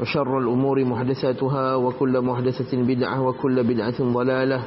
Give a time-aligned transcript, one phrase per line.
[0.00, 4.60] وشر الأمور محدثاتها وكل محدثة بدعة وكل بدعة ضلالة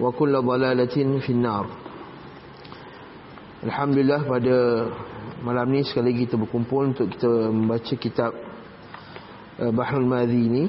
[0.00, 1.66] وكل ضلالة في النار
[3.64, 4.56] Alhamdulillah pada
[5.40, 8.36] malam ni sekali lagi kita berkumpul untuk kita membaca kitab
[9.56, 10.64] uh, Bahrul Madhi ni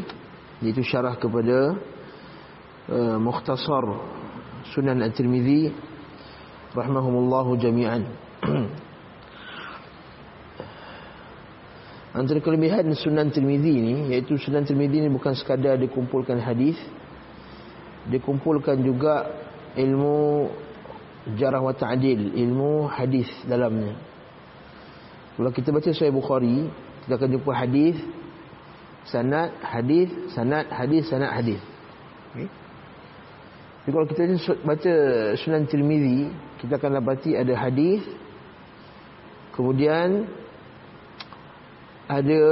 [0.63, 1.75] iaitu syarah kepada
[2.87, 3.83] uh, Mukhtasar
[4.71, 5.75] Sunan At-Tirmidhi
[6.71, 8.07] rahimahumullahu jami'an
[12.10, 16.74] Antara kelebihan Sunan Tirmizi ni iaitu Sunan Tirmizi ni bukan sekadar dikumpulkan hadis,
[18.10, 19.30] dikumpulkan juga
[19.78, 20.50] ilmu
[21.38, 23.94] jarah wa ta'dil, ilmu hadis dalamnya.
[25.38, 26.66] Kalau kita baca Sahih Bukhari,
[27.06, 27.96] kita akan jumpa hadis,
[29.06, 31.62] sanad, hadis, sanad, hadis, sanad, hadis.
[32.34, 32.50] Okay.
[33.80, 34.22] Jadi kalau kita
[34.66, 34.94] baca
[35.38, 36.26] Sunan Tirmizi,
[36.58, 38.02] kita akan dapati ada hadis,
[39.54, 40.26] kemudian
[42.10, 42.42] ada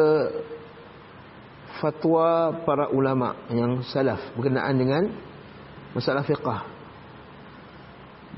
[1.83, 5.03] fatwa para ulama yang salaf berkenaan dengan
[5.99, 6.63] masalah fiqah.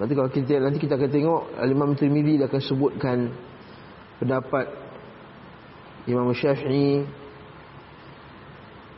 [0.01, 3.19] Berarti kalau kita nanti kita akan tengok Imam Tirmizi dia akan sebutkan
[4.17, 4.65] pendapat
[6.09, 7.05] Imam Syafi'i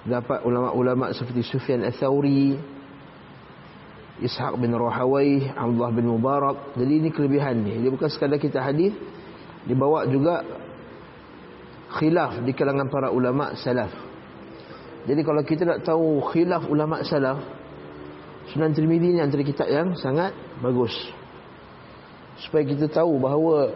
[0.07, 2.59] dapat ulama-ulama seperti Sufyan Ats-Tsauri,
[4.23, 6.79] Ishaq bin Rahawai, Abdullah bin Mubarak.
[6.79, 7.83] Jadi ini kelebihan ni.
[7.83, 8.95] Dia bukan sekadar kita hadis,
[9.67, 10.43] dibawa juga
[11.99, 13.93] khilaf di kalangan para ulama salaf.
[15.03, 17.43] Jadi kalau kita nak tahu khilaf ulama salaf,
[18.51, 20.93] Sunan Tirmizi ni antara kitab yang sangat bagus.
[22.43, 23.71] Supaya kita tahu bahawa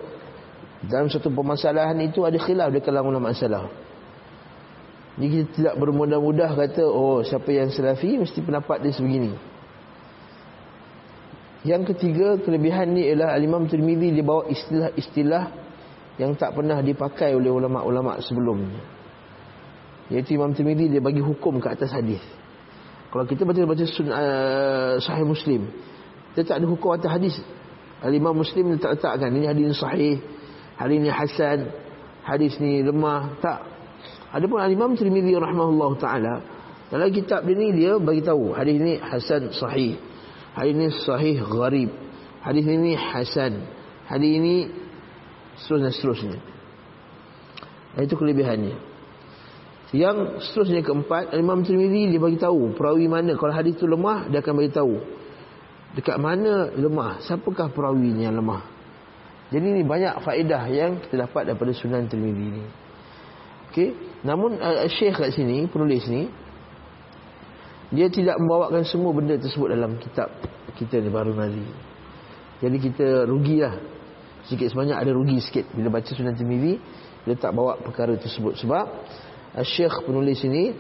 [0.83, 3.71] dalam satu permasalahan itu ada khilaf di kalangan ulama salaf.
[5.17, 9.33] Jadi kita tidak bermudah-mudah kata, oh siapa yang salafi mesti pendapat dia sebegini.
[11.65, 15.66] Yang ketiga, kelebihan ni ialah Al-Imam Tirmizi dia bawa istilah-istilah
[16.17, 18.81] yang tak pernah dipakai oleh ulama-ulama sebelumnya.
[20.09, 22.23] Iaitu Imam Tirmizi dia bagi hukum ke atas hadis.
[23.11, 25.69] Kalau kita baca baca sun, uh, sahih Muslim,
[26.33, 27.37] dia tak ada hukum atas hadis.
[28.01, 30.21] Al-Imam Muslim dia tak letakkan ini hadis sahih,
[30.79, 31.59] hadis ini hasan,
[32.23, 33.65] hadis ni lemah, tak.
[34.33, 36.35] Adapun Al-Imam Tirmizi rahimahullah taala
[36.87, 39.99] dalam kitab dia ni dia bagi tahu hadis ni hasan sahih.
[40.55, 41.91] Hadis ni sahih gharib.
[42.47, 43.67] Hadis ini hasan.
[44.07, 44.86] Hadis ini
[45.61, 46.39] seterusnya seterusnya.
[47.97, 48.77] Itu kelebihannya.
[49.95, 54.43] Yang seterusnya keempat, Imam Tirmizi dia bagi tahu perawi mana kalau hadis itu lemah dia
[54.43, 54.95] akan bagi tahu
[55.97, 58.63] dekat mana lemah, siapakah perawinya yang lemah.
[59.49, 62.65] Jadi ini banyak faedah yang kita dapat daripada Sunan Tirmizi ini.
[63.71, 63.89] Okey,
[64.27, 66.29] namun uh, Syekh kat sini, penulis ni
[67.95, 70.29] dia tidak membawakan semua benda tersebut dalam kitab
[70.75, 71.63] kita ni baru Nazi.
[72.59, 73.79] Jadi kita rugilah
[74.47, 75.67] sikit sebanyak ada rugi sikit.
[75.75, 76.79] Bila baca Sunan Tirmizi
[77.27, 78.59] dia tak bawa perkara tersebut.
[78.63, 78.87] Sebab
[79.67, 80.75] Syekh penulis ini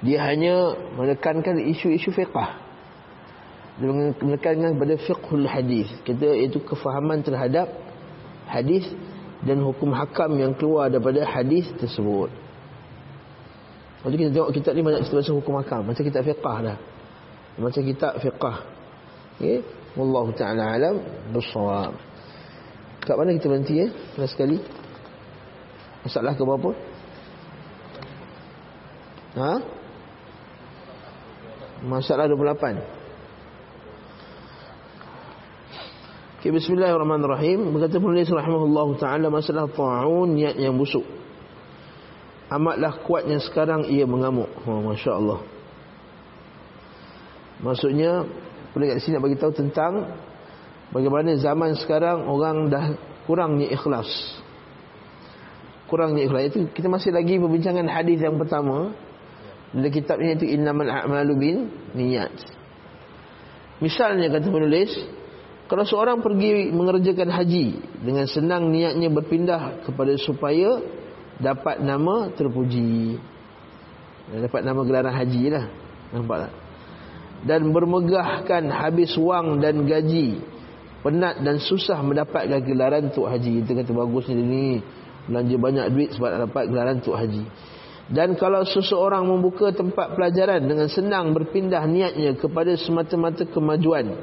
[0.00, 2.56] dia hanya menekankan isu-isu fiqah.
[3.78, 3.90] Dia
[4.22, 5.90] menekankan pada fiqhul hadis.
[6.02, 7.70] Kita iaitu kefahaman terhadap
[8.46, 8.86] hadis
[9.44, 12.30] dan hukum hakam yang keluar daripada hadis tersebut.
[13.98, 15.82] Lepas kita tengok kitab ni banyak cerita pasal hukum hakam.
[15.82, 16.78] Macam kitab fiqah dah.
[17.58, 18.56] Macam kitab fiqah.
[19.38, 19.62] Okay?
[19.98, 21.02] Wallahu ta'ala alam
[21.34, 21.98] Bersawab
[23.02, 24.62] Kat mana kita berhenti ya Last sekali.
[26.06, 26.70] Masalah ke berapa?
[29.34, 29.54] Ha?
[31.82, 32.98] Masalah 28
[36.38, 37.74] Okay, Bismillahirrahmanirrahim.
[37.74, 41.02] Berkata penulis rahimahullah ta'ala Masalah ta'un niat yang busuk.
[42.46, 44.46] Amatlah kuatnya sekarang ia mengamuk.
[44.62, 45.42] Oh, Masya Allah.
[47.58, 48.24] Maksudnya
[48.72, 49.92] boleh kat sini nak bagi tahu tentang
[50.92, 52.84] bagaimana zaman sekarang orang dah
[53.24, 54.08] kurangnya ikhlas.
[55.88, 58.92] Kurangnya ikhlas itu kita masih lagi perbincangan hadis yang pertama
[59.72, 61.56] dalam kitab ini itu innamal a'malu bin
[61.92, 62.32] niat.
[63.78, 64.90] Misalnya kata penulis,
[65.68, 67.66] kalau seorang pergi mengerjakan haji
[68.00, 70.80] dengan senang niatnya berpindah kepada supaya
[71.38, 73.20] dapat nama terpuji.
[74.28, 75.64] Dapat nama gelaran haji lah.
[76.12, 76.52] Nampak tak?
[77.46, 80.42] Dan bermegahkan habis wang dan gaji
[81.04, 84.66] penat dan susah mendapatkan gelaran untuk haji kita kata bagusnya dia ni
[85.28, 87.44] belanja banyak duit sebab nak dapat gelaran untuk haji.
[88.08, 94.16] Dan kalau seseorang membuka tempat pelajaran dengan senang berpindah niatnya kepada semata-mata kemajuan.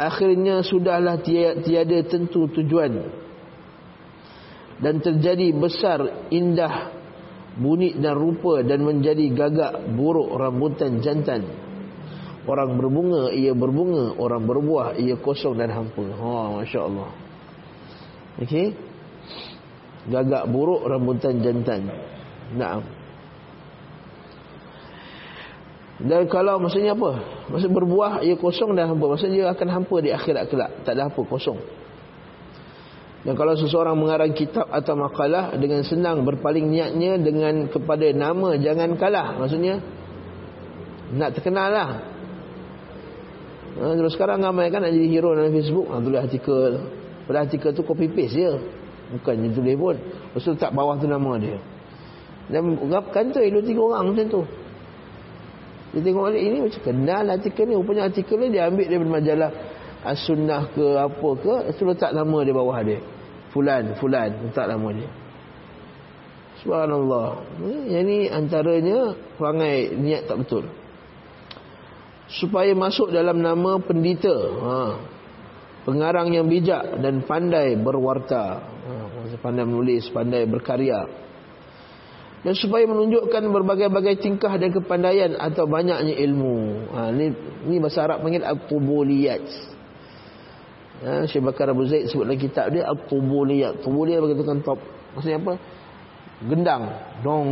[0.00, 3.04] Akhirnya sudahlah tiada tentu tujuan.
[4.80, 6.95] Dan terjadi besar, indah,
[7.56, 11.44] bunyi dan rupa dan menjadi gagak buruk rambutan jantan.
[12.46, 14.14] Orang berbunga, ia berbunga.
[14.14, 16.04] Orang berbuah, ia kosong dan hampa.
[16.06, 17.10] Ha, Masya Allah.
[18.38, 18.86] Okey
[20.06, 21.90] gagak buruk rambutan jantan.
[22.54, 22.82] Naam.
[25.96, 27.24] Dan kalau maksudnya apa?
[27.50, 29.16] Maksud berbuah ia kosong dan hampa.
[29.16, 30.70] Maksudnya dia akan hampa di akhirat kelak.
[30.84, 31.58] Tak ada apa kosong.
[33.26, 38.94] Dan kalau seseorang mengarang kitab atau makalah dengan senang berpaling niatnya dengan kepada nama jangan
[38.94, 39.34] kalah.
[39.42, 39.82] Maksudnya
[41.10, 41.90] nak terkenal lah.
[43.82, 45.90] Ha, terus sekarang ramai kan nak jadi hero dalam Facebook.
[45.90, 46.72] Ha, tulis artikel.
[47.26, 48.52] Pada artikel tu copy paste je.
[49.06, 51.62] Bukan dia tulis pun Lepas tu tak bawah tu nama dia
[52.50, 52.74] Dan
[53.14, 54.42] kantoi dua tiga orang macam tu
[55.94, 59.50] Dia tengok balik ini macam kenal artikel ni Rupanya artikel ni dia ambil daripada majalah
[60.02, 62.98] As-Sunnah ke apa ke Lepas tu letak nama dia bawah dia
[63.56, 64.30] Fulan, Fulan.
[64.44, 65.08] Letak nama dia.
[66.60, 67.28] Subhanallah.
[67.88, 70.68] Yang ni antaranya Perangai niat tak betul.
[72.28, 74.36] Supaya masuk dalam nama pendita.
[74.36, 75.16] Haa
[75.86, 78.58] pengarang yang bijak dan pandai berwarta.
[78.58, 78.92] Ha,
[79.38, 81.06] pandai menulis pandai berkarya.
[82.42, 86.58] Dan supaya menunjukkan berbagai-bagai tingkah dan kepandaian atau banyaknya ilmu.
[86.90, 87.30] Ha, ni,
[87.70, 89.75] ni bahasa Arab panggil al-tubuliyat
[91.04, 94.80] ha, Syekh Bakar Abu Zaid sebut dalam kitab dia al-tubuliyat tubuliyat bagi tukang top.
[95.16, 95.54] Maksudnya apa?
[96.44, 96.84] Gendang.
[97.24, 97.48] Dong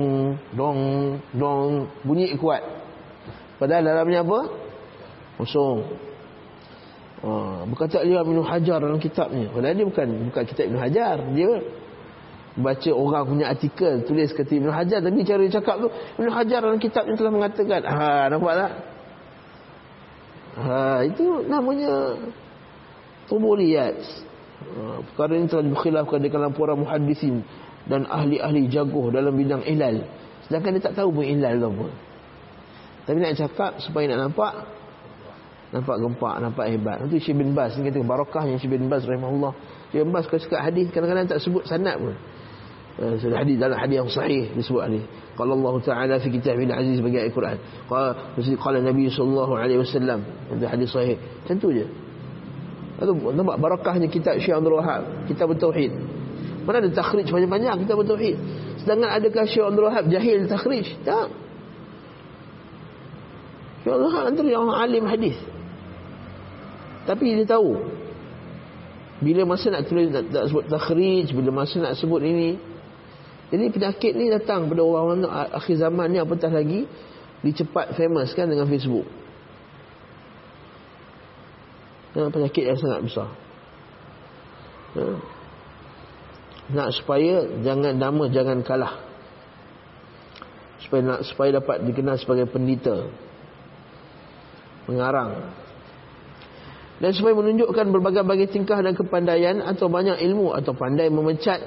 [0.53, 0.81] dong
[1.33, 1.89] dong.
[2.05, 2.61] Bunyi kuat.
[3.57, 4.41] Padahal dalamnya apa?
[5.41, 5.79] Kosong.
[7.25, 9.49] Ha, berkata dia Ibn Hajar dalam kitabnya.
[9.49, 11.17] Padahal dia bukan bukan kitab Ibn Hajar.
[11.33, 11.51] Dia
[12.55, 15.01] baca orang punya artikel tulis kata Ibn Hajar.
[15.01, 15.89] Tapi cara dia cakap tu
[16.21, 18.73] Ibn Hajar dalam kitabnya telah mengatakan ha nampak tak?
[20.55, 22.21] Ha itu namanya
[23.31, 23.99] tubuliyat
[24.61, 27.45] ha, perkara ini telah dikhilafkan di kalangan para muhaddisin
[27.85, 30.05] dan ahli-ahli jagoh dalam bidang ilal
[30.49, 31.87] sedangkan dia tak tahu pun ilal tu apa
[33.05, 34.53] tapi nak cakap supaya nak nampak
[35.75, 37.03] nampak gempak, nampak hebat.
[37.11, 39.53] Itu Syekh bin Bas ni kata barakahnya Syekh bin Bas rahimahullah.
[39.91, 42.15] Syekh bin Bas kalau cakap hadis kadang-kadang tak sebut sanad pun.
[42.95, 45.03] Uh, hadis dalam hadis yang sahih disebut hadis.
[45.35, 47.59] Qala Allah Taala fi kitabih aziz bagi Al-Quran.
[47.91, 50.23] Qala qala Nabi sallallahu alaihi wasallam
[50.55, 51.19] itu hadis sahih.
[51.19, 51.87] Macam tu je.
[52.95, 55.91] Itu nampak barakahnya kitab Syekh Abdul Wahab, kitab tauhid.
[56.65, 58.37] Mana ada takhrij banyak-banyak kitab tauhid.
[58.83, 60.87] Sedangkan adakah Syekh Abdul Wahab jahil takhrij?
[61.03, 61.29] Tak.
[63.83, 65.37] Syekh Abdul Wahab antara yang alim hadis.
[67.05, 67.77] Tapi dia tahu
[69.21, 72.57] Bila masa nak tulis nak, nak sebut takhrij Bila masa nak sebut ini
[73.53, 76.89] Jadi penyakit ni datang pada orang-orang Akhir zaman ni apatah lagi
[77.45, 79.05] Dicepat famous kan dengan Facebook
[82.15, 83.29] ya, Penyakit yang sangat besar
[84.95, 85.07] ya.
[86.73, 88.95] Nak supaya Jangan nama jangan kalah
[90.81, 93.11] Supaya nak supaya dapat dikenal sebagai pendita
[94.89, 95.65] Mengarang
[97.03, 101.59] dan supaya menunjukkan berbagai-bagai tingkah dan kepandaian atau banyak ilmu atau pandai memecat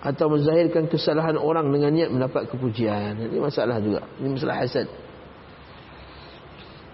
[0.00, 3.20] atau menzahirkan kesalahan orang dengan niat mendapat kepujian.
[3.20, 4.06] Ini masalah juga.
[4.16, 4.86] Ini masalah hasad.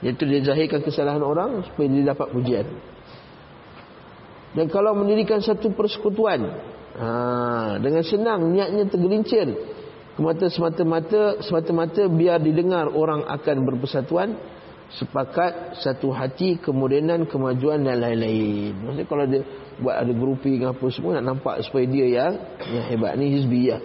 [0.03, 2.67] Iaitu dia zahirkan kesalahan orang supaya dia dapat pujian.
[4.53, 6.45] Dan kalau mendirikan satu persekutuan
[6.99, 7.09] ha,
[7.81, 9.49] dengan senang niatnya tergelincir
[10.13, 14.37] kemata semata-mata semata-mata biar didengar orang akan berpersatuan
[14.93, 18.77] sepakat satu hati kemudianan kemajuan dan lain-lain.
[18.77, 19.41] Maksudnya kalau dia
[19.81, 22.33] buat ada grouping apa semua nak nampak supaya dia yang
[22.69, 23.81] yang hebat ni hizbiyah.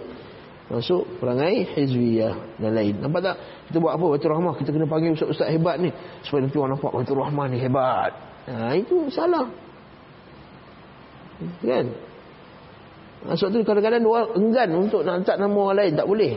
[0.68, 3.00] Masuk perangai hizbiyah dan lain.
[3.00, 3.36] Nampak tak?
[3.72, 4.04] Kita buat apa?
[4.04, 4.54] Baca rahmah.
[4.60, 5.88] Kita kena panggil ustaz-ustaz hebat ni.
[6.20, 8.12] Supaya nanti orang nampak baca rahmah ni hebat.
[8.52, 9.48] Ha, itu salah.
[11.64, 11.86] Kan?
[13.24, 15.92] Ha, sebab tu kadang-kadang orang enggan untuk nak letak nama orang lain.
[15.96, 16.32] Tak boleh.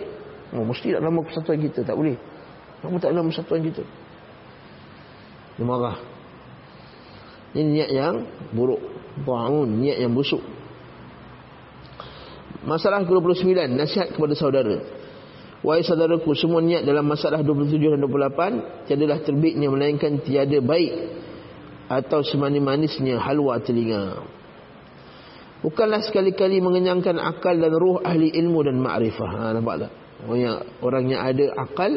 [0.55, 1.79] Oh, mesti nak nama persatuan kita.
[1.83, 2.15] Tak boleh.
[2.87, 3.83] Nama tak nama persatuan kita.
[5.59, 5.99] Dia marah.
[7.51, 8.15] Ini niat yang
[8.55, 8.79] buruk.
[9.27, 10.39] Ba'un, niat yang busuk.
[12.61, 14.77] Masalah ke-29, nasihat kepada saudara.
[15.61, 20.93] Wahai saudaraku, semua niat dalam masalah 27 dan 28 tiadalah terbitnya melainkan tiada baik
[21.89, 24.25] atau semanis-manisnya halwa telinga.
[25.61, 29.29] Bukanlah sekali-kali mengenyangkan akal dan ruh ahli ilmu dan ma'rifah.
[29.29, 29.91] Ha, nampak tak?
[30.25, 31.91] Orang yang, orang yang ada akal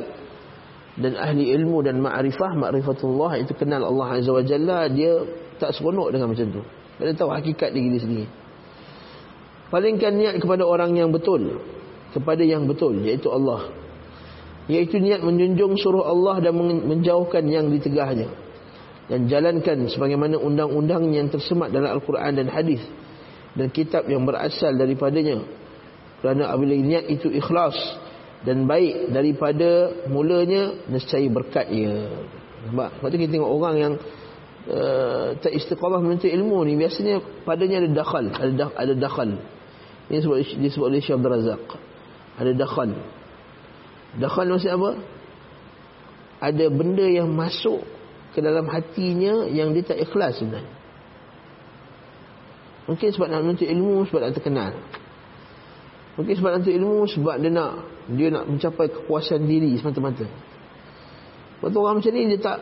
[0.95, 5.27] dan ahli ilmu dan ma'rifah ma'rifatullah itu kenal Allah Azza wa Jalla dia
[5.59, 6.63] tak seronok dengan macam tu
[7.03, 8.27] dia tahu hakikat diri sendiri
[9.75, 11.59] Palingkan niat kepada orang yang betul.
[12.15, 12.95] Kepada yang betul.
[13.03, 13.75] Iaitu Allah.
[14.71, 16.55] Iaitu niat menjunjung suruh Allah dan
[16.87, 18.31] menjauhkan yang ditegahnya.
[19.11, 22.81] Dan jalankan sebagaimana undang-undang yang tersemat dalam Al-Quran dan Hadis
[23.53, 25.43] Dan kitab yang berasal daripadanya.
[26.23, 27.75] Kerana apabila niat itu ikhlas
[28.47, 32.15] dan baik daripada mulanya, nescaya berkat ia.
[32.71, 33.93] Sebab, sebab tu kita tengok orang yang
[34.71, 38.25] uh, tak istiqamah menuntut ilmu ni, biasanya padanya ada dakhal.
[38.79, 39.31] Ada dakhal.
[40.13, 41.65] Ini sebab disebut oleh Abdul Razak.
[42.37, 42.93] Ada dakhal.
[44.21, 44.91] Dakhal maksud apa?
[46.45, 47.81] Ada benda yang masuk
[48.37, 50.69] ke dalam hatinya yang dia tak ikhlas sebenarnya.
[52.85, 54.73] Mungkin sebab nak menuntut ilmu sebab nak terkenal.
[56.21, 57.73] Mungkin sebab nak menuntut ilmu sebab dia nak
[58.13, 60.29] dia nak mencapai kepuasan diri semata-mata.
[61.65, 62.59] Waktu orang macam ni dia tak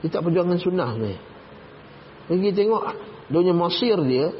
[0.00, 1.20] dia tak perjuangan sunnah sebenarnya.
[2.32, 2.82] Mungkin tengok
[3.28, 4.32] dia punya masir dia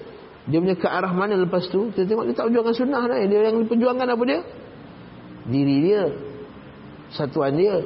[0.49, 1.93] dia punya ke arah mana lepas tu?
[1.93, 3.21] Kita tengok dia tak perjuangan sunnah lah.
[3.29, 4.41] Dia yang perjuangan apa dia?
[5.45, 6.03] Diri dia.
[7.13, 7.85] Satuan dia.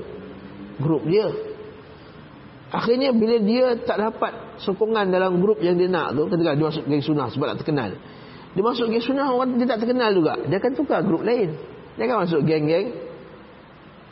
[0.78, 1.26] Grup dia.
[2.72, 6.84] Akhirnya bila dia tak dapat Sokongan dalam grup yang dia nak tu Katakan dia masuk
[6.88, 7.90] geng sunnah sebab tak terkenal.
[8.54, 10.38] Dia masuk geng sunnah orang dia tak terkenal juga.
[10.46, 11.58] Dia akan tukar grup lain.
[11.98, 12.94] Dia akan masuk geng-geng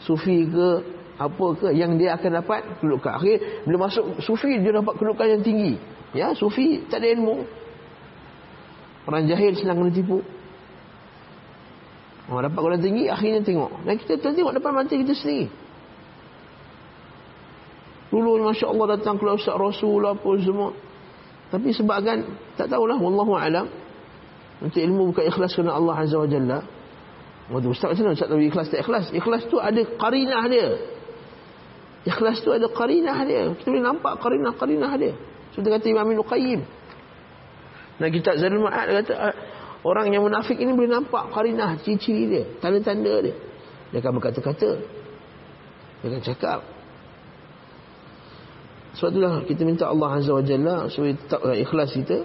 [0.02, 0.68] Sufi ke
[1.20, 3.12] apa ke yang dia akan dapat kedudukan.
[3.20, 3.36] Akhir
[3.68, 5.76] bila masuk sufi dia dapat kedudukan yang tinggi.
[6.16, 7.59] Ya, sufi tak ada ilmu.
[9.08, 10.20] Orang jahil senang kena tipu.
[12.30, 13.70] Orang dapat golongan tinggi, akhirnya tengok.
[13.82, 15.50] Dan kita tengok depan mata kita sendiri.
[18.10, 20.74] Dulu Masya Allah datang keluar Ustaz Rasul apa semua.
[21.50, 22.98] Tapi sebabkan, tak tahulah.
[22.98, 23.66] Wallahu alam.
[24.60, 26.58] Untuk ilmu bukan ikhlas kerana Allah Azza wa Jalla.
[27.50, 29.04] Waduh, Ustaz macam mana Ustaz tahu ikhlas tak ikhlas?
[29.10, 30.68] Ikhlas tu ada qarinah dia.
[32.06, 33.42] Ikhlas tu ada qarinah dia.
[33.58, 35.12] Kita boleh nampak qarinah-qarinah dia.
[35.50, 36.60] Seperti kata Imam Ibn Qayyim.
[38.00, 39.34] Dan kitab Zadul Ma'ad kata ah,
[39.84, 43.36] orang yang munafik ini boleh nampak karinah ciri-ciri dia, tanda-tanda dia.
[43.92, 44.70] Dia akan berkata-kata.
[46.00, 46.60] Dia akan cakap.
[48.96, 52.24] Sebab itulah kita minta Allah Azza wa Jalla supaya tetaplah ikhlas kita.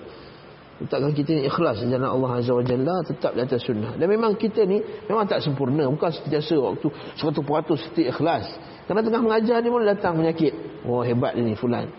[0.75, 3.99] Tetapkan kita ni ikhlas jalan Allah Azza wa Jalla tetap di atas sunnah.
[3.99, 5.91] Dan memang kita ni memang tak sempurna.
[5.91, 6.87] Bukan setiasa waktu
[7.19, 8.45] 100% setiap ikhlas.
[8.87, 10.53] Kerana tengah mengajar dia boleh datang penyakit.
[10.87, 11.89] Oh hebat ni fulan.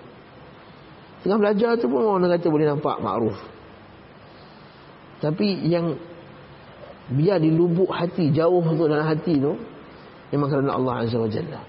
[1.22, 3.55] Tengah belajar tu pun orang kata boleh nampak makruf.
[5.20, 5.96] Tapi yang
[7.12, 9.54] biar di lubuk hati jauh tu dalam hati tu
[10.34, 11.60] memang kerana Allah Azza wa Jalla.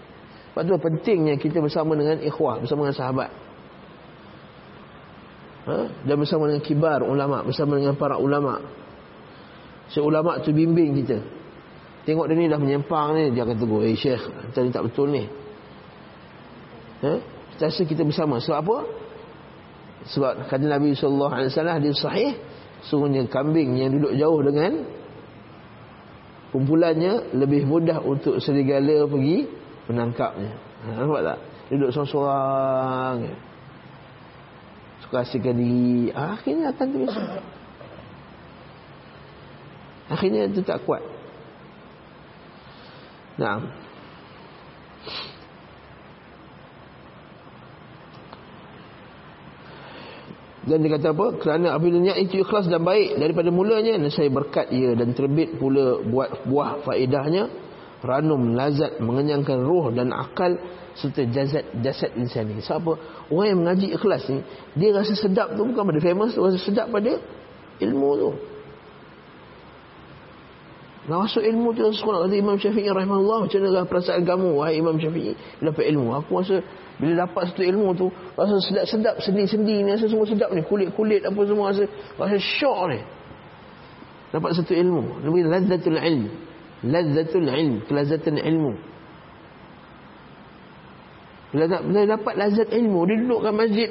[0.58, 3.30] Sebab tu pentingnya kita bersama dengan ikhwah, bersama dengan sahabat.
[5.70, 5.78] Ha?
[6.02, 8.58] Dan bersama dengan kibar ulama, bersama dengan para ulama.
[9.94, 11.22] Si ulama tu bimbing kita.
[12.10, 14.24] Tengok dia ni dah menyempang ni, dia akan tegur, "Eh Syekh,
[14.56, 15.30] tadi tak betul ni."
[17.04, 17.14] Ha?
[17.54, 18.42] Kita rasa kita bersama.
[18.42, 18.78] Sebab apa?
[20.08, 22.32] Sebab kata Nabi sallallahu alaihi wasallam hadis sahih,
[22.88, 24.88] Sungguhnya kambing yang duduk jauh dengan
[26.56, 29.44] kumpulannya lebih mudah untuk serigala pergi
[29.92, 30.52] menangkapnya.
[30.56, 31.38] Ha, nampak tak?
[31.68, 33.16] Duduk seorang-seorang.
[35.04, 36.12] Suka diri.
[36.16, 37.40] Ha, akhirnya akan terbiasa.
[40.08, 41.04] Akhirnya itu tak kuat.
[43.36, 43.87] Nah.
[50.68, 51.28] Dan dia kata apa?
[51.40, 56.04] Kerana apabila niat itu ikhlas dan baik daripada mulanya, saya berkat ia dan terbit pula
[56.04, 57.48] buat buah faedahnya,
[58.04, 60.60] ranum, lazat, mengenyangkan roh dan akal
[60.92, 62.60] serta jasad jasad insan ini.
[62.60, 62.92] Siapa?
[63.32, 64.44] Orang yang mengaji ikhlas ni,
[64.76, 67.16] dia rasa sedap tu bukan pada famous, tu rasa sedap pada
[67.80, 68.30] ilmu tu.
[71.08, 72.28] Nak masuk ilmu tu sekolah.
[72.28, 76.12] Kata Imam Syafi'i rahimahullah macam mana perasaan kamu wahai Imam Syafi'i dapat ilmu.
[76.20, 76.60] Aku rasa
[77.00, 80.60] bila dapat satu ilmu tu rasa sedap-sedap sendi-sendi ni rasa semua sedap ni.
[80.68, 81.88] Kulit-kulit apa semua rasa
[82.20, 83.00] rasa syok ni.
[84.36, 85.24] Dapat satu ilmu.
[85.24, 86.28] Namanya lazzatul ilm.
[86.84, 87.76] Lazzatul ilm.
[87.88, 88.74] Kelazatan ilmu.
[91.56, 93.90] Bila, bila dapat lazat ilmu dia duduk kat masjid.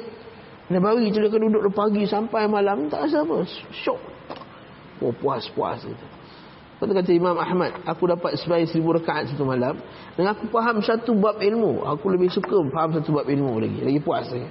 [0.69, 3.41] Nabawi tu dia duduk pagi sampai malam tak rasa apa.
[3.73, 4.01] Syok.
[5.01, 5.81] Oh puas-puas.
[5.81, 6.16] itu
[6.77, 9.81] Lepas kata Imam Ahmad, aku dapat sebaik seribu rakaat satu malam.
[10.13, 11.81] Dan aku faham satu bab ilmu.
[11.81, 13.81] Aku lebih suka faham satu bab ilmu lagi.
[13.81, 14.45] Lagi puas lagi.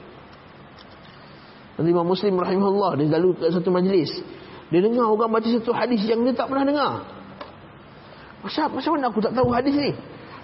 [1.79, 4.11] Nanti Imam Muslim rahimahullah, dia lalu ke satu majlis.
[4.75, 6.93] Dia dengar orang baca satu hadis yang dia tak pernah dengar.
[8.43, 9.95] Masa, masa mana aku tak tahu hadis ni?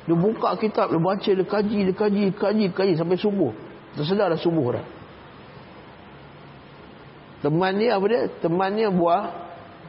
[0.07, 3.51] Dia buka kitab, dia baca, dia kaji, dia kaji, kaji, kaji sampai subuh.
[3.99, 4.87] Tersedar dah subuh dah.
[7.43, 8.31] Teman dia apa dia?
[8.39, 9.35] Teman dia buah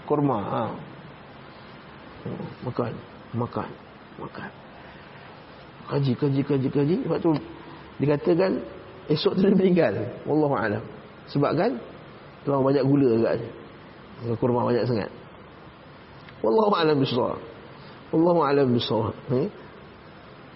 [0.09, 0.39] kurma.
[0.41, 0.92] Ha
[2.63, 2.93] makan
[3.35, 3.69] makan
[4.21, 4.49] makan
[5.91, 7.31] kaji kaji kaji kaji sebab tu
[7.99, 8.51] dikatakan
[9.11, 10.83] esok tu dia meninggal wallahu alam
[11.27, 11.71] sebab kan
[12.43, 13.51] terlalu banyak gula agaknya
[14.39, 15.11] kurma banyak sangat.
[16.43, 17.39] Wallahu a'lam bishawab.
[18.15, 19.15] Wallahu a'lam bishawab.
[19.31, 19.47] Eh?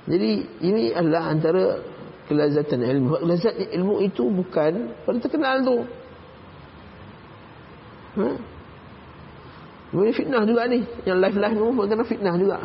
[0.07, 0.31] Jadi
[0.63, 1.83] ini adalah antara
[2.31, 3.23] kelazatan ilmu.
[3.23, 5.77] Kelazat ilmu itu bukan pada terkenal tu.
[8.17, 8.27] Ha?
[9.95, 10.83] Ini fitnah juga ni.
[11.07, 12.57] Yang live-live ni pun kena fitnah juga.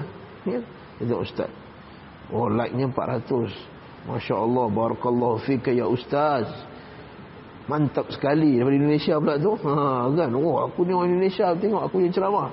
[0.42, 0.60] Ya?
[0.98, 1.50] Itu ustaz.
[2.34, 4.10] Oh like-nya 400.
[4.10, 4.66] Masya Allah.
[4.66, 6.50] Barakallahu fika ya ustaz.
[7.70, 9.54] Mantap sekali daripada Indonesia pula tu.
[9.54, 10.30] Ha, kan?
[10.34, 11.54] Oh aku ni orang Indonesia.
[11.54, 12.50] Tengok aku yang ceramah.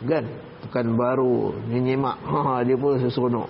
[0.00, 0.24] Kan?
[0.64, 1.52] Tekan baru.
[1.68, 2.16] Nyenyemak.
[2.24, 3.48] Ha, dia pun seseronok.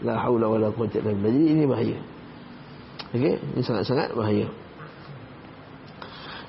[0.00, 1.32] La haula wa la illa billah.
[1.32, 1.98] Jadi ini bahaya.
[3.16, 4.48] Okey, ini sangat-sangat bahaya.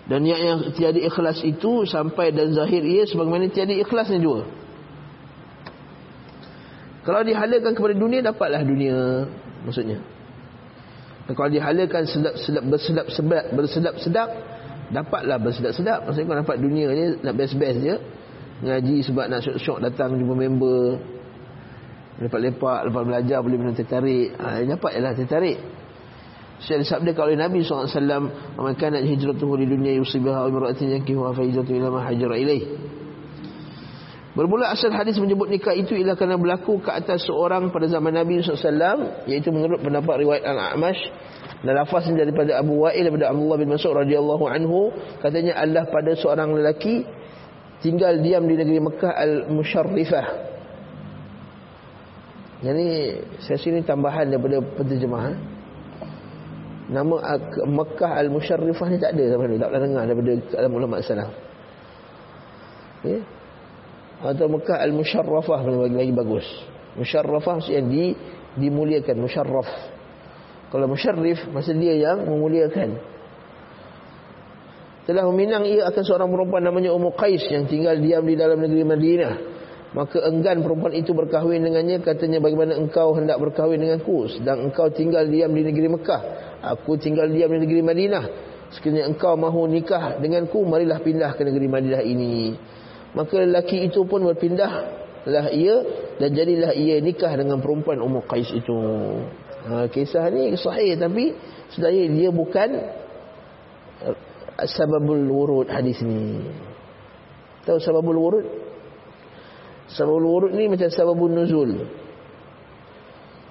[0.07, 4.47] Dan yang, yang tiada ikhlas itu sampai dan zahir ia sebagaimana tiada ikhlasnya juga.
[7.03, 9.27] Kalau dihalakan kepada dunia dapatlah dunia
[9.67, 9.99] maksudnya.
[11.27, 14.29] Dan kalau dihalakan sedap-sedap bersedap-sedap bersedap-sedap
[14.95, 16.07] dapatlah bersedap-sedap.
[16.07, 17.95] Maksudnya kau dapat dunia ni nak best-best je.
[18.63, 20.99] Ngaji sebab nak syok-syok datang jumpa member.
[22.17, 24.33] Lepak-lepak, lepas belajar boleh minum tertarik.
[24.41, 25.57] Ha, dapat ialah tertarik.
[26.57, 31.71] Saya sabda kalau Nabi SAW Man kanat hijratuhu di dunia Yusibaha imra'atin yankihuha Fa hijratu
[31.77, 32.63] ila ma hajra ilaih
[34.33, 38.41] Bermula asal hadis menyebut nikah itu Ialah kerana berlaku ke atas seorang Pada zaman Nabi
[38.41, 41.01] SAW Iaitu menurut pendapat riwayat Al-A'mash
[41.61, 46.57] Dan lafaz daripada Abu Wa'il Daripada Abdullah bin Mas'ud radhiyallahu anhu Katanya Allah pada seorang
[46.57, 47.05] lelaki
[47.77, 50.27] Tinggal diam di negeri Mekah Al-Musharrifah.
[52.57, 52.87] Jadi
[53.45, 55.37] sesi ini tambahan daripada penterjemahan
[56.87, 57.15] Nama
[57.67, 59.59] Mekah Al-Musharrifah ni tak ada sampai ni.
[59.59, 61.31] Tak pernah dengar daripada dalam ulama salaf.
[63.03, 63.19] Okay.
[64.23, 66.47] Atau Mekah Al-Musharrafah lagi, lagi bagus.
[66.95, 68.15] Musharrafah maksudnya di,
[68.55, 69.15] dimuliakan.
[69.19, 69.69] Musharraf.
[70.71, 72.95] Kalau Musharrif, maksud dia yang memuliakan.
[75.07, 78.83] Telah meminang ia akan seorang perempuan namanya Ummu Qais yang tinggal diam di dalam negeri
[78.83, 79.35] Madinah.
[79.95, 85.23] Maka enggan perempuan itu berkahwin dengannya Katanya bagaimana engkau hendak berkahwin denganku Sedang engkau tinggal
[85.31, 86.21] diam di negeri Mekah
[86.63, 88.25] Aku tinggal diam di negeri Madinah
[88.73, 92.57] Sekiranya engkau mahu nikah denganku Marilah pindah ke negeri Madinah ini
[93.13, 94.73] Maka lelaki itu pun berpindah
[95.27, 95.83] lah ia
[96.17, 98.77] Dan jadilah ia nikah dengan perempuan Ummu Qais itu
[99.67, 101.35] ha, Kisah ni sahih Tapi
[101.75, 102.69] sebenarnya dia bukan
[104.03, 104.15] uh,
[104.65, 106.41] Sababul wurud hadis ni
[107.67, 108.47] Tahu sababul wurud?
[109.91, 111.71] Sababul wurud ni macam sababun nuzul.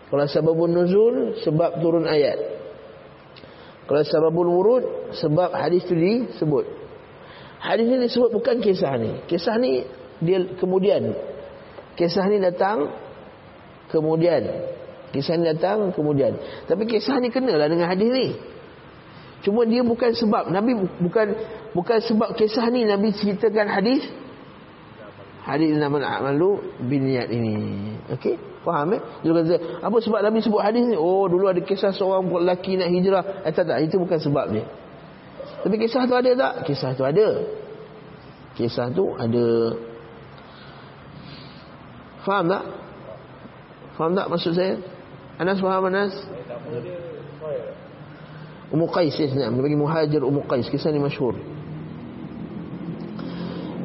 [0.08, 2.55] Kalau sababun nuzul sebab turun ayat.
[3.86, 6.66] Kalau sababul wurud sebab hadis tu disebut.
[7.62, 9.22] Hadis ni disebut bukan kisah ni.
[9.30, 9.86] Kisah ni
[10.18, 11.14] dia kemudian.
[11.94, 12.90] Kisah ni datang
[13.88, 14.42] kemudian.
[15.14, 16.34] Kisah ni datang kemudian.
[16.66, 18.28] Tapi kisah ni kenalah dengan hadis ni.
[19.46, 21.26] Cuma dia bukan sebab Nabi bukan
[21.70, 24.02] bukan sebab kisah ni Nabi ceritakan hadis
[25.46, 27.54] hadis nama amalu biniat ini.
[28.18, 28.34] Okey?
[28.66, 29.00] Faham eh?
[29.22, 30.98] Dia kata, apa sebab Nabi sebut hadis ni?
[30.98, 33.24] Oh, dulu ada kisah seorang lelaki nak hijrah.
[33.46, 33.78] Eh, tak, tak.
[33.78, 34.66] Itu bukan sebab dia.
[35.62, 36.52] Tapi kisah tu ada tak?
[36.66, 37.28] Kisah tu ada.
[38.58, 39.46] Kisah tu ada.
[42.26, 42.64] Faham tak?
[43.94, 44.82] Faham tak maksud saya?
[45.38, 46.12] Anas faham Anas?
[48.74, 49.54] Ummu Qais sebenarnya.
[49.54, 50.66] Bagi muhajir Ummu Qais.
[50.66, 51.38] Kisah ni masyhur.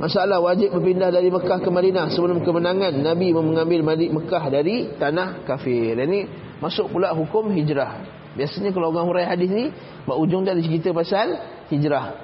[0.02, 5.94] Masalah wajib berpindah dari Mekah ke Madinah sebelum kemenangan Nabi mengambil Mekah dari tanah kafir.
[5.94, 6.26] Ini
[6.58, 8.02] masuk pula hukum hijrah.
[8.34, 9.70] Biasanya kalau orang hurai hadis ni,
[10.10, 11.38] buat ujung dia cerita pasal
[11.70, 12.18] hijrah.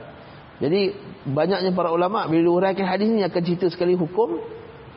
[0.57, 0.89] Jadi
[1.29, 4.41] banyaknya para ulama bila huraikan hadis ni akan cerita sekali hukum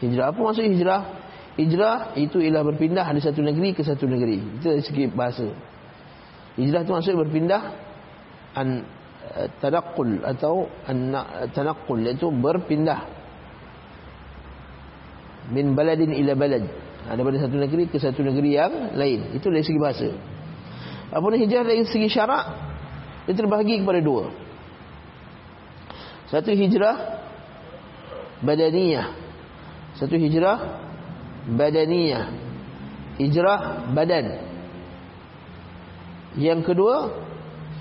[0.00, 0.32] hijrah.
[0.32, 1.20] Apa maksud hijrah?
[1.60, 4.40] Hijrah itu ialah berpindah dari satu negeri ke satu negeri.
[4.56, 5.52] Itu dari segi bahasa.
[6.56, 7.62] Hijrah itu maksudnya berpindah
[8.56, 8.88] an
[9.62, 10.66] tanakul atau
[11.54, 13.06] tanakul iaitu berpindah
[15.50, 16.64] min baladin ila balad.
[17.00, 19.34] Ha, daripada satu negeri ke satu negeri yang lain.
[19.34, 20.08] Itu dari segi bahasa.
[21.10, 22.44] Apapun hijrah dari segi syarak
[23.26, 24.30] dia terbahagi kepada dua.
[26.30, 26.96] Satu hijrah
[28.46, 29.06] badaniyah.
[29.98, 30.58] Satu hijrah
[31.50, 32.24] badaniyah.
[33.18, 34.26] Hijrah badan.
[36.38, 37.10] Yang kedua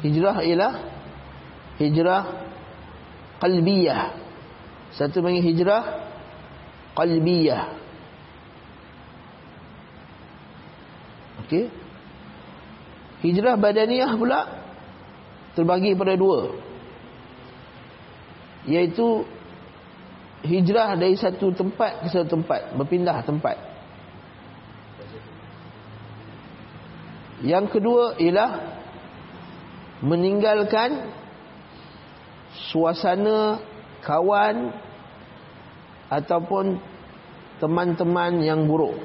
[0.01, 0.88] hijrah ialah
[1.79, 2.23] hijrah
[3.39, 4.13] qalbiyah.
[4.93, 5.83] Satu panggil hijrah
[6.93, 7.63] qalbiyah.
[11.47, 11.71] Okey.
[13.19, 14.47] Hijrah badaniyah pula
[15.55, 16.55] terbagi pada dua.
[18.67, 19.23] Iaitu
[20.43, 23.55] hijrah dari satu tempat ke satu tempat, berpindah tempat.
[27.39, 28.51] Yang kedua ialah
[30.03, 31.18] meninggalkan
[32.67, 33.63] suasana
[34.03, 34.75] kawan
[36.11, 36.81] ataupun
[37.63, 38.99] teman-teman yang buruk.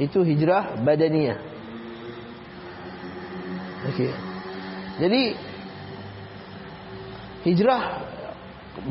[0.00, 1.38] Itu hijrah badaniyah.
[3.92, 4.12] Okey.
[5.00, 5.22] Jadi
[7.48, 8.04] hijrah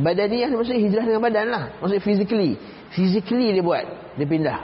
[0.02, 1.64] badaniyah maksudnya hijrah dengan badan lah.
[1.82, 2.52] Maksudnya physically.
[2.94, 3.86] Physically dia buat.
[4.18, 4.60] Dia pindah.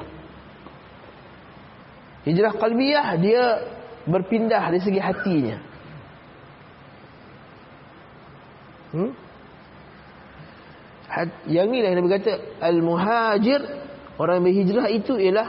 [2.25, 3.43] Hijrah qalbiyah dia
[4.09, 5.74] berpindah dari segi hatinya.
[8.95, 9.11] Hmm?
[11.51, 13.61] Yang ni lah yang Nabi kata Al-muhajir
[14.15, 15.47] Orang yang berhijrah itu ialah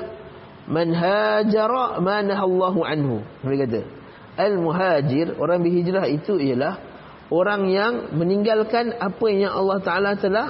[0.66, 3.22] Man hajara manahallahu anhu.
[3.46, 3.80] Nabi kata
[4.34, 6.82] Al-muhajir Orang yang berhijrah itu ialah
[7.30, 10.48] Orang yang meninggalkan Apa yang Allah Ta'ala telah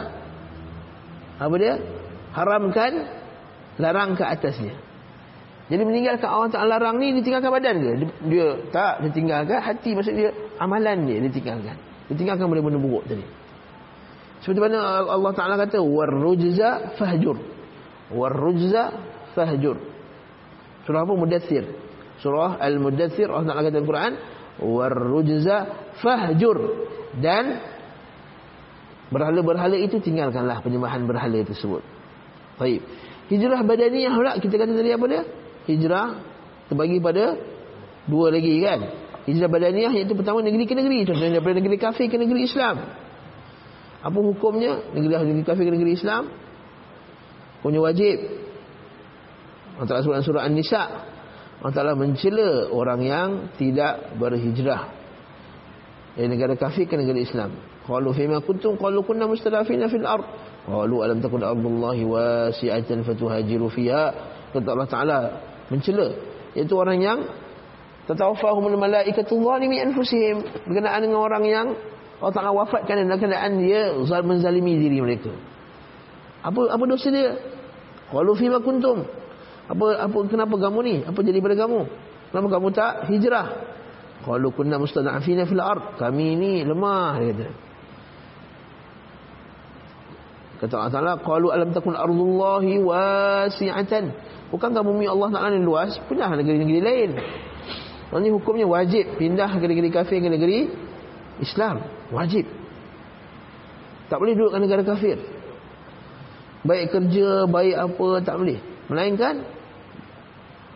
[1.36, 1.76] Apa dia
[2.32, 2.92] Haramkan
[3.76, 4.72] Larang ke atasnya.
[5.68, 7.90] Jadi meninggalkan Allah Ta'ala larang ni Ditinggalkan badan ke?
[8.32, 11.20] Dia, tak Ditinggalkan hati Maksud dia Amalan dia
[12.08, 13.24] ditinggalkan benda-benda buruk tadi
[14.46, 17.34] seperti mana Allah Taala kata warrujza fahjur.
[18.14, 18.94] Warrujza
[19.34, 19.74] fahjur.
[20.86, 21.66] Surah apa Mudaththir.
[22.22, 24.12] Surah Al-Mudaththir Allah Taala kata dalam Quran
[24.62, 25.56] warrujza
[25.98, 26.56] fahjur
[27.18, 27.58] dan
[29.10, 31.82] berhala-berhala itu tinggalkanlah penyembahan berhala tersebut.
[32.54, 32.86] Baik.
[33.26, 35.22] Hijrah badaniyah pula kita kata tadi apa dia?
[35.66, 36.06] Hijrah
[36.70, 37.34] terbagi pada
[38.06, 39.05] dua lagi kan.
[39.26, 41.02] Hijrah badaniyah iaitu pertama negeri ke negeri.
[41.02, 42.78] Contohnya daripada negeri kafir ke negeri Islam.
[44.06, 44.86] Apa hukumnya?
[44.94, 46.30] Negeri-negeri kafir negeri Islam
[47.58, 48.22] punya wajib.
[49.76, 50.82] Ta'ala surah, surah An-Nisa
[51.60, 54.94] Ta'ala mencela orang yang tidak berhijrah
[56.14, 57.58] dari negara kafir ke negeri Islam.
[57.82, 60.24] Qalu fima kuntum qalu kunna mustadafina fil ard.
[60.64, 64.04] Qalu alam takun ardullahi wasi'atan fatuhajiru fiha.
[64.54, 65.18] Kata Allah Ta'ala
[65.68, 66.14] mencela
[66.54, 67.18] iaitu orang yang
[68.06, 71.66] tatawafahumul malaikatu zalimi anfusihim berkenaan dengan orang yang
[72.16, 73.92] Allah Ta'ala wafatkan dalam keadaan dia
[74.24, 75.36] menzalimi diri mereka.
[76.40, 77.36] Apa apa dosa dia?
[78.08, 79.04] Qalu fima kuntum?
[79.66, 80.94] Apa apa kenapa kamu ni?
[81.04, 81.80] Apa jadi pada kamu?
[82.32, 83.46] Kenapa kamu tak hijrah?
[84.24, 86.00] Qalu kunna mustada'afina fil ard.
[86.00, 87.48] Kami ni lemah dia kata.
[90.56, 94.04] Kata Allah Ta'ala, Qalu alam takun ardullahi wasi'atan.
[94.48, 96.00] Bukankah bumi Allah Ta'ala ni luas?
[96.08, 97.10] Pindah negeri-negeri lain.
[98.06, 100.70] Ini hukumnya wajib pindah ke negeri kafir ke negeri
[101.42, 101.82] Islam.
[102.14, 102.46] Wajib.
[104.06, 105.18] Tak boleh duduk negara kafir.
[106.62, 108.58] Baik kerja baik apa tak boleh.
[108.86, 109.42] Melainkan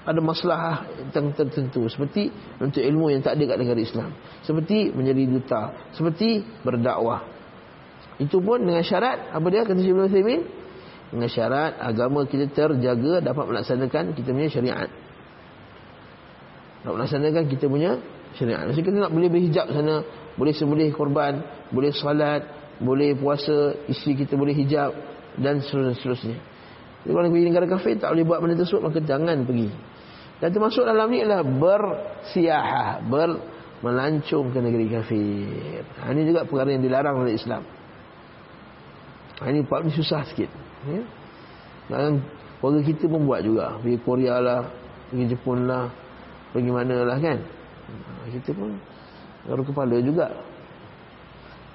[0.02, 1.86] ada masalah tertentu.
[1.86, 4.10] Seperti untuk ilmu yang tak ada kat negara Islam.
[4.42, 5.62] Seperti menjadi duta.
[5.94, 7.22] Seperti berdakwah.
[8.18, 10.40] Itu pun dengan syarat apa dia kata Syekh Ibn
[11.10, 14.90] dengan syarat agama kita terjaga dapat melaksanakan kita punya syariat
[16.82, 18.00] dapat melaksanakan kita punya
[18.36, 19.96] syariat maksudnya kita nak boleh berhijab sana
[20.40, 22.42] boleh sembelih korban, boleh salat,
[22.80, 24.96] boleh puasa, isteri kita boleh hijab
[25.36, 26.40] dan seterusnya.
[27.04, 29.68] Jadi kalau pergi negara kafir tak boleh buat benda tersebut maka jangan pergi.
[30.40, 33.30] Dan termasuk dalam ni adalah bersiahah, ber
[33.80, 35.84] melancung ke negeri kafir.
[36.00, 37.64] Ha, ini juga perkara yang dilarang oleh Islam.
[39.40, 40.48] Ha, ini part ni susah sikit.
[40.84, 41.04] Ya?
[41.88, 42.24] Dan
[42.60, 43.80] keluarga kita pun buat juga.
[43.80, 44.60] Pergi Korea lah,
[45.08, 45.88] pergi Jepun lah,
[46.50, 47.38] pergi mana lah kan.
[47.90, 48.78] Ha, kita pun
[49.46, 50.26] Garu kepala juga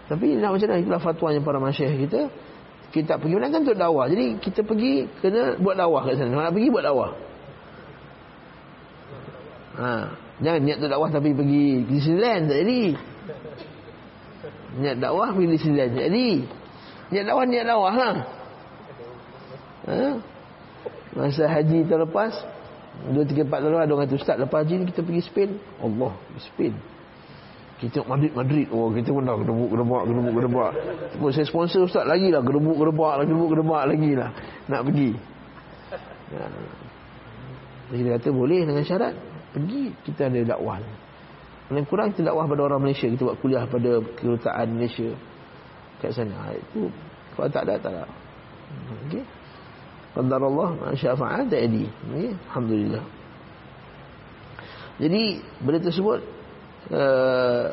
[0.06, 2.22] Tapi nak macam mana Itulah fatwanya para masyarakat kita
[2.94, 6.54] Kita pergi mana kan untuk dakwah Jadi kita pergi Kena buat dakwah kat sana Nak
[6.54, 7.10] pergi buat dakwah
[9.82, 9.92] ha.
[10.46, 12.82] Jangan niat untuk dakwah Tapi pergi Di Disneyland Tak jadi
[14.76, 16.30] Niat dakwah Pergi di Disneyland Tak jadi
[17.10, 18.10] Niat dakwah Niat dakwah ha?
[19.86, 20.10] Ha?
[21.16, 22.34] Masa haji terlepas
[23.06, 25.50] Dua, tiga, empat tahun Ada orang kata Ustaz lepas haji ni kita pergi Spain?
[25.78, 26.74] Allah Spain.
[27.76, 28.68] Kita tengok Madrid Madrid.
[28.72, 30.72] Oh kita pun dah gedebuk gedebak gedebuk gedebak
[31.20, 32.40] pun saya sponsor ustaz lagi lah.
[32.40, 34.30] Gedebuk gedebak lah gedebuk gedebak lagi lah.
[34.72, 35.10] Nak pergi.
[36.26, 36.46] Ya.
[37.94, 39.14] jadi dia kata boleh dengan syarat?
[39.52, 39.92] Pergi.
[40.08, 40.80] Kita ada dakwah.
[41.68, 43.06] Paling kurang kita dakwah pada orang Malaysia.
[43.12, 45.12] Kita buat kuliah pada kedutaan Malaysia.
[46.00, 46.56] Kat sana.
[46.56, 46.90] Itu
[47.36, 48.08] kalau tak ada tak ada.
[49.06, 49.45] Okey
[50.16, 52.32] qadar Allah masyafa'al tak jadi okay.
[52.48, 53.04] alhamdulillah.
[54.96, 55.24] Jadi
[55.60, 56.20] benda tersebut
[56.96, 57.66] uh,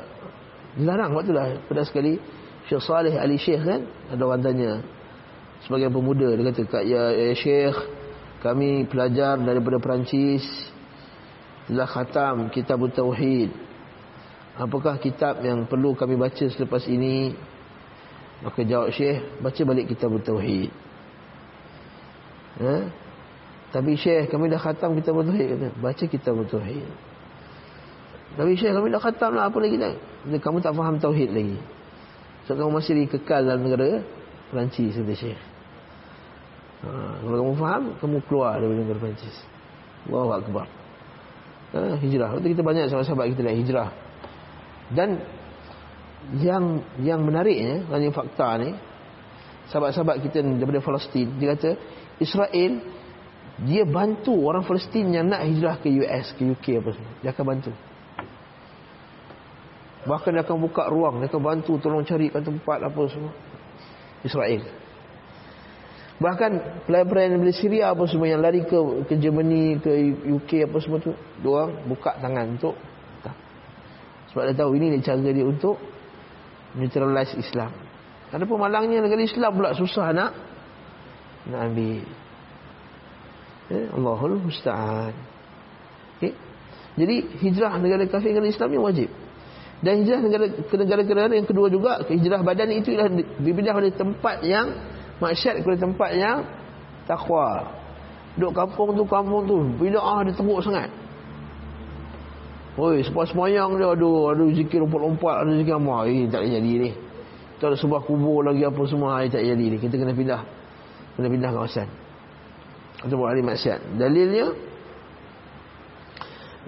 [0.74, 1.55] dilarang waktu lah.
[1.70, 2.18] Pada sekali
[2.66, 4.83] Syekh Saleh Ali Syekh kan ada orang tanya.
[5.62, 7.78] Sebagai pemuda dia kata Kak, ya, ya Syekh
[8.42, 10.42] kami pelajar daripada Perancis.
[11.70, 13.55] Telah khatam kitab Tauhid.
[14.59, 17.38] Apakah kitab yang perlu kami baca selepas ini?
[18.42, 20.81] Maka jawab Syekh baca balik kitab Tauhid
[22.60, 22.74] ha?
[23.72, 26.88] tapi Syekh kami dah khatam kitab Tauhid kata baca kitab Tauhid
[28.32, 29.92] tapi Syekh kami dah khatam lah apa lagi dah.
[30.40, 31.58] Kamu tak faham tauhid lagi.
[32.48, 34.00] So kamu masih kekal dalam negara
[34.48, 35.40] Perancis kata Syekh.
[36.82, 36.88] Ha,
[37.22, 39.36] kalau kamu faham, kamu keluar dari negara Perancis.
[40.08, 40.66] Allahu akbar.
[41.76, 42.34] Ha, hijrah.
[42.34, 43.88] Waktu kita banyak sahabat-sahabat kita lihat hijrah.
[44.92, 45.08] Dan
[46.40, 48.74] yang yang menariknya, yang fakta ni,
[49.68, 51.76] sahabat-sahabat kita daripada Palestin, dia kata
[52.22, 52.72] Israel
[53.62, 57.12] dia bantu orang Palestin yang nak hijrah ke US, ke UK apa semua.
[57.20, 57.72] Dia akan bantu.
[60.02, 63.30] Bahkan dia akan buka ruang, dia akan bantu tolong carikan tempat apa semua.
[64.26, 64.62] Israel.
[66.22, 66.50] Bahkan
[66.87, 68.78] pelayan-pelayan dari Syria apa semua yang lari ke
[69.11, 69.90] ke Germany, ke
[70.26, 72.74] UK apa semua tu, dia buka tangan untuk.
[74.32, 75.76] Sebab dia tahu ini dia cara dia untuk
[76.72, 77.68] neutralize Islam.
[78.32, 80.32] Ada pun malangnya negara Islam pula susah nak
[81.50, 82.02] nak ambil.
[83.72, 85.14] Eh, Allahul musta'an.
[86.18, 86.37] Okay.
[86.98, 89.09] Jadi hijrah negara kafir negara Islam ni wajib.
[89.83, 93.11] Dan hijrah negara ke negara-negara yang kedua juga, hijrah badan itu ialah
[93.42, 94.70] dipindah pada tempat yang
[95.18, 96.38] maksiat kepada tempat yang
[97.09, 97.66] takwa.
[98.38, 100.88] Duduk kampung tu, kampung tu, bila ah dia teruk sangat.
[102.72, 106.09] Oi, sepas semayang dia aduh, aduh zikir lompat-lompat, ada zikir amal.
[106.09, 106.90] Eh, tak jadi ni.
[107.61, 109.76] Tak ada sebuah kubur lagi apa semua, eh, tak jadi ni.
[109.76, 110.62] Kita kena pindah.
[111.16, 111.88] Kena pindah kawasan.
[113.03, 113.98] Itu buat hari maksiat.
[113.98, 114.46] Dalilnya,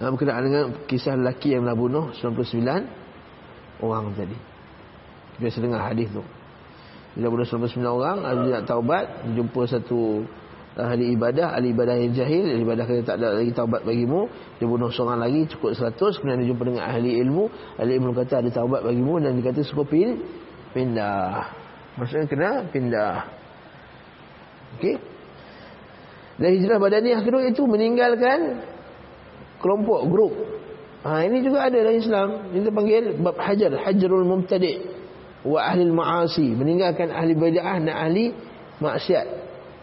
[0.02, 4.36] berkenaan dengan kisah lelaki yang dah bunuh 99 orang tadi.
[5.38, 6.22] Biasa dengar hadis tu.
[7.14, 10.26] Bila bunuh 99 orang, dia nak taubat, jumpa satu
[10.74, 14.26] ahli ibadah, ahli ibadah yang jahil, ahli ibadah kata tak ada lagi taubat bagimu,
[14.58, 17.44] dia bunuh seorang lagi cukup 100, kemudian dia jumpa dengan ahli ilmu,
[17.78, 20.18] ahli ilmu kata ada taubat bagimu dan dia kata suka pin,
[20.74, 21.54] pindah.
[21.94, 23.14] Maksudnya kena pindah.
[24.78, 24.96] Okey.
[26.34, 28.58] Dan hijrah badaniah kedua itu meninggalkan
[29.62, 30.34] kelompok, grup
[31.04, 32.28] Ha, ini juga ada dalam Islam.
[32.48, 34.80] Ini panggil bab hajar, hajarul mumtadi'
[35.44, 38.32] wa ahli ma'asi, meninggalkan ahli bid'ah dan ahli
[38.80, 39.26] maksiat.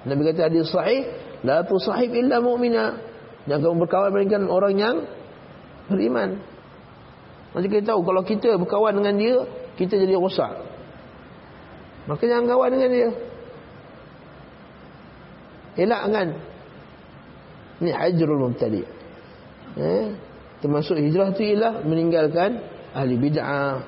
[0.10, 1.06] Nabi kata hadis sahih,
[1.46, 2.98] la tusahib illa mu'mina.
[3.46, 4.96] Jangan kamu berkawan dengan orang yang
[5.86, 6.42] beriman.
[7.54, 9.38] Macam kita tahu kalau kita berkawan dengan dia,
[9.78, 10.58] kita jadi rosak.
[12.10, 13.10] Maka jangan kawan dengan dia.
[15.80, 16.28] Elak kan?
[17.82, 18.86] Ini hajrul mumtadi'.
[19.72, 20.08] Eh?
[20.62, 22.62] termasuk hijrah itu ialah meninggalkan
[22.94, 23.82] ahli bid'ah.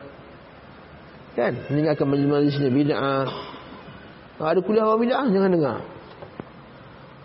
[1.38, 1.54] Kan?
[1.69, 3.30] Meninggalkan majlis-majlis bid'ah.
[4.41, 5.80] Ada kuliah orang bid'ah jangan dengar.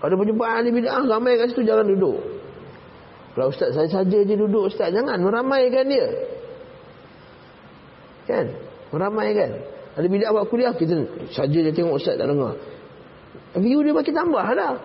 [0.05, 2.21] Ada perjumpaan ahli bid'ah ramai kat situ jangan duduk.
[3.33, 5.17] Kalau ustaz saya saja je duduk ustaz jangan.
[5.17, 6.09] Meramaikan dia.
[8.29, 8.53] Kan?
[8.93, 9.65] Meramaikan.
[9.97, 12.55] Ada bid'ah buat kuliah kita saja je tengok ustaz tak dengar
[13.57, 14.77] view dia makin tambah lah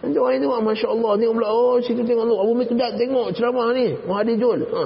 [0.00, 3.36] Nanti orang itu tengok Masya Allah Tengok pula Oh situ tengok lu Abu Mikdad tengok
[3.36, 3.92] ceramah ni.
[4.08, 4.82] Mahathir Jol ha.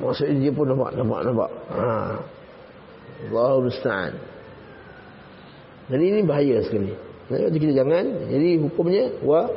[0.00, 1.50] Maksudnya dia pun nampak Nampak nampak.
[1.76, 1.88] Ha.
[3.24, 4.12] Allah Musta'an.
[5.88, 6.92] Jadi ini bahaya sekali.
[7.28, 8.04] Jadi kita jangan.
[8.28, 9.48] Jadi hukumnya wa,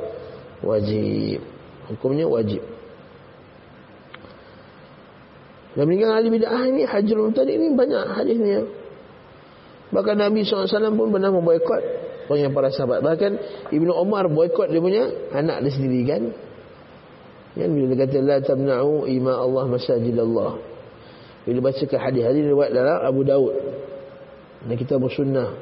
[0.64, 1.40] Wajib.
[1.88, 2.64] Hukumnya wajib.
[5.78, 8.66] Dan meninggal ahli bid'ah ini Hajrul tadi ini banyak hadisnya
[9.88, 11.82] Bahkan Nabi SAW pun pernah memboikot
[12.36, 13.00] yang para sahabat.
[13.00, 13.32] Bahkan
[13.72, 16.22] Ibnu Umar boikot dia punya anak dia sendiri kan?
[17.56, 20.60] Yang bila dia kata la tamna'u ima Allah masajid Allah
[21.48, 23.56] bila baca ke hadis hadis riwayat dalam Abu Daud
[24.68, 25.56] dan kita bersunnah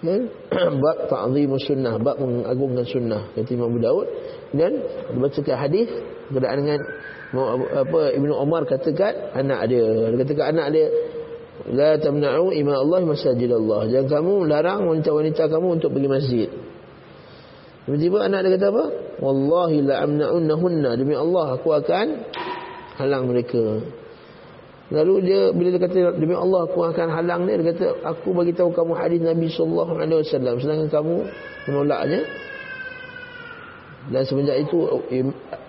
[0.00, 0.20] kan?
[0.84, 2.00] Bab ta'zim sunnah.
[2.00, 3.28] Bab mengagungkan sunnah.
[3.36, 4.06] Kata Imam Abu Daud
[4.56, 4.72] dan
[5.12, 5.88] dibaca ke hadis
[6.32, 6.80] berkaitan dengan
[7.84, 9.84] apa Ibnu Umar katakan anak dia.
[10.12, 10.86] Dia katakan anak dia
[11.70, 13.86] La tamna'u ima Allah masajid Allah.
[13.86, 16.48] Jangan kamu larang wanita-wanita kamu untuk pergi masjid.
[17.86, 18.84] Tiba-tiba anak dia kata apa?
[19.22, 20.90] Wallahi la amna'unnahunna.
[20.98, 22.06] Demi Allah aku akan
[22.98, 23.80] halang mereka.
[24.92, 28.52] Lalu dia bila dia kata demi Allah aku akan halang dia, dia kata aku bagi
[28.52, 31.14] tahu kamu hadis Nabi sallallahu alaihi wasallam sedangkan kamu
[31.70, 32.20] menolaknya.
[34.04, 34.84] Dan semenjak itu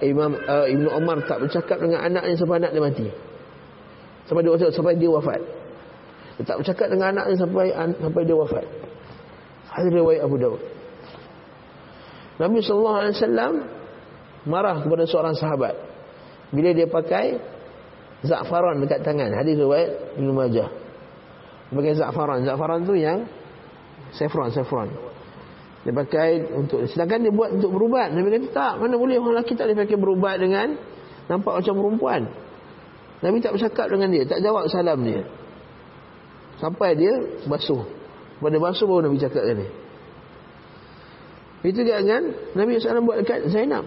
[0.03, 3.07] Imam uh, Ibnu Umar tak bercakap dengan anaknya sampai anak dia mati.
[4.27, 5.64] Sampai dia sampai dia wafat.
[6.35, 8.65] Dia tak bercakap dengan anaknya sampai sampai dia wafat.
[9.71, 10.61] Hadis riwayat Abu Dawud.
[12.35, 13.53] Nabi sallallahu alaihi wasallam
[14.43, 15.75] marah kepada seorang sahabat
[16.51, 17.39] bila dia pakai
[18.27, 19.31] za'faran dekat tangan.
[19.31, 20.69] Hadis riwayat Ibnu Majah.
[21.71, 22.43] Pakai za'faran.
[22.43, 23.27] Za'faran tu yang
[24.11, 24.91] saffron, saffron.
[25.85, 28.09] Dia pakai untuk sedangkan dia buat untuk berubat.
[28.11, 30.67] Nabi kata tak, mana boleh orang lelaki tak boleh pakai berubat dengan
[31.29, 32.21] nampak macam perempuan.
[33.21, 35.23] Nabi tak bercakap dengan dia, tak jawab salam dia.
[36.59, 37.13] Sampai dia
[37.47, 37.83] basuh.
[38.39, 39.67] Pada basuh baru Nabi cakap tadi.
[41.65, 43.85] Itu juga kan Nabi SAW buat dekat Zainab.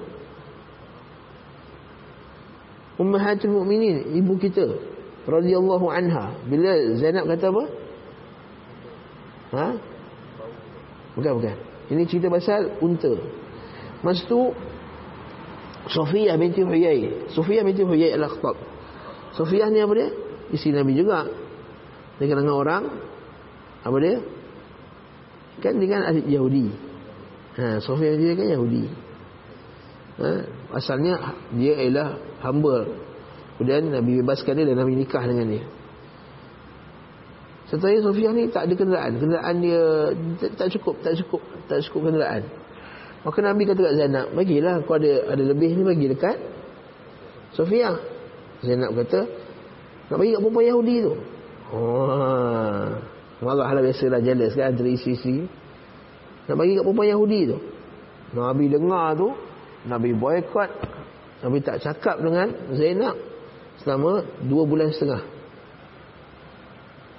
[2.99, 4.67] Ummahatul Mukminin, ibu kita
[5.31, 6.35] radhiyallahu anha.
[6.51, 7.65] Bila Zainab kata apa?
[9.55, 9.67] Ha?
[11.15, 11.57] Bukan bukan.
[11.89, 13.15] Ini cerita pasal unta.
[14.03, 14.53] Masa tu
[15.89, 17.33] Sofiyah binti Huyai.
[17.33, 18.59] Sofiyah binti Huyai al-Akhtab.
[19.39, 20.09] Sofiyah ni apa dia?
[20.53, 21.25] Isteri Nabi juga.
[22.19, 22.85] Dia dengan orang
[23.87, 24.19] apa dia?
[25.63, 26.67] Kan dengan ahli Yahudi.
[27.59, 28.85] Ha, Sofiyah dia kan Yahudi.
[30.19, 30.29] Ha,
[30.79, 32.87] asalnya dia ialah hamba.
[33.59, 35.65] Kemudian Nabi bebaskan dia dan Nabi nikah dengan dia.
[37.71, 39.13] Setelah Sofiyah ni tak ada kenderaan.
[39.19, 39.83] Kenderaan dia
[40.55, 42.47] tak cukup, tak cukup, tak cukup kenderaan.
[43.27, 46.39] Maka Nabi kata kat Zainab, bagilah kau ada ada lebih ni bagi dekat
[47.59, 47.99] Sofiyah.
[48.63, 49.27] Zainab kata,
[50.11, 51.15] nak bagi kat perempuan Yahudi tu.
[51.73, 52.89] Oh.
[53.39, 55.47] Marahlah biasalah jealous kan antara isi-isi.
[56.49, 57.59] Nak bagi kat perempuan Yahudi tu.
[58.35, 59.29] Nabi dengar tu,
[59.87, 60.71] Nabi boykot.
[61.45, 63.15] Nabi tak cakap dengan Zainab
[63.85, 65.23] selama dua bulan setengah.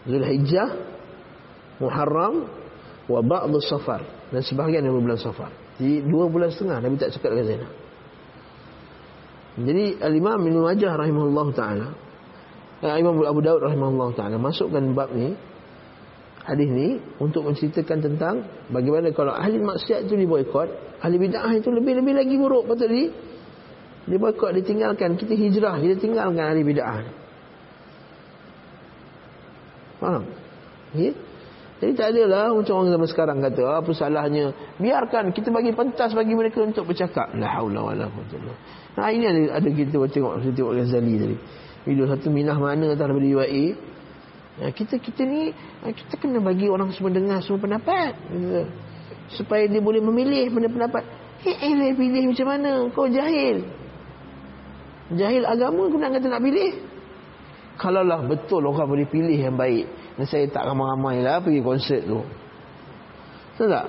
[0.09, 0.69] Zulhijjah,
[1.79, 2.51] Muharram,
[3.09, 5.49] wa ba'd Safar dan sebahagian dari bulan Safar.
[5.79, 7.71] Jadi dua bulan setengah Nabi tak cakap dengan Zainab.
[9.59, 11.87] Jadi Al-Imam Ibn Majah rahimahullah ta'ala
[12.79, 15.35] Imam Abu Daud rahimahullah ta'ala Masukkan bab ni
[16.47, 16.87] Hadis ni
[17.19, 18.35] Untuk menceritakan tentang
[18.71, 23.11] Bagaimana kalau ahli maksiat itu diboykot Ahli bid'ah itu lebih-lebih lagi buruk Patut di
[24.09, 27.03] Diboykot, ditinggalkan Kita hijrah, kita tinggalkan ahli bid'ah
[29.99, 30.23] Faham?
[30.95, 31.11] Ya?
[31.79, 34.51] Jadi tak adalah macam orang zaman sekarang kata ah, apa salahnya
[34.83, 38.35] biarkan kita bagi pentas bagi mereka untuk bercakap la haula wala quwwata
[38.99, 41.37] Nah ini ada, ada kita tengok kita tengok Ghazali tadi.
[41.87, 43.75] Video satu minah mana daripada UAE.
[44.59, 48.11] Nah, kita kita ni ah, kita kena bagi orang semua dengar semua pendapat.
[49.31, 51.03] Supaya dia boleh memilih mana pendapat.
[51.47, 52.71] Eh, eh pilih macam mana?
[52.91, 53.63] Kau jahil.
[55.15, 56.71] Jahil agama kau nak kata nak pilih?
[57.79, 59.87] Kalaulah betul orang boleh pilih yang baik.
[60.19, 62.19] Dan saya tak ramai-ramai lah pergi konsert tu.
[63.55, 63.87] Tahu tak?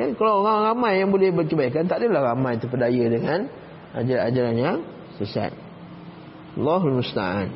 [0.00, 3.44] Ya, kalau orang ramai yang boleh berkebaikan, tak adalah ramai terpedaya dengan
[3.92, 4.76] ajaran-ajaran yang
[5.20, 5.52] sesat.
[6.58, 7.48] Allahul Musta'an.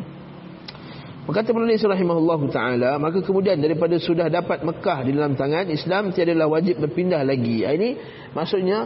[1.24, 6.52] Berkata penulis rahimahullah ta'ala, maka kemudian daripada sudah dapat Mekah di dalam tangan, Islam tiadalah
[6.52, 7.64] wajib berpindah lagi.
[7.64, 7.96] Ini
[8.36, 8.84] maksudnya,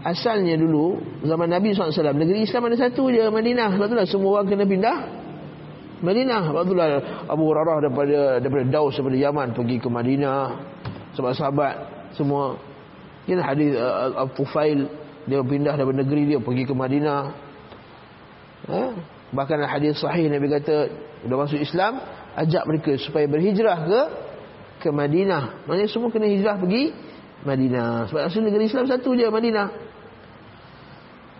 [0.00, 3.76] asalnya dulu, zaman Nabi SAW, negeri Islam ada satu je, Madinah.
[3.76, 4.98] Sebab itulah semua orang kena pindah
[6.00, 6.52] Madinah.
[6.52, 6.88] Waktu lah
[7.28, 10.40] Abu Hurairah daripada daripada Daus daripada Yaman pergi ke Madinah.
[11.16, 11.74] Sahabat-sahabat
[12.12, 12.60] semua
[13.24, 14.84] ini hadis uh, Al-Tufail
[15.24, 17.20] dia pindah daripada negeri dia pergi ke Madinah.
[18.68, 18.82] Ha?
[19.34, 20.86] Bahkan hadis sahih Nabi kata
[21.26, 21.98] dah masuk Islam
[22.38, 24.00] ajak mereka supaya berhijrah ke
[24.86, 25.66] ke Madinah.
[25.66, 26.92] Maksudnya semua kena hijrah pergi
[27.42, 28.06] Madinah.
[28.12, 29.68] Sebab asal negeri Islam satu je Madinah.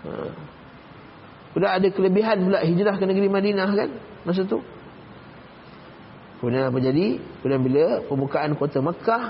[0.07, 0.11] Ha.
[1.57, 3.89] Sudah ada kelebihan pula hijrah ke negeri Madinah kan
[4.27, 4.61] masa tu.
[6.43, 7.17] Kemudian apa jadi?
[7.41, 9.25] Kemudian bila pembukaan kota Mekah,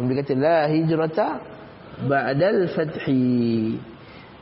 [0.00, 1.28] Nabi kata la hijrata
[2.08, 3.78] ba'dal fathi.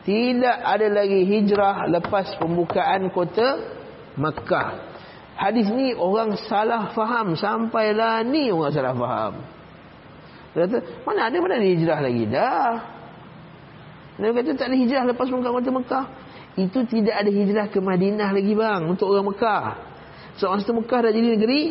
[0.01, 3.61] Tidak ada lagi hijrah lepas pembukaan kota
[4.17, 4.69] Mekah.
[5.37, 9.35] Hadis ni orang salah faham sampailah ni orang salah faham.
[10.57, 12.73] Dia kata, mana ada mana ada hijrah lagi dah.
[14.21, 16.07] Dia kata tak ada hijrah lepas pembukaan kota Mekah
[16.59, 19.65] itu tidak ada hijrah ke Madinah lagi bang untuk orang Mekah.
[20.37, 21.63] So masa Mekah dah jadi negeri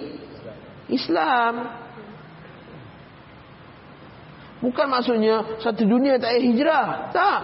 [0.87, 1.53] Islam.
[4.59, 6.85] Bukan maksudnya satu dunia tak ada hijrah.
[7.11, 7.41] Tak.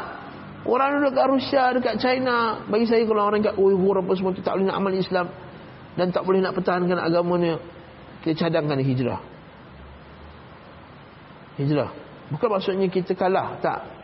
[0.66, 2.66] Orang duduk dekat Rusia, dekat China.
[2.66, 5.30] Bagi saya kalau orang dekat Uyghur apa semua tu tak boleh nak amal Islam.
[5.94, 7.62] Dan tak boleh nak pertahankan agamanya.
[8.26, 9.22] Kita cadangkan hijrah.
[11.62, 11.90] Hijrah.
[12.34, 13.62] Bukan maksudnya kita kalah.
[13.62, 13.96] Tak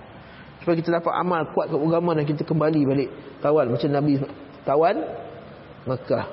[0.61, 3.09] supaya kita dapat amal kuat ke agama dan kita kembali balik
[3.41, 4.21] tawan macam Nabi
[4.61, 4.95] tawan
[5.89, 6.25] Mekah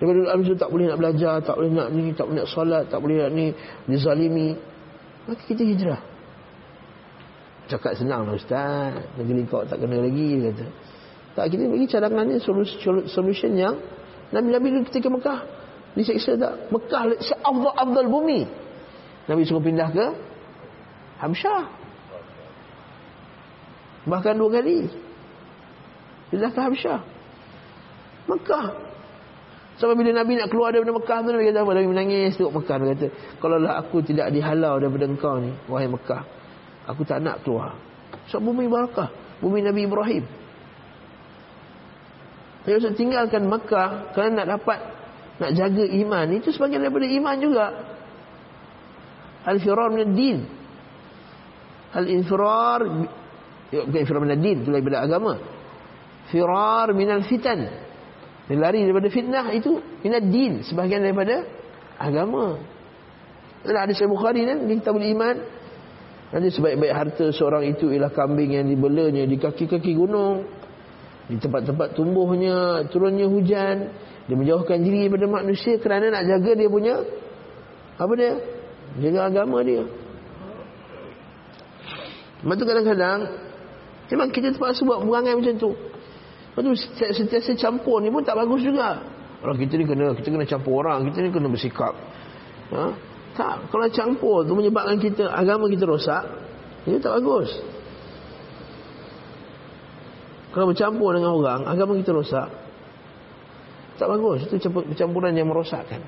[0.00, 2.84] daripada dulu Nabi tak boleh nak belajar tak boleh nak ni tak boleh nak solat
[2.88, 3.46] tak boleh nak ni
[3.84, 4.56] dizalimi
[5.28, 6.00] maka kita hijrah
[7.70, 10.66] cakap senang lah ustaz negeri kau tak kena lagi dia kata
[11.38, 12.36] tak kita bagi cadangan ni
[13.06, 13.78] solution yang
[14.34, 15.40] Nabi-Nabi ketika Mekah
[15.94, 18.42] diseksa tak Mekah se-afdal bumi
[19.30, 20.06] Nabi suruh pindah ke
[21.22, 21.80] Hamsyah
[24.08, 24.88] Bahkan dua kali.
[26.32, 27.00] Pindah ke Habsyah.
[28.30, 28.66] Mekah.
[29.76, 31.72] Sampai bila Nabi nak keluar daripada Mekah tu, Nabi kata apa?
[31.72, 32.76] Nabi menangis tengok Mekah.
[32.80, 33.06] Nabi kata,
[33.40, 36.22] kalau lah aku tidak dihalau daripada engkau ni, wahai Mekah.
[36.90, 37.78] Aku tak nak keluar.
[38.28, 39.08] Sebab bumi barakah.
[39.38, 40.24] Bumi Nabi Ibrahim.
[42.66, 44.78] Saya rasa tinggalkan Mekah kerana nak dapat
[45.40, 46.26] nak jaga iman.
[46.36, 47.66] Itu sebagian daripada iman juga.
[49.48, 50.38] Al-firar min din.
[51.96, 52.80] Al-infirar
[53.70, 55.38] Ya, bukan infirah min din itu daripada agama.
[56.30, 57.70] firar minal fitan.
[58.50, 61.46] Dia lari daripada fitnah itu minad din, sebahagian daripada
[61.98, 62.58] agama.
[63.62, 65.36] Ada hadis Bukhari kan di kitab iman.
[66.30, 70.46] Ada sebaik-baik harta seorang itu ialah kambing yang dibelanya di kaki-kaki gunung.
[71.26, 73.90] Di tempat-tempat tumbuhnya, turunnya hujan.
[74.30, 77.02] Dia menjauhkan diri daripada manusia kerana nak jaga dia punya
[77.98, 78.32] apa dia?
[79.02, 79.82] Jaga agama dia.
[82.40, 83.18] Lepas tu kadang-kadang
[84.10, 86.72] Memang kita terpaksa buat perangai macam tu Lepas tu
[87.14, 89.04] setiap campur ni pun tak bagus juga
[89.44, 91.94] Kalau kita ni kena Kita kena campur orang Kita ni kena bersikap
[92.72, 92.96] ha?
[93.36, 96.24] Tak Kalau campur tu menyebabkan kita Agama kita rosak
[96.86, 97.50] Ini tak bagus.
[100.50, 102.48] Kalau bercampur dengan orang Agama kita rosak
[103.98, 104.48] Tak bagus.
[104.48, 104.56] Itu
[104.96, 106.00] campuran yang merosakkan.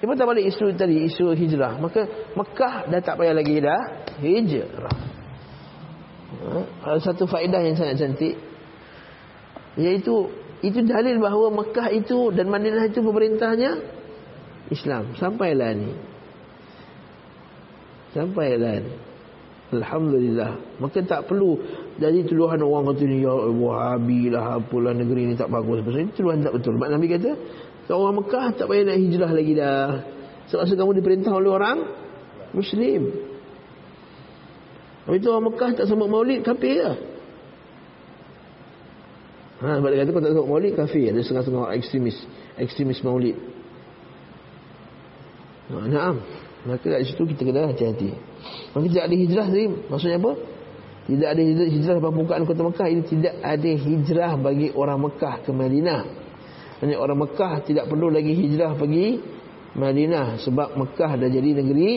[0.00, 1.76] Kita tak balik isu tadi Isu hijrah.
[1.76, 3.80] Maka Mekah dah tak payah lagi dah
[4.24, 5.14] Hijrah.
[6.34, 6.98] Ha?
[6.98, 8.34] satu faedah yang sangat cantik
[9.74, 10.30] iaitu
[10.64, 13.70] itu dalil bahawa Mekah itu dan Madinah itu pemerintahnya
[14.72, 15.12] Islam.
[15.18, 15.92] Sampailah ni
[18.14, 18.92] sampailah ni
[19.74, 21.58] Alhamdulillah Maka tak perlu
[21.98, 26.22] Jadi tuduhan orang kata ni Ya Wahabi lah Apalah negeri ni tak bagus Pasal itu
[26.22, 27.30] tuduhan tak betul Mak Nabi kata
[27.90, 29.88] Orang Mekah tak payah nak hijrah lagi dah
[30.46, 31.78] Sebab kamu diperintah oleh orang
[32.54, 33.34] Muslim
[35.04, 36.96] tapi tu orang Mekah tak sambut maulid kafir lah.
[39.60, 41.12] Ha, sebab dia kata kau tak sambut maulid kafir.
[41.12, 42.16] Ada setengah-setengah ekstremis.
[42.56, 43.36] Ekstremis maulid.
[45.68, 46.24] Ha, naam.
[46.64, 48.16] Maka kat situ kita kena hati-hati.
[48.72, 49.66] Maka tidak ada hijrah tadi.
[49.68, 50.32] Maksudnya apa?
[51.04, 52.86] Tidak ada hijrah, hijrah pembukaan kota Mekah.
[52.88, 56.02] Ini tidak ada hijrah bagi orang Mekah ke Madinah.
[56.80, 59.20] Hanya orang Mekah tidak perlu lagi hijrah pergi
[59.76, 60.40] Madinah.
[60.40, 61.90] Sebab Mekah dah jadi negeri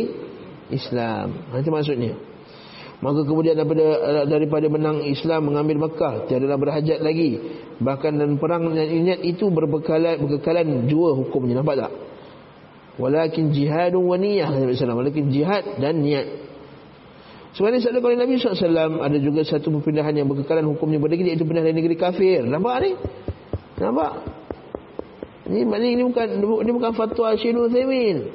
[0.76, 1.48] Islam.
[1.56, 2.20] Itu maksudnya.
[2.98, 3.86] Maka kemudian daripada
[4.26, 7.40] daripada menang Islam mengambil Mekah tiadalah berhajat lagi.
[7.78, 11.94] Bahkan dan perang dan ingat itu berbekalan berkekalan jua hukumnya nampak tak?
[12.98, 16.50] Walakin jihadun wa niyah Nabi sallallahu walakin jihad dan niat.
[17.54, 21.66] Sebenarnya sabda kalau Nabi SAW ada juga satu perpindahan yang berkekalan hukumnya berdiri iaitu pindah
[21.66, 22.46] dari negeri kafir.
[22.46, 22.92] Nampak ni?
[23.82, 24.12] Nampak?
[25.50, 28.30] Ini maknanya ini bukan ini bukan fatwa Syekh Utsaimin.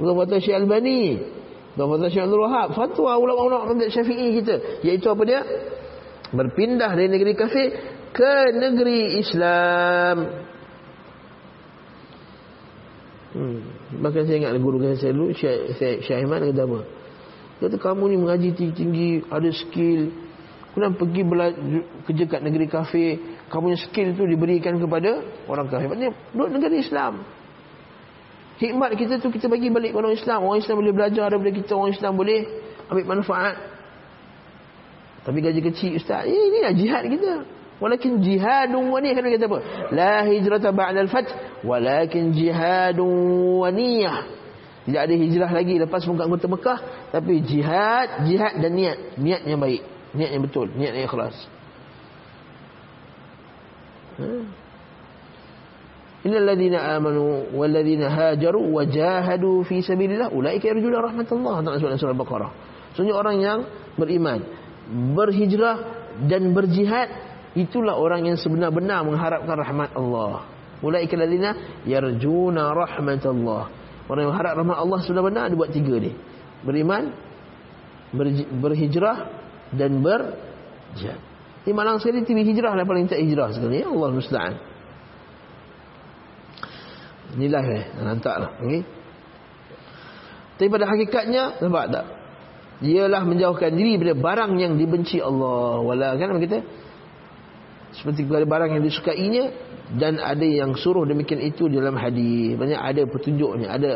[0.00, 1.00] Bukan fatwa Syekh Albani.
[1.78, 5.46] Tuan Fatah Syekh Abdul Wahab Fatwa ulama-ulama syafi'i kita Iaitu apa dia?
[6.34, 7.70] Berpindah dari negeri kafir
[8.10, 10.16] Ke negeri Islam
[13.38, 13.77] hmm.
[13.88, 16.80] Bahkan saya ingat guru saya dulu Syekh, Ahmad kata apa
[17.58, 20.12] Kata kamu ni mengaji tinggi-tinggi Ada skill
[20.76, 21.22] Kemudian pergi
[22.04, 23.16] kerja kat negeri kafir
[23.48, 27.24] Kamu punya skill tu diberikan kepada Orang kafir Maksudnya duduk negeri Islam
[28.58, 30.38] Hikmat kita tu kita bagi balik kepada orang Islam.
[30.42, 31.72] Orang Islam boleh belajar daripada kita.
[31.78, 32.38] Orang Islam boleh
[32.90, 33.54] ambil manfaat.
[35.22, 36.26] Tapi gaji kecil ustaz.
[36.26, 37.46] Ini lah jihad kita.
[37.78, 39.14] Walakin jihadun wa niyah.
[39.14, 39.58] Kata kata apa?
[39.94, 41.30] La hijrata ba'da al-fath.
[41.62, 44.38] Walakin jihadun wa niyah.
[44.88, 46.78] Tidak ada hijrah lagi lepas muka anggota Mekah.
[47.12, 49.20] Tapi jihad, jihad dan niat.
[49.20, 49.84] Niat yang baik.
[50.16, 50.66] Niat yang betul.
[50.72, 51.36] Niat yang ikhlas.
[54.16, 54.48] Hmm.
[56.26, 61.62] Innal ladzina amanu wal ladzina hajaru wa jahadu fi sabilillah ulaika yarjuna rahmatullah.
[61.62, 62.50] Tak surah surah Al-Baqarah.
[62.96, 63.58] Sebenarnya orang yang
[63.94, 64.40] beriman,
[65.14, 65.76] berhijrah
[66.26, 67.27] dan berjihad
[67.58, 70.46] itulah orang yang sebenar-benar mengharapkan rahmat Allah.
[70.78, 73.62] Ulaika ladzina yarjuna rahmatullah.
[74.06, 76.14] Orang yang harap rahmat Allah sebenar-benar ada buat tiga ni.
[76.62, 77.12] Beriman,
[78.62, 79.18] berhijrah
[79.74, 81.20] dan berjihad.
[81.68, 83.84] Ini malang sekali TV hijrah lah paling tak hijrah sekali.
[83.84, 84.54] Ya Allah musta'an.
[87.36, 87.84] Inilah eh.
[88.00, 88.56] Nantaklah.
[88.64, 88.82] Okay.
[90.56, 92.06] Tapi pada hakikatnya, nampak tak?
[92.80, 95.82] Ialah menjauhkan diri daripada barang yang dibenci Allah.
[95.84, 96.58] Walau kan kita
[97.98, 99.44] seperti kepada barang yang disukainya
[99.98, 102.54] dan ada yang suruh demikian itu dalam hadis.
[102.54, 103.90] Banyak ada petunjuknya, ada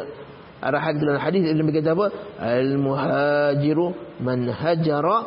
[0.58, 2.06] arahan dalam hadis yang berkata apa?
[2.38, 5.18] Al muhajiru man hajara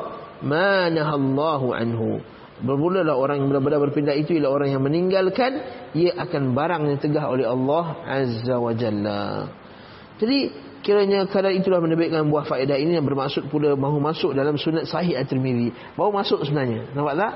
[0.43, 2.19] ma nahallahu anhu.
[2.55, 5.59] Bermulalah orang yang benar-benar berpindah itu ialah orang yang meninggalkan
[5.91, 9.51] ia akan barang yang tegah oleh Allah Azza wa Jalla.
[10.15, 14.87] Jadi kiranya kadar itulah menerbitkan buah faedah ini yang bermaksud pula mahu masuk dalam sunat
[14.87, 15.75] sahih At-Tirmizi.
[15.99, 16.95] Baru masuk sebenarnya.
[16.95, 17.33] Nampak tak?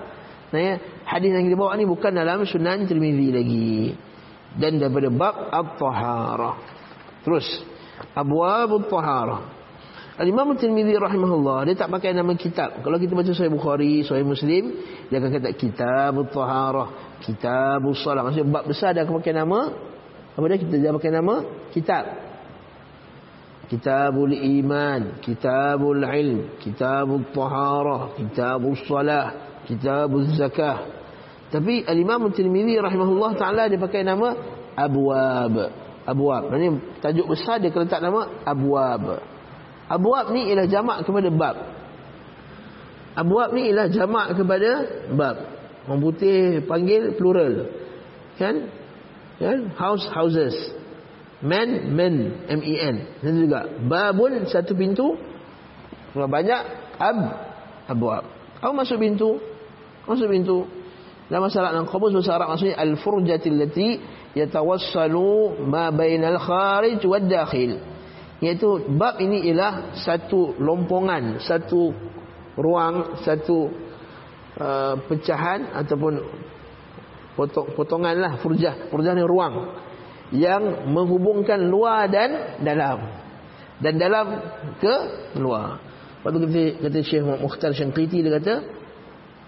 [0.50, 0.74] Nah ya,
[1.06, 3.94] hadis yang kita bawa ni bukan dalam sunan Tirmizi lagi.
[4.58, 6.56] Dan daripada bab At-Taharah.
[7.22, 7.46] Terus
[8.18, 9.42] Abwab At-Taharah.
[10.20, 12.84] Al-Imam Tirmizi rahimahullah dia tak pakai nama kitab.
[12.84, 14.76] Kalau kita baca Sahih Bukhari, Sahih Muslim,
[15.08, 18.28] dia akan kata Kitabut Taharah, Kitabus Salat.
[18.28, 19.60] Maksudnya bab besar dia akan pakai nama
[20.36, 21.36] apa dia kita dia pakai nama
[21.72, 22.04] kitab.
[23.70, 30.90] Kitabul Iman, Kitabul Ilm, Kitabut Taharah, Kitabus Salah, Kitabuz Zakah.
[31.54, 34.34] Tapi Al-Imam Tirmizi rahimahullah taala dia pakai nama
[34.74, 35.54] abwab.
[36.10, 36.50] Abwab.
[36.58, 39.22] Ini tajuk besar dia letak nama abwab.
[39.86, 41.58] Abwab ni ialah jamak kepada bab.
[43.14, 44.70] Abwab ni ialah jamak kepada
[45.14, 45.38] bab.
[45.86, 47.70] Orang putih panggil plural.
[48.38, 48.70] Kan?
[49.38, 49.74] Kan?
[49.78, 50.54] House houses.
[51.42, 52.96] Men men M E N.
[53.22, 55.18] Dan juga babun satu pintu.
[56.14, 56.62] Kalau banyak
[56.98, 57.18] ab
[57.90, 58.26] abwab.
[58.62, 59.42] Apa masuk pintu?
[60.10, 60.66] Masuk pintu.
[61.30, 64.02] Dalam masalah dalam qabus bahasa Arab maksudnya al-furjatil lati
[64.34, 67.78] yatawassalu ma bainal kharij wad dakhil.
[68.42, 71.94] Iaitu bab ini ialah satu lompongan, satu
[72.58, 73.70] ruang, satu
[74.58, 76.18] uh, pecahan ataupun
[77.38, 78.90] potong potongan lah furjah.
[78.90, 79.78] Furjah ni ruang
[80.34, 83.06] yang menghubungkan luar dan dalam.
[83.78, 84.28] Dan dalam
[84.82, 84.96] ke
[85.38, 85.78] luar.
[86.20, 88.56] Lepas tu kata, kata Syekh Mukhtar Syangkiti dia kata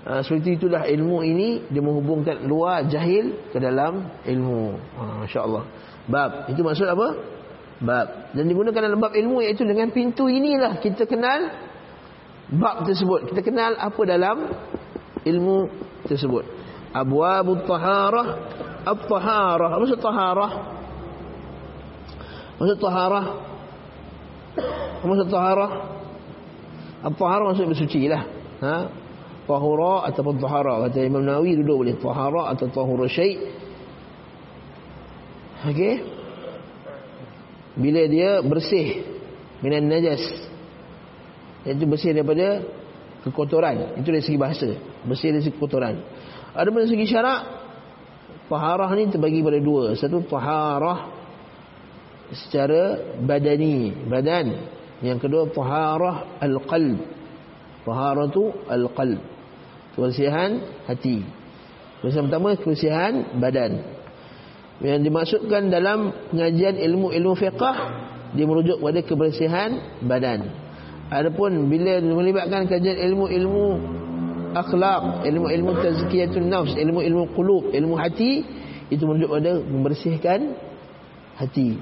[0.01, 4.73] Uh, seperti itulah ilmu ini dia menghubungkan luar jahil ke dalam ilmu.
[4.97, 5.63] Ha, Masya-Allah.
[6.09, 7.07] Bab itu maksud apa?
[7.77, 8.33] Bab.
[8.33, 11.53] Dan digunakan dalam bab ilmu iaitu dengan pintu inilah kita kenal
[12.49, 13.29] bab tersebut.
[13.29, 14.37] Kita kenal apa dalam
[15.21, 15.69] ilmu
[16.09, 16.49] tersebut.
[16.97, 18.27] Abwabut taharah,
[18.81, 19.69] at-taharah.
[19.69, 20.51] Apa maksud taharah?
[22.57, 23.25] Maksud taharah?
[24.97, 25.71] Apa maksud taharah?
[27.05, 28.25] At-taharah maksud bersuci lah.
[28.65, 28.75] Ha?
[29.45, 30.87] Tahura ataupun tahara.
[30.87, 31.95] Kata Imam Nawawi duduk boleh.
[31.97, 33.37] Tahara atau tahura syai.
[35.69, 35.95] Okey?
[37.77, 39.05] Bila dia bersih
[39.61, 40.21] minan najas.
[41.63, 42.65] Itu bersih daripada
[43.25, 44.01] kekotoran.
[44.01, 44.69] Itu dari segi bahasa.
[45.05, 45.95] Bersih dari segi kekotoran.
[46.51, 47.41] Ada dari segi syarak
[48.51, 49.95] taharah ni terbagi pada dua.
[49.95, 50.99] Satu taharah
[52.33, 54.47] secara badani badan.
[55.01, 56.99] Yang kedua taharah al-qalb.
[57.81, 59.30] Taharatu al-qalb
[59.95, 61.23] kebersihan hati.
[61.99, 63.71] Kebersihan pertama kebersihan badan.
[64.81, 67.77] Yang dimaksudkan dalam pengajian ilmu-ilmu fiqah
[68.33, 69.69] dia merujuk pada kebersihan
[70.01, 70.49] badan.
[71.11, 73.67] Adapun bila melibatkan kajian ilmu-ilmu
[74.55, 78.43] akhlak, ilmu-ilmu tazkiyatun nafs, ilmu-ilmu qulub, ilmu hati
[78.87, 80.39] itu merujuk pada membersihkan
[81.35, 81.79] hati.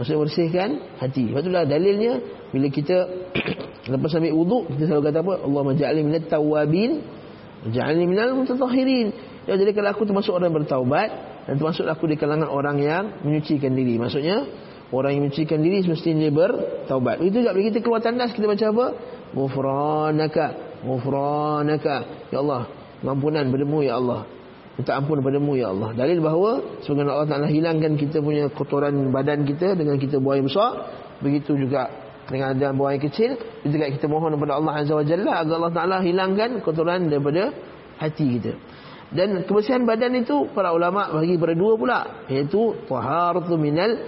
[0.00, 1.28] Maksudnya bersihkan hati.
[1.28, 2.96] Lepas itulah dalilnya bila kita
[3.90, 5.34] Lepas ambil wuduk kita selalu kata apa?
[5.40, 7.00] Allah maj'alni minat tawabin,
[7.66, 9.08] maj'alni minal mutatahhirin.
[9.48, 11.08] Ya, jadi kalau aku termasuk orang bertaubat
[11.48, 13.96] dan termasuk aku di kalangan orang yang menyucikan diri.
[13.98, 14.46] Maksudnya
[14.92, 17.24] orang yang menyucikan diri semestinya bertaubat.
[17.24, 18.86] Itu juga bila kita keluar tandas kita baca apa?
[19.32, 20.46] Ghufranaka,
[20.84, 21.96] ghufranaka.
[22.30, 22.68] Ya Allah,
[23.00, 24.28] ampunan padamu ya Allah.
[24.80, 25.92] Minta ampun padamu ya Allah.
[25.92, 30.48] Dalil bahawa sebenarnya Allah Taala hilangkan kita punya kotoran badan kita dengan kita buang yang
[30.48, 30.88] besar,
[31.20, 31.92] begitu juga
[32.24, 35.54] dengan ada buang air kecil itu juga kita mohon kepada Allah Azza wa Jalla agar
[35.60, 37.52] Allah Taala hilangkan kotoran daripada
[38.00, 38.56] hati kita.
[39.12, 41.98] Dan kebersihan badan itu para ulama bagi pada dua pula
[42.32, 44.00] iaitu taharatu minal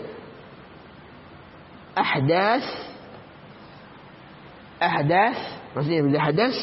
[1.93, 2.65] ahdas
[4.81, 5.37] ahdas
[5.77, 6.57] maksudnya bila hadas.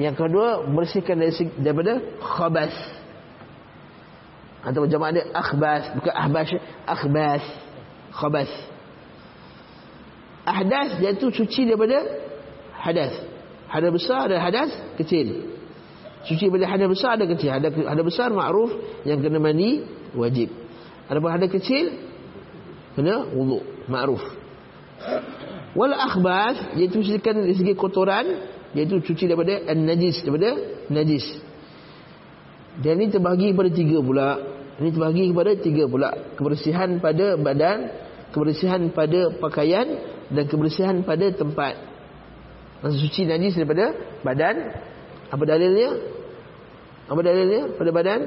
[0.00, 3.01] Yang kedua bersihkan dari daripada khabas
[4.62, 6.48] atau jemaah dia akhbas bukan ahbas
[6.86, 7.42] akhbas
[8.14, 8.50] khabas
[10.46, 12.02] ahdas dia tu suci daripada
[12.82, 13.14] hadas.
[13.70, 15.54] Hadas besar dan hadas kecil.
[16.26, 17.50] Suci daripada hadas besar ada kecil.
[17.50, 18.70] Hadas, hadas besar makruf
[19.06, 20.50] yang kena mandi wajib.
[21.08, 21.94] Adapun hadas kecil
[22.98, 24.22] kena wuduk makruf.
[25.72, 28.26] Wal akhbas iaitu sucikan dari segi kotoran
[28.76, 30.50] iaitu cuci daripada najis daripada
[30.92, 31.26] najis.
[32.80, 34.40] Dan ini terbagi kepada tiga pula.
[34.80, 36.10] Ini terbagi kepada tiga pula.
[36.40, 37.78] Kebersihan pada badan,
[38.32, 39.86] kebersihan pada pakaian
[40.32, 41.76] dan kebersihan pada tempat.
[42.80, 43.92] Masa suci najis daripada
[44.24, 44.72] badan.
[45.28, 46.00] Apa dalilnya?
[47.12, 48.20] Apa dalilnya pada badan?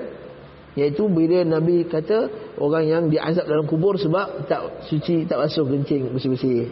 [0.75, 2.29] Yaitu bila Nabi kata
[2.59, 6.69] orang yang diazab dalam kubur sebab tak suci, tak basuh kencing bersih-bersih.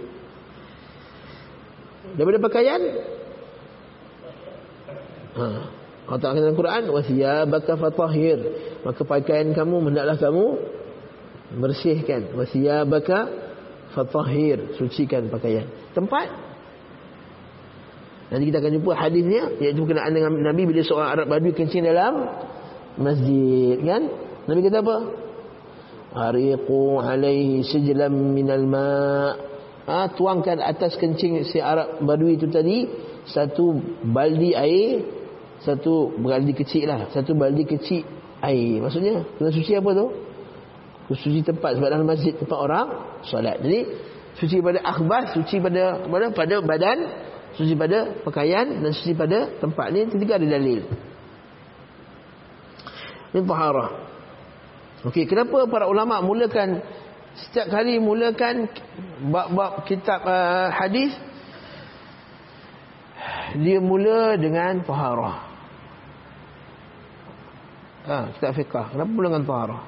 [2.13, 2.81] Daripada pakaian?
[5.33, 5.45] Ha.
[6.03, 8.37] Allah Ta'ala dalam Quran Wasiyabaka fatahir
[8.83, 10.45] Maka pakaian kamu Hendaklah kamu
[11.53, 12.33] Bersihkan.
[12.33, 13.29] Wasiyabaka
[13.93, 15.69] fatahir sucikan pakaian.
[15.93, 16.27] Tempat?
[18.33, 22.25] Nanti kita akan jumpa hadisnya iaitu berkenaan dengan Nabi bila seorang Arab Badui kencing dalam
[22.97, 24.01] masjid kan?
[24.49, 24.97] Nabi kata apa?
[26.33, 28.89] Ariqu alaihi sijlam minal ma.
[29.83, 32.89] Ha, tuangkan atas kencing si Arab Badui itu tadi
[33.29, 35.05] satu baldi air
[35.63, 38.03] satu baldi kecil lah satu baldi kecil
[38.43, 40.05] air maksudnya kena suci apa tu
[41.11, 42.87] suci tempat sebab dalam masjid tempat orang
[43.27, 43.59] solat.
[43.59, 43.79] Jadi
[44.39, 46.97] suci pada akhbas, suci pada pada pada badan,
[47.59, 50.87] suci pada pakaian dan suci pada tempat ni tiga ada dalil.
[53.33, 53.91] min taharah.
[55.03, 56.79] Okey, kenapa para ulama mulakan
[57.33, 58.69] setiap kali mulakan
[59.25, 61.11] bab-bab kitab uh, hadis
[63.57, 65.52] dia mula dengan taharah.
[68.03, 68.85] Ha, kitab fiqh.
[68.91, 69.81] Kenapa mula dengan taharah?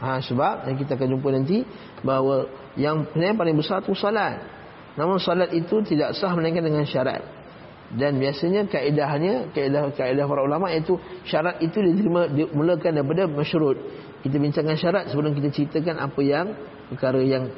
[0.00, 1.60] Ha, sebab yang kita akan jumpa nanti
[2.00, 2.48] bahawa
[2.78, 4.40] yang yang paling besar tu salat.
[4.96, 7.20] Namun salat itu tidak sah melainkan dengan syarat.
[7.90, 10.94] Dan biasanya kaedahnya, kaedah kaedah para ulama itu
[11.26, 13.76] syarat itu diterima dimulakan daripada masyurut.
[14.22, 16.54] Kita bincangkan syarat sebelum kita ceritakan apa yang
[16.86, 17.50] perkara yang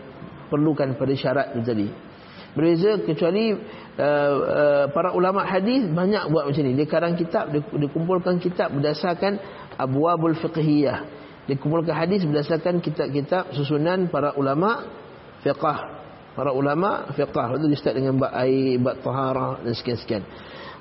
[0.48, 1.88] perlukan pada syarat itu tadi.
[2.52, 3.56] Berbeza kecuali
[3.98, 6.72] uh, uh, para ulama hadis banyak buat macam ni.
[6.78, 9.40] Dia karang kitab, dia, dia kumpulkan kitab berdasarkan
[9.76, 11.04] abwabul fiqhiyah.
[11.50, 14.86] Dia kumpulkan hadis berdasarkan kitab-kitab susunan para ulama
[15.42, 15.78] fiqh
[16.32, 20.22] para ulama fiqh itu dia start dengan bab air, bab taharah dan sekian-sekian.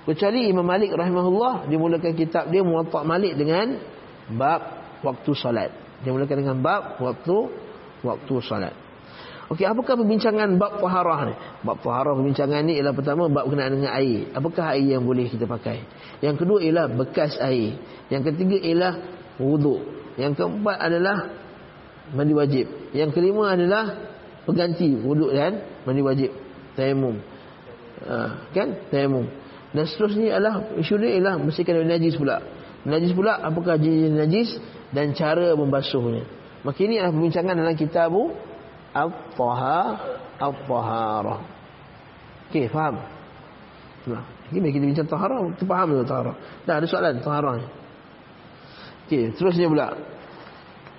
[0.02, 3.78] Kecuali Imam Malik rahimahullah dia mulakan kitab dia Muwatta Malik dengan
[4.32, 4.62] bab
[5.02, 5.70] waktu salat.
[6.02, 7.36] Dia mulakan dengan bab waktu
[8.02, 8.74] waktu salat.
[9.52, 11.36] Okey, apakah perbincangan bab taharah ni?
[11.68, 14.32] Bab taharah perbincangan ni ialah pertama bab berkenaan dengan air.
[14.32, 15.84] Apakah air yang boleh kita pakai?
[16.24, 17.76] Yang kedua ialah bekas air.
[18.08, 18.94] Yang ketiga ialah
[19.44, 19.84] wuduk.
[20.16, 21.18] Yang keempat adalah
[22.16, 22.66] mandi wajib.
[22.96, 24.12] Yang kelima adalah
[24.48, 26.32] pengganti wuduk dan mandi wajib
[26.74, 27.22] tayamum
[28.06, 29.30] ha, kan tayamum
[29.72, 32.42] dan seterusnya adalah isu dia ialah bersihkan dari najis pula
[32.84, 34.50] najis pula apakah jenis najis
[34.92, 36.26] dan cara membasuhnya
[36.66, 38.14] maka ini adalah perbincangan dalam kitab
[38.96, 39.98] al-taharah
[42.50, 43.00] okey faham?
[44.08, 46.36] Nah ini kita bincang taharah kita faham tu taharah
[46.68, 47.54] dah ada soalan taharah
[49.08, 49.88] okey terusnya pula.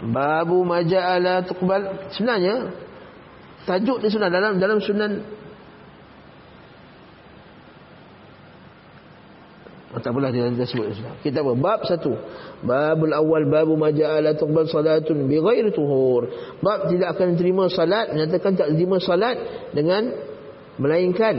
[0.02, 2.10] Babu maja'ala tuqbal.
[2.10, 2.74] Sebenarnya
[3.62, 5.22] tajuk dia sunnah dalam dalam sunan
[10.02, 11.14] tak apalah dia, dia sebut sunnah.
[11.22, 12.12] kita apa bab satu
[12.66, 16.26] babul awal babu maja'ala tuqbal salatun bi ghairi tuhur
[16.58, 19.38] bab tidak akan terima salat menyatakan tak terima salat
[19.70, 20.10] dengan
[20.76, 21.36] melainkan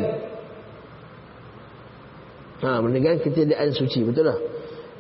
[2.64, 4.40] ha melainkan ketiadaan suci betul tak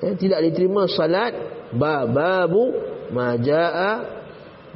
[0.03, 1.31] ya, tidak diterima salat
[1.73, 2.75] babu
[3.15, 4.21] maja'a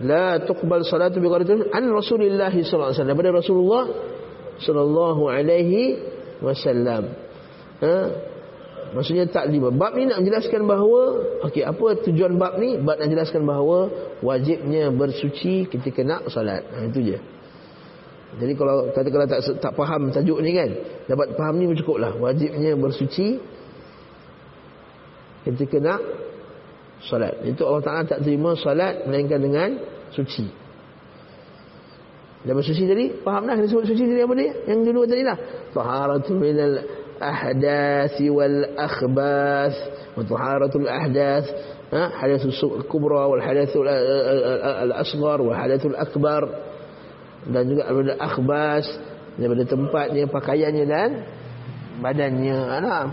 [0.01, 3.83] la tuqbal salatu bi ghairi an Rasulillah sallallahu alaihi wasallam Rasulullah
[4.61, 5.97] sallallahu alaihi
[6.41, 7.13] wasallam.
[7.81, 7.95] Ha?
[8.95, 9.73] Maksudnya tak lima.
[9.73, 11.01] Bab ni nak menjelaskan bahawa
[11.49, 12.79] okey apa tujuan bab ni?
[12.79, 13.91] Bab nak jelaskan bahawa
[14.23, 16.63] wajibnya bersuci ketika nak solat.
[16.71, 17.17] Ha, itu je.
[18.37, 20.69] Jadi kalau kata kalau tak tak faham tajuk ni kan,
[21.07, 22.11] dapat faham ni cukuplah.
[22.19, 23.39] Wajibnya bersuci
[25.47, 26.01] ketika nak
[27.07, 27.39] salat.
[27.47, 29.69] Itu Allah Taala tak terima salat melainkan dengan
[30.11, 30.47] suci.
[32.43, 34.51] Dan bersuci tadi, faham dah disebut suci tadi apa dia?
[34.71, 35.37] Yang kedua tadi lah.
[35.75, 36.73] Taharatu minal
[37.21, 38.17] ahdas.
[41.91, 42.03] Ha?
[42.19, 46.43] Hadathul kubra wal hadathul al-asghar wal hadathul akbar.
[47.47, 48.85] Dan juga daripada akhbas.
[49.37, 51.09] Daripada tempatnya, pakaiannya dan
[52.01, 52.57] badannya.
[52.81, 53.05] Nah,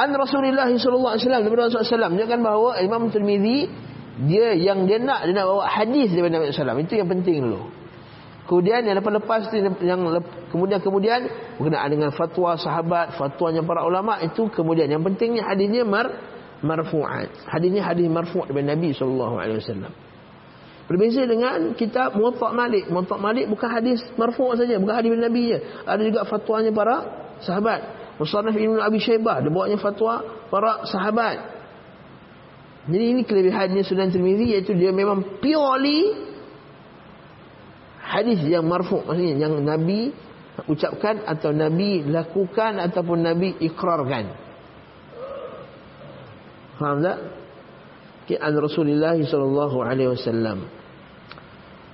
[0.00, 3.66] An Rasulullah sallallahu alaihi wasallam daripada Rasulullah sallallahu dia kan bahawa Imam Tirmizi
[4.24, 7.79] dia yang dia nak dia nak bawa hadis daripada Nabi sallallahu itu yang penting dulu.
[8.50, 9.46] Kemudian yang lepas-lepas
[9.78, 10.02] yang
[10.50, 11.20] kemudian kemudian
[11.54, 16.10] berkenaan dengan fatwa sahabat, fatwanya para ulama itu kemudian yang pentingnya hadisnya mar
[16.58, 17.46] marfu'at.
[17.46, 19.92] Hadisnya hadis marfu' daripada Nabi sallallahu alaihi wasallam.
[20.90, 22.90] Berbeza dengan kitab Muwatta Malik.
[22.90, 25.58] Muwatta Malik bukan hadis marfu' saja, bukan hadis Nabi je.
[25.86, 26.96] Ada juga fatwanya para
[27.46, 27.80] sahabat.
[28.18, 31.38] Musannaf Ibn Abi Syaibah dia bawanya fatwa para sahabat.
[32.90, 36.29] Jadi ini kelebihannya Sunan Tirmizi iaitu dia memang purely
[38.10, 40.10] hadis yang marfu maksudnya yang Nabi
[40.66, 44.24] ucapkan atau Nabi lakukan ataupun Nabi ikrarkan.
[46.76, 47.18] Faham tak?
[48.26, 50.66] Ki an Rasulullah sallallahu alaihi wasallam.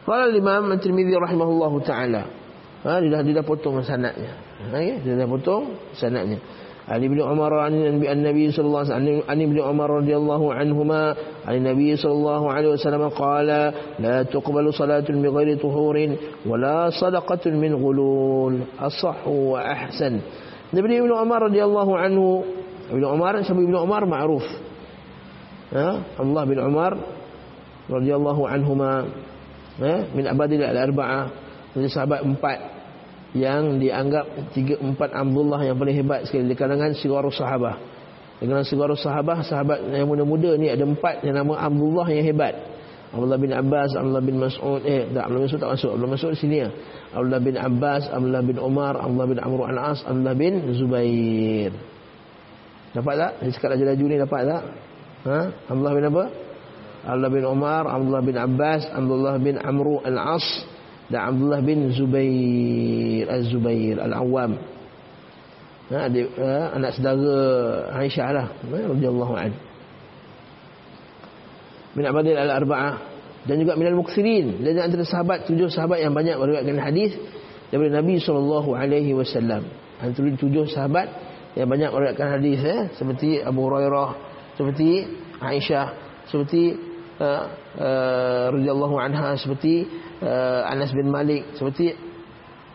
[0.07, 2.31] Qala Imam At-Tirmizi rahimahullahu taala.
[2.87, 4.33] Ha dia dah dia dah potong sanadnya.
[4.71, 6.39] Okay, dia dah potong sanadnya.
[6.87, 7.75] Ali bin Umar an
[8.23, 13.75] Nabi sallallahu alaihi wasallam an bin Umar radhiyallahu anhuma an Nabi sallallahu alaihi wasallam qala
[13.99, 16.15] la tuqbalu salatun bighairi tuhurin
[16.47, 20.23] wala sadaqatun min ghulul asahhu wa ahsan.
[20.71, 22.47] Nabi bin Umar radhiyallahu anhu
[22.87, 24.47] Ibn Umar siapa Ibn Umar ma'ruf.
[25.75, 25.89] Ha?
[26.23, 26.95] Allah bin Umar
[27.91, 29.11] radhiyallahu anhuma
[29.83, 29.93] ha?
[30.15, 31.35] min abadil al-arba'ah
[31.75, 32.76] dari sahabat empat
[33.37, 37.77] yang dianggap tiga empat Abdullah yang paling hebat sekali di kalangan sigara sahabah.
[38.41, 42.55] Di kalangan sigara sahabah, sahabat yang muda-muda ni ada empat yang nama Abdullah yang hebat.
[43.13, 45.91] Abdullah bin Abbas, Abdullah bin Mas'ud, eh tak Abdullah bin Mas'ud tak masuk.
[45.95, 46.69] Abdullah Mas'ud sini ya.
[47.15, 51.73] Abdullah bin Abbas, Abdullah bin Umar, Abdullah bin Amr al-As, Abdullah bin Zubair.
[52.93, 53.33] Dapat tak?
[53.45, 54.63] Ini sekat laju-laju ni dapat tak?
[55.29, 55.39] Ha?
[55.71, 56.25] Abdullah bin apa?
[57.07, 60.45] Abdullah bin Umar, Abdullah bin Abbas, Abdullah bin Amru Al-As
[61.07, 64.59] dan Abdullah bin Zubair Az-Zubair Al-Awwam.
[65.87, 67.39] Ha, adik, ha, anak saudara
[67.95, 69.59] Aisyah lah, ha, radhiyallahu anhu.
[71.95, 72.95] Min Abdul Al-Arba'ah
[73.47, 77.15] dan juga minal muksirin dan antara sahabat tujuh sahabat yang banyak meriwayatkan hadis
[77.71, 79.71] daripada Nabi sallallahu alaihi wasallam.
[80.03, 81.07] Antara tujuh sahabat
[81.55, 84.11] yang banyak meriwayatkan hadis eh seperti Abu Hurairah,
[84.59, 85.07] seperti
[85.39, 85.87] Aisyah,
[86.29, 86.75] seperti
[87.23, 87.43] uh,
[87.79, 89.87] uh, radhiyallahu anha, seperti
[90.23, 91.93] uh, Anas bin Malik, seperti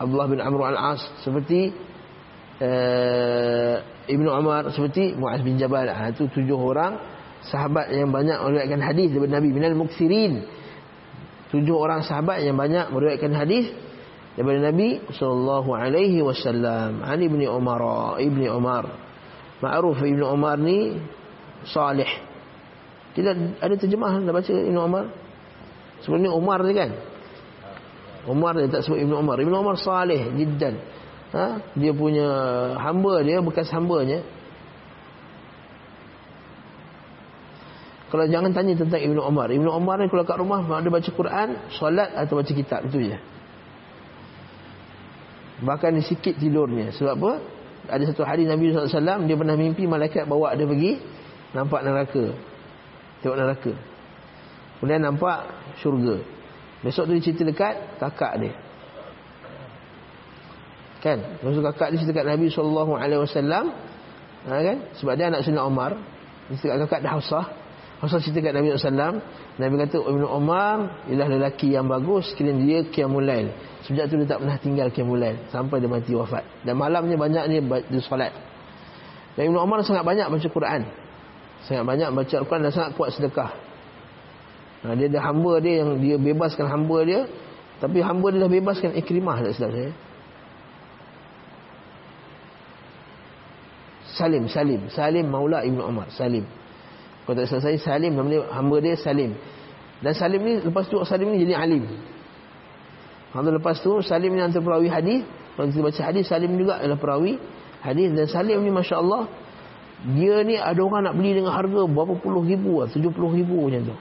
[0.02, 1.70] Abdullah bin Amr al-As, seperti
[2.58, 3.76] uh,
[4.10, 5.86] Ibnu Umar, seperti Muaz bin Jabal.
[5.86, 6.98] Ha, itu tujuh orang
[7.46, 9.48] sahabat yang banyak meriwayatkan hadis daripada Nabi.
[9.54, 10.42] Minal muksirin.
[11.54, 13.70] Tujuh orang sahabat yang banyak meriwayatkan hadis
[14.34, 17.04] daripada Nabi sallallahu alaihi wasallam.
[17.06, 17.82] Ali bin Umar
[18.18, 18.90] Ibni Umar.
[19.62, 20.98] Ma'ruf Ibni Umar ni
[21.62, 22.08] salih.
[23.14, 25.06] Tidak ada terjemahan dah baca Ibni Umar?
[26.02, 26.90] Sebelum ni Umar ni kan
[28.26, 29.36] Umar dia tak sebut Ibni Umar.
[29.42, 30.78] Ibni Umar salih jiddan.
[31.32, 31.64] Ha?
[31.72, 32.28] dia punya
[32.76, 34.20] hamba dia bekas hambanya.
[38.12, 39.48] Kalau jangan tanya tentang Ibnu Umar.
[39.48, 42.84] Ibnu Umar ni kalau kat rumah ada baca Quran solat atau baca kitab.
[42.84, 43.16] Itu je.
[45.64, 46.92] Bahkan sikit tidurnya.
[46.92, 47.32] Sebab apa?
[47.82, 51.02] Ada satu hari Nabi SAW Dia pernah mimpi malaikat bawa dia pergi
[51.56, 52.36] Nampak neraka.
[53.24, 53.72] Tengok neraka.
[54.78, 55.38] Kemudian nampak
[55.80, 56.41] syurga
[56.82, 58.52] Besok tu dia cerita dekat kakak dia
[61.02, 61.18] Kan?
[61.42, 62.98] Maksud kakak dia cerita dekat Nabi SAW
[64.46, 64.76] ha, kan?
[64.98, 65.94] Sebab dia anak Sunnah Omar
[66.50, 67.46] Dia cerita kakak dia Hafsah
[68.02, 69.22] Hafsah cerita dekat Nabi SAW
[69.58, 74.38] Nabi kata Ibn Omar Ialah lelaki yang bagus Sekiranya dia kiamulail Sejak tu dia tak
[74.38, 76.46] pernah tinggal kiamulail sampai dia mati wafat.
[76.62, 78.30] Dan malamnya banyak dia dia solat.
[79.34, 80.82] Dan Ibn Umar sangat banyak baca Quran.
[81.66, 83.50] Sangat banyak baca Al-Quran dan sangat kuat sedekah.
[84.82, 87.20] Nah, dia ada hamba dia yang dia bebaskan hamba dia.
[87.78, 89.90] Tapi hamba dia dah bebaskan ikrimah tak silap saya.
[94.12, 94.80] Salim, Salim.
[94.90, 96.10] Salim Maula Ibn Umar.
[96.10, 96.44] Salim.
[97.22, 99.38] Kalau tak saya, Salim nama hamba dia Salim.
[100.02, 101.86] Dan Salim ni, lepas tu Salim ni jadi alim.
[103.32, 105.22] Lalu lepas tu Salim ni antara perawi hadis.
[105.54, 107.38] Kalau kita baca hadis Salim juga adalah perawi
[107.80, 109.30] hadis dan Salim ni masya-Allah
[110.02, 113.70] dia ni ada orang nak beli dengan harga berapa puluh ribu lah, tujuh puluh ribu
[113.70, 113.96] macam tu.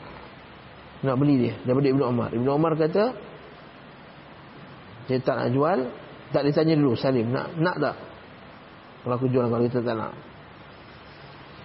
[1.02, 2.30] Nak beli dia daripada Ibnu Umar.
[2.30, 3.14] Ibnu Umar kata
[5.10, 5.80] dia tak nak jual,
[6.30, 7.96] tak ditanya dulu Salim nak nak tak?
[9.02, 10.14] Kalau aku jual kalau kita tak nak.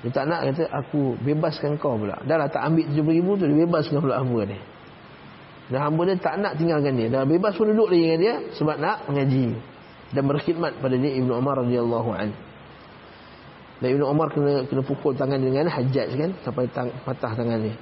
[0.01, 2.16] Dia tak nak kata aku bebaskan kau pula.
[2.24, 4.59] Dah lah tak ambil tujuh puluh ribu tu dia bebaskan pula hamba ni.
[5.66, 7.07] Dan hamba dia tak nak tinggalkan dia.
[7.12, 9.53] Dah bebas pun duduk lagi dengan dia sebab nak mengaji
[10.14, 12.30] dan berkhidmat pada dia Ibnu Umar radhiyallahu an.
[13.82, 17.76] Dan Ibnu Umar kena kena pukul tangan dengan hajat kan sampai tang, patah tangan dia.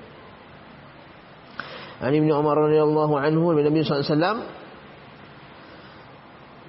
[2.05, 4.62] Ali Ibnu Umar radhiyallahu anhu Nabi sallallahu alaihi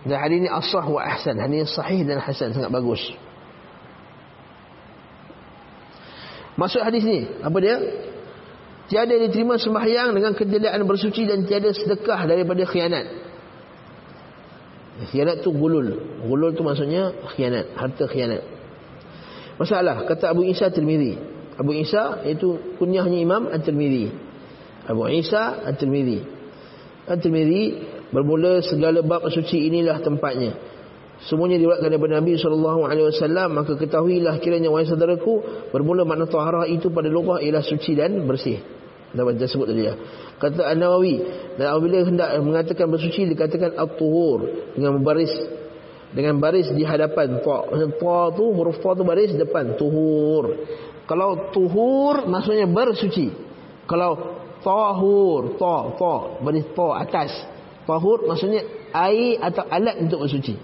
[0.05, 1.41] dan hadis ini asah wa ahsan.
[1.41, 3.01] Hadis sahih dan hasan sangat bagus.
[6.55, 7.75] Masuk hadis ni, apa dia?
[8.86, 13.05] Tiada diterima sembahyang dengan kejeliaan bersuci dan tiada sedekah daripada khianat.
[15.09, 16.21] Khianat tu gulul.
[16.21, 18.45] Gulul tu maksudnya khianat, harta khianat.
[19.57, 21.17] Masalah kata Abu Isa Tirmizi.
[21.57, 24.13] Abu Isa itu kunyahnya Imam At-Tirmizi.
[24.86, 26.21] Abu Isa At-Tirmizi.
[27.09, 27.63] At-Tirmizi
[28.13, 30.75] bermula segala bab suci inilah tempatnya.
[31.23, 37.07] Semuanya diriwayatkan daripada Nabi SAW Maka ketahuilah kiranya wahai saudaraku Bermula makna taharah itu pada
[37.07, 38.59] lughah Ialah suci dan bersih
[39.15, 39.95] Dapat kita sebut tadi ya.
[40.36, 41.15] Kata An-Nawawi
[41.55, 44.39] Dan apabila hendak mengatakan bersuci Dikatakan at-tuhur
[44.75, 45.31] Dengan baris
[46.11, 50.67] Dengan baris di hadapan Ta Ta tu huruf ta tu baris depan Tuhur
[51.07, 53.31] Kalau tuhur maksudnya bersuci
[53.88, 57.32] Kalau tahur Ta Ta baris ta atas
[57.86, 58.66] Tahur maksudnya
[58.97, 60.57] air atau alat untuk bersuci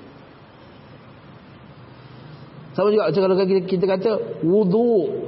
[2.72, 4.12] sama juga kalau kita, kita kata
[4.47, 5.28] wudu.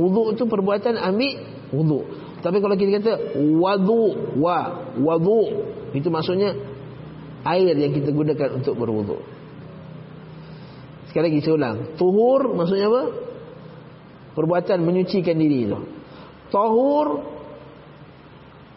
[0.00, 1.36] Wudu itu perbuatan ambil
[1.76, 2.00] wudu.
[2.40, 3.12] Tapi kalau kita kata
[3.60, 5.60] wadu wa wadu
[5.92, 6.56] itu maksudnya
[7.44, 9.20] air yang kita gunakan untuk berwudu.
[11.12, 11.76] Sekali lagi saya ulang.
[12.00, 13.02] Tuhur maksudnya apa?
[14.38, 15.78] Perbuatan menyucikan diri itu.
[16.48, 17.06] Tahur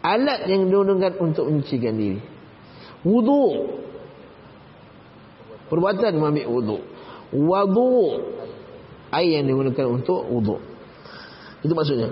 [0.03, 2.19] alat yang digunakan untuk menyucikan diri.
[3.07, 3.43] Wudu.
[5.71, 6.77] Perbuatan mengambil wudu.
[7.31, 7.91] Wudu.
[9.15, 10.59] Air yang digunakan untuk wudu.
[11.63, 12.11] Itu maksudnya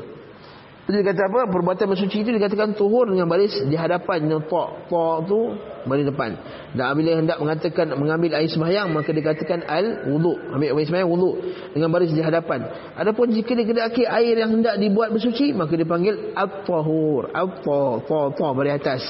[0.91, 1.47] dia kata apa?
[1.47, 5.39] Perbuatan bersuci itu dikatakan tuhur dengan baris di hadapan yang tok tok tu
[5.87, 6.37] baris depan.
[6.75, 10.37] Dan apabila hendak mengatakan mengambil air sembahyang maka dikatakan al wudu.
[10.53, 11.31] Ambil air sembahyang wudu
[11.73, 12.65] dengan baris di hadapan.
[12.99, 17.33] Adapun jika dikehendaki air yang hendak dibuat bersuci maka dipanggil at-tahur.
[17.33, 19.03] At-ta ta ta baris atas.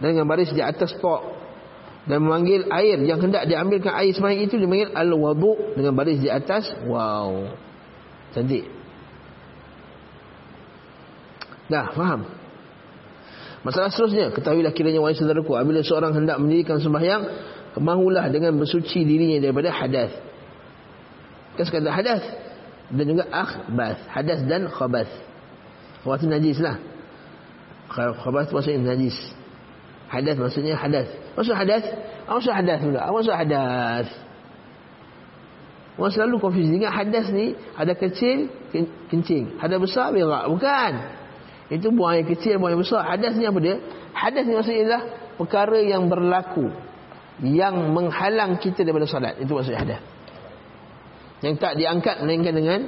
[0.00, 1.42] Dan dengan baris di atas tok
[2.02, 6.74] dan memanggil air yang hendak diambilkan air sembahyang itu dipanggil al-wudu dengan baris di atas.
[6.82, 7.54] Wow.
[8.34, 8.81] Cantik.
[11.72, 12.28] Dah faham?
[13.64, 17.22] Masalah seterusnya Ketahuilah kiranya wahai saudaraku Apabila seorang hendak mendirikan sembahyang
[17.80, 20.12] Mahulah dengan bersuci dirinya daripada hadas.
[21.56, 22.20] Kan sekadar hadas
[22.92, 25.08] Dan juga akhbath Hadas dan Khabath
[26.02, 26.76] itu najis lah.
[27.92, 29.14] Khabath maksudnya najis.
[30.10, 31.08] Hadas maksudnya hadas.
[31.38, 31.84] Maksud hadas?
[32.26, 33.00] Maksud hadas pula.
[33.06, 34.06] Maksud hadas.
[35.94, 36.72] Orang selalu confuse.
[36.72, 38.50] Dengan hadas ni Ada kecil,
[39.12, 39.62] kencing.
[39.62, 40.50] Ada besar, berak.
[40.50, 41.21] Bukan
[41.72, 43.00] itu buang air kecil, buang air besar.
[43.08, 43.80] Hadas ni apa dia?
[44.12, 45.02] Hadas ni maksudnya adalah
[45.40, 46.68] perkara yang berlaku.
[47.40, 49.40] Yang menghalang kita daripada salat.
[49.40, 50.00] Itu maksudnya hadas.
[51.40, 52.80] Yang tak diangkat melainkan dengan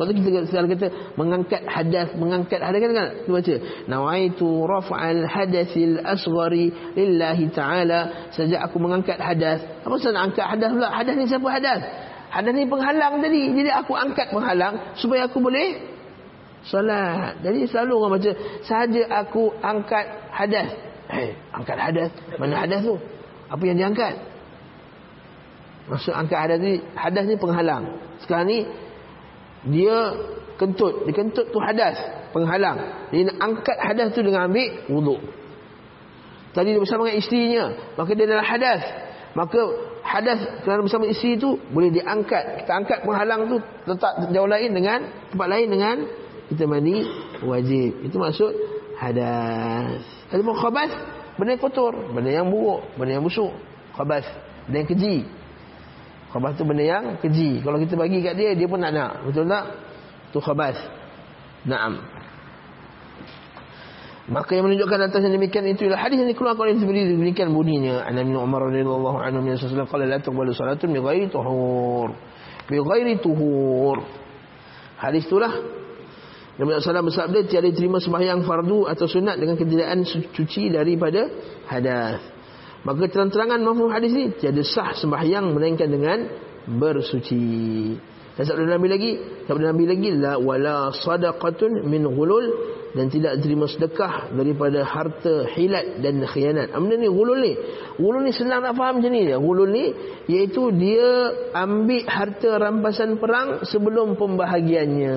[0.00, 3.08] Kalau kita selalu kata mengangkat hadas, mengangkat hadas kan kan?
[3.22, 3.54] Kita baca.
[3.86, 8.32] Nawaitu raf'al hadasil asghari lillahi ta'ala.
[8.34, 9.62] Sejak aku mengangkat hadas.
[9.86, 10.88] Apa maksud nak angkat hadas pula?
[10.90, 11.80] Hadas ni siapa hadas?
[12.34, 13.42] Hadas ni penghalang tadi.
[13.54, 15.99] Jadi aku angkat penghalang supaya aku boleh
[16.68, 17.40] Salat.
[17.40, 18.32] Jadi selalu orang baca
[18.64, 20.68] saja aku angkat hadas.
[21.08, 22.10] Eh, angkat hadas.
[22.36, 22.96] Mana hadas tu?
[23.48, 24.14] Apa yang diangkat?
[25.90, 27.84] Maksud angkat hadas ni, hadas ni penghalang.
[28.22, 28.58] Sekarang ni
[29.66, 30.14] dia
[30.60, 31.08] kentut.
[31.08, 31.96] Dia kentut tu hadas,
[32.36, 33.08] penghalang.
[33.10, 35.20] Dia nak angkat hadas tu dengan ambil wuduk.
[36.50, 38.82] Tadi dia bersama dengan isterinya, maka dia adalah hadas.
[39.34, 39.60] Maka
[40.02, 42.64] hadas kerana bersama isteri tu boleh diangkat.
[42.64, 43.56] Kita angkat penghalang tu
[43.86, 44.98] letak jauh lain dengan
[45.30, 45.96] tempat lain dengan
[46.50, 47.06] kita mandi
[47.46, 48.02] wajib.
[48.02, 48.50] Itu maksud
[48.98, 50.02] hadas.
[50.34, 50.90] Adapun khabas
[51.38, 53.54] benda yang kotor, benda yang buruk, benda yang busuk.
[53.94, 54.26] Khabas,
[54.66, 55.16] benda yang keji.
[56.34, 57.62] Khabas tu benda yang keji.
[57.62, 59.12] Kalau kita bagi kat dia, dia pun nak nak.
[59.30, 59.64] Betul tak?
[60.34, 60.76] Tu khabas.
[61.66, 62.02] Naam.
[64.30, 68.06] Maka yang menunjukkan atas yang demikian itu ialah hadis yang dikeluarkan oleh Jibril demikian bunyinya.
[68.06, 72.14] An Ibnu Umar radhiyallahu anhu min sallallahu qala la tuqbalu salatun bi ghairi tuhur.
[72.70, 74.06] Bi ghairi tuhur.
[75.02, 75.50] Hadis itulah
[76.60, 81.24] Nabi SAW bersabda tiada terima sembahyang fardu atau sunat dengan ketidakan suci daripada
[81.64, 82.20] hadas.
[82.84, 86.28] Maka terang-terangan mafhum hadis ini tiada sah sembahyang melainkan dengan
[86.68, 87.96] bersuci.
[88.36, 89.10] Dan sabda Nabi lagi,
[89.48, 92.44] sabda Nabi lagi la wala sadaqatun min ghulul
[92.92, 96.76] dan tidak terima sedekah daripada harta hilat dan khianat.
[96.76, 97.52] Apa ni ghulul ni?
[97.96, 99.40] Ghulul ni senang nak faham macam ni dia.
[99.40, 99.84] Ghulul ni
[100.28, 101.08] iaitu dia
[101.56, 105.16] ambil harta rampasan perang sebelum pembahagiannya.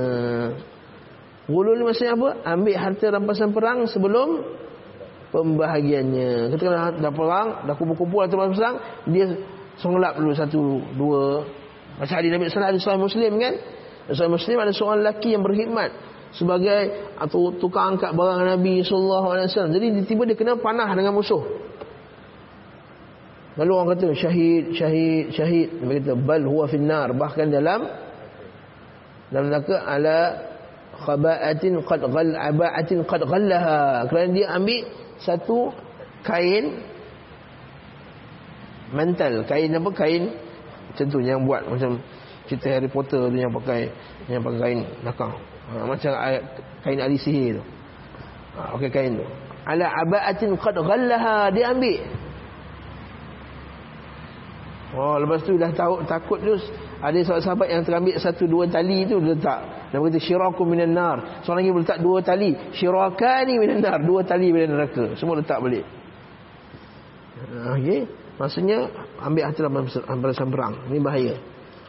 [1.44, 2.30] Gulul ni maksudnya apa?
[2.48, 4.48] Ambil harta rampasan perang sebelum
[5.36, 6.56] pembahagiannya.
[6.56, 8.78] Ketika dah perang, dah kumpul-kumpul harta rampasan perang,
[9.12, 9.26] dia
[9.76, 10.62] songlap dulu satu,
[10.96, 11.44] dua.
[12.00, 13.54] Macam hadis Nabi sallallahu alaihi wasallam Muslim kan?
[14.04, 15.92] Seorang Muslim ada seorang lelaki yang berkhidmat
[16.36, 19.72] sebagai atau tukang angkat barang Nabi wasallam.
[19.76, 21.44] Jadi tiba-tiba dia kena panah dengan musuh.
[23.54, 25.70] Lalu orang kata syahid, syahid, syahid.
[25.78, 27.14] Dia kata bal huwa finnar.
[27.14, 27.86] Bahkan dalam
[29.30, 30.18] dalam neraka ala
[31.02, 34.06] khaba'atin qad ghal aba'atin qad ghallaha.
[34.08, 34.82] Kerana dia ambil
[35.18, 35.74] satu
[36.22, 36.78] kain
[38.94, 39.42] mantel.
[39.50, 39.90] Kain apa?
[39.92, 40.24] Kain
[40.94, 41.98] macam tu yang buat macam
[42.46, 43.90] cerita Harry Potter tu yang pakai
[44.30, 45.34] yang pakai kain belakang.
[45.64, 46.12] Ha, macam
[46.86, 47.64] kain ahli sihir tu.
[48.60, 49.26] Ha, pakai kain tu.
[49.66, 51.50] Ala aba'atin qad ghallaha.
[51.50, 51.98] Dia ambil
[54.94, 56.54] Oh lepas tu dah tahu takut tu
[57.02, 59.90] ada sahabat-sahabat yang terambil satu dua tali tu letak.
[59.90, 61.44] Dan berkata syirakum minan nar.
[61.44, 62.52] Seorang lagi letak dua tali.
[62.78, 64.00] Syirakani minan nar.
[64.06, 65.18] Dua tali minan neraka.
[65.18, 65.84] Semua letak balik.
[67.76, 68.08] Okey.
[68.38, 68.90] Maksudnya
[69.22, 70.74] ambil hati dalam perang.
[70.90, 71.36] Ini bahaya.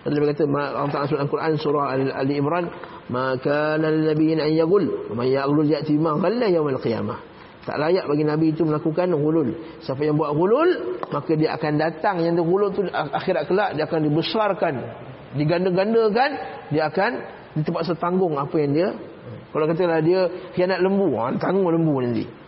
[0.05, 1.85] Dia berkata Allah Ta'ala surah Al-Quran surah
[2.21, 2.69] Ali Imran
[3.09, 7.34] maka lal nabiyyin an yaghul wa man yaghul ya'ti bima ghalla yawm al-qiyamah.
[7.65, 9.81] Tak layak bagi Nabi itu melakukan hulul.
[9.81, 12.21] Siapa yang buat hulul, maka dia akan datang.
[12.21, 14.75] Yang hulul itu akhirat kelak, dia akan dibesarkan.
[15.35, 16.31] Diganda-gandakan,
[16.69, 17.13] dia akan
[17.65, 18.89] terpaksa tanggung apa yang dia.
[19.49, 22.44] Kalau katalah dia khianat lembu, ha, tanggung lembu nanti.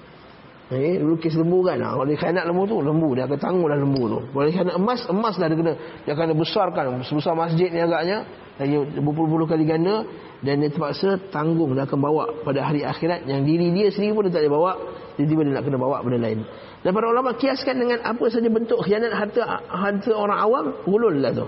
[0.67, 1.79] Eh, lukis lembu kan.
[1.79, 3.15] Ha, kalau dia khianat lembu tu, lembu.
[3.15, 4.19] Dia akan tanggunglah lembu tu.
[4.35, 5.75] Kalau dia khianat emas, emas dah dia kena.
[6.03, 6.85] Dia akan dibesarkan.
[7.07, 8.27] Sebesar masjid ni agaknya.
[8.59, 10.03] Lagi berpuluh-puluh kali ganda.
[10.43, 11.71] Dan dia terpaksa tanggung.
[11.79, 13.31] Dia akan bawa pada hari akhirat.
[13.31, 14.71] Yang diri dia sendiri pun dia tak boleh bawa
[15.15, 16.41] tiba-tiba dia nak kena bawa benda lain.
[16.83, 21.33] Dan para ulama kiaskan dengan apa saja bentuk khianat harta harta orang awam, gulul lah
[21.33, 21.47] tu.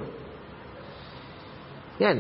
[1.99, 2.17] Kan?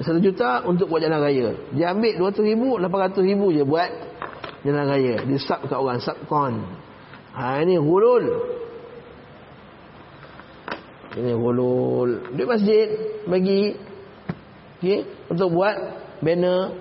[0.00, 1.58] Satu juta untuk buat jalan raya.
[1.74, 3.90] Dia ambil 200 ribu, 800 ribu je buat
[4.64, 5.14] jalan raya.
[5.24, 6.54] Dia sub kat orang, subcon.
[7.36, 8.24] Ha, ini hulul.
[11.16, 12.34] Ini hulul.
[12.34, 12.86] Duit masjid
[13.26, 13.74] bagi
[14.78, 15.76] okay, untuk buat
[16.22, 16.76] banner.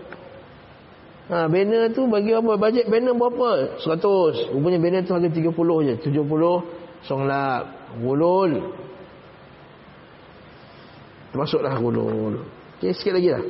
[1.30, 2.58] Ha, banner tu bagi apa?
[2.58, 3.82] Bajet banner berapa?
[3.82, 4.54] 100.
[4.54, 5.94] Rupanya banner tu harga 30 je.
[6.10, 7.64] 70 songlap.
[8.02, 8.76] Hulul.
[11.30, 12.42] Termasuklah hulul.
[12.78, 13.44] Okay, sikit lagi lah.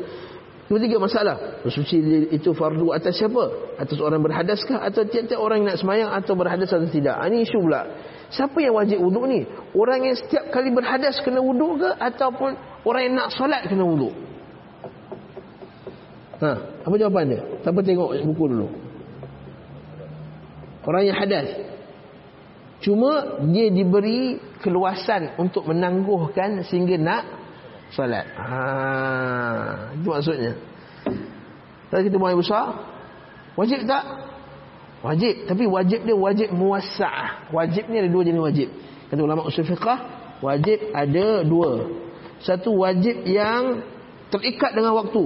[0.70, 1.36] Nombor tiga masalah.
[1.66, 1.98] Bersuci
[2.30, 3.74] itu fardu atas siapa?
[3.82, 4.78] Atas orang berhadaskah?
[4.86, 7.18] Atau tiap-tiap orang nak semayang atau berhadas atau tidak?
[7.26, 7.82] Ini ah, isu pula.
[8.30, 9.50] Siapa yang wajib wuduk ni?
[9.74, 11.90] Orang yang setiap kali berhadas kena wuduk ke?
[11.98, 12.54] Ataupun
[12.86, 14.14] orang yang nak solat kena wuduk?
[16.38, 16.50] Ha,
[16.86, 17.42] apa jawapan dia?
[17.66, 18.68] Siapa tengok buku dulu?
[20.86, 21.50] Orang yang hadas.
[22.86, 27.24] Cuma dia diberi keluasan untuk menangguhkan sehingga nak
[27.90, 28.26] Salat.
[28.38, 30.54] Ha, itu maksudnya.
[31.90, 32.66] Kalau kita buang air besar,
[33.58, 34.06] wajib tak?
[35.00, 37.50] Wajib, tapi wajib dia wajib muwassa'ah.
[37.56, 38.68] Wajib ni ada dua jenis wajib.
[39.10, 39.90] Kata ulama usul fiqh,
[40.44, 41.88] wajib ada dua.
[42.44, 43.82] Satu wajib yang
[44.30, 45.24] terikat dengan waktu.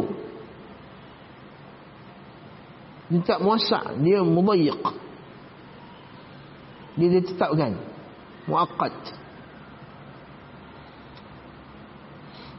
[3.11, 4.83] Dia tak muwassa', dia mudayyiq.
[6.95, 7.75] Dia ditetapkan.
[8.47, 9.22] Muaqqat.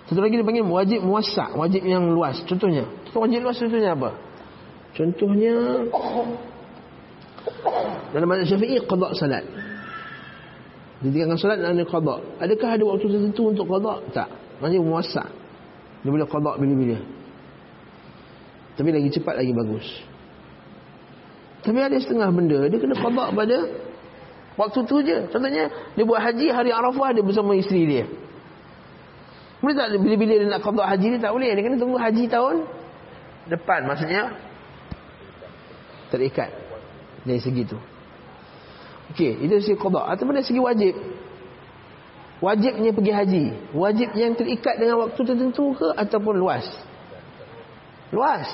[0.04, 2.36] Satu lagi dia panggil wajib muassak, wajib yang luas.
[2.44, 4.10] Contohnya, contoh wajib luas contohnya apa?
[4.94, 5.54] Contohnya
[8.12, 9.44] dalam mazhab Syafi'i qada salat.
[11.02, 12.16] Ditinggalkan salat dan ada qada.
[12.40, 14.00] Adakah ada waktu tertentu untuk qada?
[14.12, 14.28] Tak.
[14.62, 15.28] Wajib muassak.
[16.04, 16.98] Dia boleh qada bila-bila.
[18.78, 19.86] Tapi lagi cepat lagi bagus.
[21.64, 23.56] Tapi ada setengah benda dia kena qada pada
[24.60, 25.18] waktu tu je.
[25.32, 28.04] Contohnya dia buat haji hari Arafah dia bersama isteri dia.
[29.64, 31.56] Boleh tak bila-bila dia nak qada haji ni tak boleh.
[31.56, 32.68] Dia kena tunggu haji tahun
[33.48, 34.36] depan maksudnya
[36.12, 36.52] terikat
[37.24, 37.80] dari segi tu.
[39.16, 40.94] Okey, itu segi qada ataupun dari segi wajib.
[42.44, 46.68] Wajibnya pergi haji, wajib yang terikat dengan waktu tertentu ke ataupun luas?
[48.12, 48.44] Luas.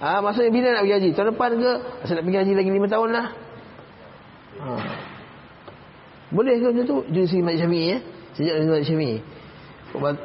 [0.00, 1.08] Ah, maksudnya bila nak pergi haji?
[1.12, 1.72] Tahun depan ke?
[2.08, 3.26] Saya nak pergi haji lagi 5 tahun lah.
[4.56, 4.68] Ha.
[6.32, 6.98] Boleh ke macam tu?
[7.12, 7.98] Jadi segi Mak Syafi'i ya?
[8.34, 9.18] Sejak mazhab Syafi'i.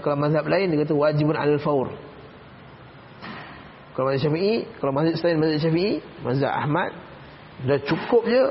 [0.02, 1.94] Kalau mazhab lain dia kata wajibun al faur.
[3.94, 5.94] Kalau mazhab Syafi'i, kalau mazhab selain mazhab Syafi'i,
[6.26, 6.92] mazhab Ahmad
[7.70, 8.44] dah cukup je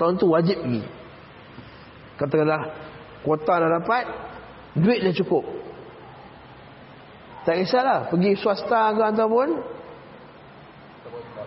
[0.00, 0.82] tahun tu wajib pergi.
[2.18, 2.62] Katakanlah
[3.22, 4.04] kuota dah dapat,
[4.78, 5.44] duit dah cukup.
[7.44, 9.78] Tak kisahlah pergi swasta ke ataupun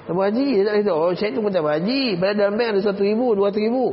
[0.02, 2.82] tak haji dia tak kata oh saya tu pun tak haji pada dalam bank ada
[2.90, 3.86] 1 ribu 200 ribu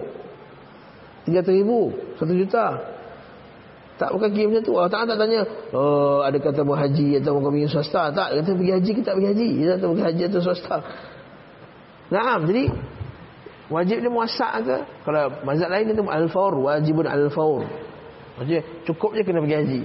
[1.28, 1.80] 300 ribu
[2.16, 2.66] 1 juta
[3.99, 4.72] tak bukan kira macam tu.
[4.78, 5.40] Allah Ta'ala tak tanya,
[5.74, 8.14] oh, ada kata mau haji atau mau pergi swasta.
[8.14, 9.49] Tak, kata pergi haji kita pergi haji.
[9.59, 10.76] Dia kata pergi haji atau swasta.
[12.09, 12.64] Nah, jadi
[13.68, 14.76] wajib dia muasak ke?
[15.03, 17.66] Kalau mazhab lain itu al-faur, wajibun al-faur.
[18.38, 19.80] Maksudnya cukup je kena pergi haji.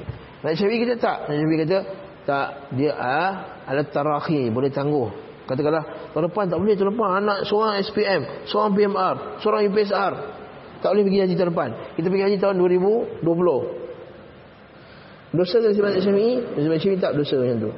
[0.46, 1.18] Nak Syafi'i kata tak.
[1.26, 1.78] Nak Syafi'i kata
[2.24, 2.48] tak
[2.78, 3.32] dia ah
[3.68, 5.10] alat tarakhi boleh tangguh.
[5.44, 10.14] Katakanlah tahun depan tak boleh tahun depan anak seorang SPM, seorang PMR, seorang UPSR.
[10.80, 11.70] Tak boleh pergi haji tahun depan.
[12.00, 13.83] Kita pergi haji tahun 2020.
[15.34, 17.72] Dosa dari Imam Syafi'i, Imam Syafi'i tak dosa macam tu.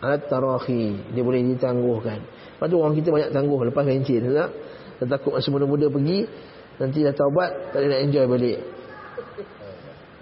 [0.00, 2.24] Alat tarahi, dia boleh ditangguhkan.
[2.24, 4.50] Lepas tu orang kita banyak tangguh lepas pencin, tak?
[5.00, 6.24] Dia takut masa muda-muda pergi,
[6.80, 8.58] nanti dah taubat, tak nak enjoy balik.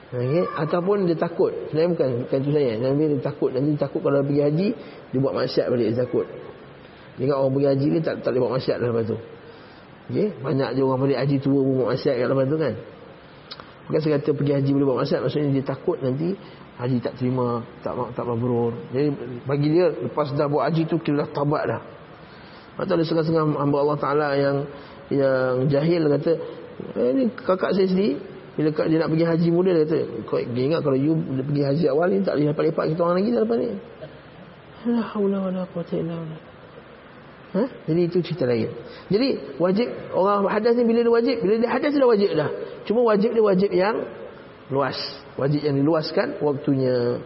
[0.09, 0.45] Okay?
[0.57, 4.25] Ataupun dia takut Sebenarnya bukan, bukan itu saya Nabi dia takut Nanti dia takut kalau
[4.25, 4.69] pergi haji
[5.13, 6.25] Dia buat maksiat balik Dia takut
[7.21, 9.17] Dia ingat orang pergi haji ni Tak, tak boleh buat maksiat lepas tu
[10.09, 10.33] okay?
[10.41, 12.75] Banyak je orang balik haji tua Buat maksiat lepas tu kan
[13.89, 16.37] Bukan saya kata pergi haji boleh buat maksiat Maksudnya dia takut nanti
[16.77, 19.09] Haji tak terima Tak tak mabrur Jadi
[19.49, 21.81] bagi dia Lepas dah buat haji tu Kira dah tabat dah.
[22.77, 24.57] Atau ada setengah-setengah hamba Allah Ta'ala yang
[25.09, 26.33] Yang jahil kata
[27.01, 28.21] eh, Ini kakak saya sendiri
[28.61, 31.17] Bila dia nak pergi haji muda Dia kata Kau ingat kalau you
[31.49, 33.69] pergi haji awal ni Tak boleh lepak-lepak kita orang lagi dah lepas ni.
[34.87, 36.48] La hawla wa la quwata illa billah
[37.49, 37.65] Ha?
[37.89, 38.69] Jadi itu cerita lain.
[39.09, 42.51] Jadi wajib orang hadas ni bila dia wajib, bila dia hadas dia wajib dah.
[42.85, 43.97] Cuma wajib dia wajib yang
[44.69, 44.99] luas.
[45.41, 47.25] Wajib yang diluaskan waktunya.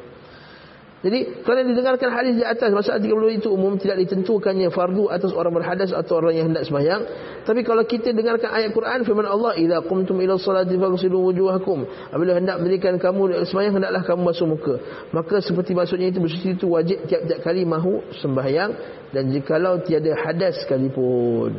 [1.03, 5.51] Jadi kalau didengarkan hadis di atas masalah 30 itu umum tidak ditentukannya fardu atas orang
[5.51, 7.03] berhadas atau orang yang hendak sembahyang.
[7.43, 11.83] Tapi kalau kita dengarkan ayat Quran firman Allah, "Idza qumtum ila sholati faghsilu wujuhakum."
[12.15, 14.75] Apabila hendak mendirikan kamu sembahyang hendaklah kamu basuh muka.
[15.11, 18.71] Maka seperti maksudnya itu bersuci itu wajib tiap-tiap kali mahu sembahyang
[19.11, 21.59] dan jikalau tiada hadas sekalipun.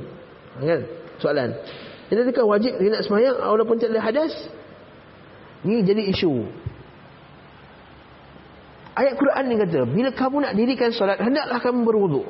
[0.56, 0.88] Kan?
[1.20, 1.52] Soalan.
[2.08, 4.32] Jadi adakah wajib dia nak sembahyang walaupun tiada hadas?
[5.68, 6.32] Ini jadi isu.
[8.94, 12.30] Ayat Quran ni kata, bila kamu nak dirikan solat, hendaklah kamu berwuduk.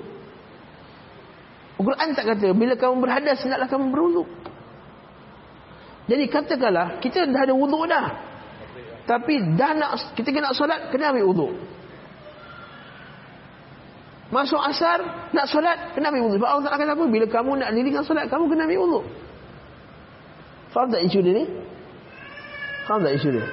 [1.76, 4.30] Quran tak kata, bila kamu berhadas, hendaklah kamu berwuduk.
[6.08, 8.06] Jadi katakanlah, kita dah ada wuduk dah.
[9.04, 11.52] Tapi dah nak kita nak solat, kena ambil wuduk.
[14.32, 16.40] Masuk asar, nak solat, kena ambil wuduk.
[16.40, 19.06] Sebab Allah tak kata apa, bila kamu nak dirikan solat, kamu kena ambil wuduk.
[20.72, 21.46] Faham tak isu dia ni?
[22.88, 23.46] Faham tak isu dia?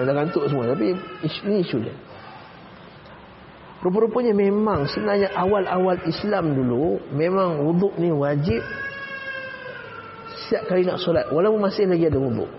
[0.00, 1.94] Dah kantuk semua, tapi isu, ni isu dia.
[3.80, 8.60] Rupa-rupanya memang sebenarnya awal-awal Islam dulu memang wuduk ni wajib
[10.36, 12.50] setiap kali nak solat walaupun masih lagi ada wuduk.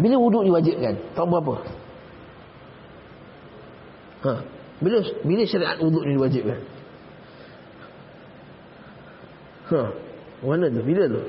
[0.00, 0.94] Bila wuduk diwajibkan?
[1.14, 1.54] Tahun berapa?
[4.24, 4.32] Ha,
[4.82, 6.60] bila bila syariat wuduk ni diwajibkan?
[9.70, 9.80] Ha,
[10.42, 10.82] mana tu?
[10.82, 11.22] Bila tu?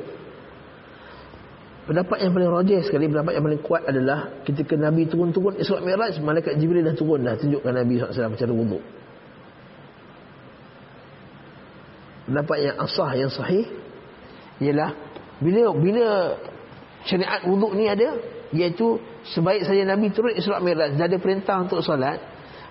[1.85, 6.17] Pendapat yang paling rajih sekali, pendapat yang paling kuat adalah ketika Nabi turun-turun Isra Mi'raj,
[6.17, 8.81] malaikat Jibril dah turun dah tunjukkan Nabi SAW cara wuduk.
[12.25, 13.69] Pendapat yang asah yang sahih
[14.57, 14.97] ialah
[15.37, 16.05] bila bila
[17.05, 18.17] syariat wuduk ni ada
[18.49, 18.97] iaitu
[19.37, 22.17] sebaik saja Nabi turun Isra Mi'raj dah ada perintah untuk solat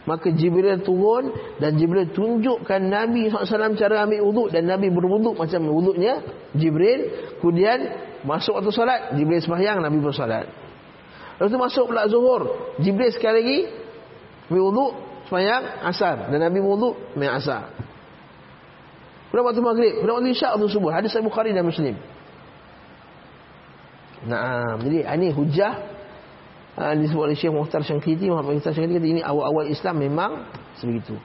[0.05, 5.64] maka Jibril turun dan Jibril tunjukkan Nabi SAW cara ambil wuduk dan Nabi berwuduk macam
[5.68, 6.20] wuduknya
[6.52, 10.48] Jibril kemudian Masuk waktu solat, Jibril sembahyang, Nabi bersolat.
[11.36, 13.59] Lepas tu masuk pula zuhur, Jibril sekali lagi
[14.48, 14.92] ambil wuduk,
[15.28, 17.62] sembahyang, asar dan Nabi wuduk, sembahyang asar.
[19.28, 20.90] Kemudian waktu maghrib, kemudian waktu isyak, waktu subuh.
[20.94, 21.98] Hadis Sahih Bukhari dan Muslim.
[24.24, 25.93] Nah, jadi ini hujah
[26.79, 30.33] uh, disebut oleh Syekh Muhtar Syangkiti, Muhammad Muhtar Syangkiti ini awal-awal Islam memang
[30.79, 31.18] sebegitu.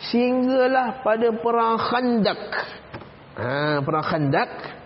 [0.00, 2.42] Sehinggalah pada perang Khandak.
[3.36, 4.80] Ha, perang Khandak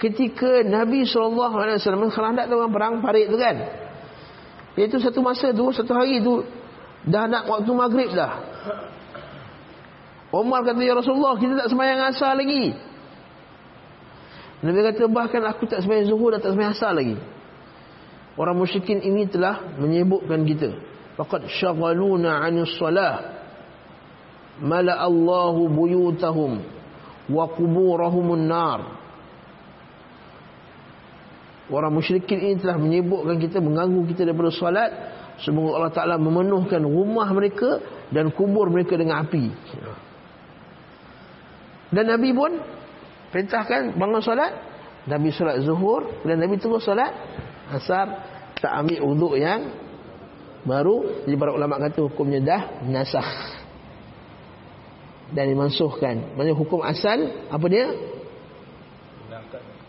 [0.00, 3.56] ketika Nabi SAW khandak tu perang parit tu kan
[4.74, 6.40] iaitu satu masa tu satu hari tu
[7.04, 8.40] dah nak waktu maghrib dah
[10.32, 12.72] Umar kata ya Rasulullah kita tak semayang asar lagi
[14.64, 17.20] Nabi kata bahkan aku tak semayang zuhur dan tak semayang asar lagi
[18.38, 20.70] orang musyrikin ini telah menyebutkan kita
[21.18, 23.42] faqad syaghaluna 'anil salah
[24.60, 26.60] mala Allahu buyutahum
[27.30, 29.00] wa quburahum nar
[31.70, 34.90] Orang musyrikin ini telah menyebutkan kita, mengganggu kita daripada solat.
[35.40, 37.78] Semoga Allah Ta'ala memenuhkan rumah mereka
[38.10, 39.54] dan kubur mereka dengan api.
[41.94, 42.58] Dan Nabi pun
[43.30, 44.52] perintahkan bangun solat.
[45.06, 47.14] Nabi solat zuhur dan Nabi tunggu solat.
[47.70, 48.06] Asar
[48.58, 49.70] tak ambil uduk yang
[50.66, 51.24] baru.
[51.24, 53.30] Jadi para ulama kata hukumnya dah nasah.
[55.30, 56.34] Dan dimansuhkan.
[56.34, 57.18] Maksudnya hukum asal
[57.48, 57.86] apa dia?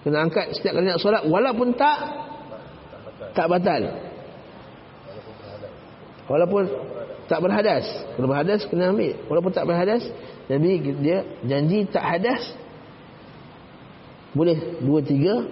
[0.02, 1.98] kena angkat setiap kali nak solat walaupun tak
[3.38, 3.82] tak batal
[6.26, 6.64] walaupun
[7.30, 7.86] tak berhadas
[8.18, 10.04] kalau berhadas kena ambil walaupun tak berhadas
[10.50, 12.42] Nabi dia janji tak hadas
[14.34, 15.46] boleh dua tiga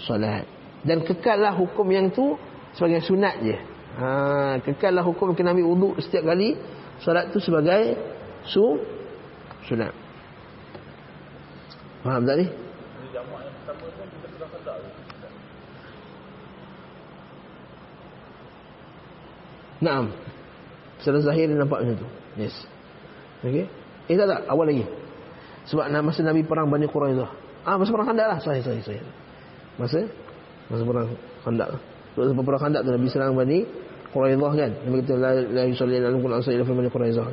[0.00, 0.48] solat
[0.86, 2.38] dan kekallah hukum yang tu
[2.72, 3.56] sebagai sunat je
[3.98, 4.06] ha,
[4.62, 6.54] kekallah hukum kena ambil uduk setiap kali
[7.02, 7.98] solat tu sebagai
[8.46, 8.78] su
[9.66, 9.92] sunat
[12.06, 12.46] faham tak ni?
[19.76, 20.08] Naam.
[21.00, 22.08] Secara zahir dia nampak macam tu.
[22.40, 22.56] Yes.
[23.44, 23.68] Okey.
[24.08, 24.84] Eh tak tak, awal lagi.
[25.68, 27.30] Sebab masa Nabi perang Bani Quraidah.
[27.66, 28.38] Ah masa perang Khandaq lah.
[28.40, 29.04] Sahih sahih sahih.
[29.76, 30.08] Masa
[30.70, 31.08] masa perang
[31.44, 31.68] Khandaq.
[32.16, 33.58] Masa perang Khandaq tu Nabi serang Bani
[34.10, 34.70] Quraidah kan.
[34.86, 37.26] Nabi kata la la yusalli lakum qul ansai ila Bani Quraidah.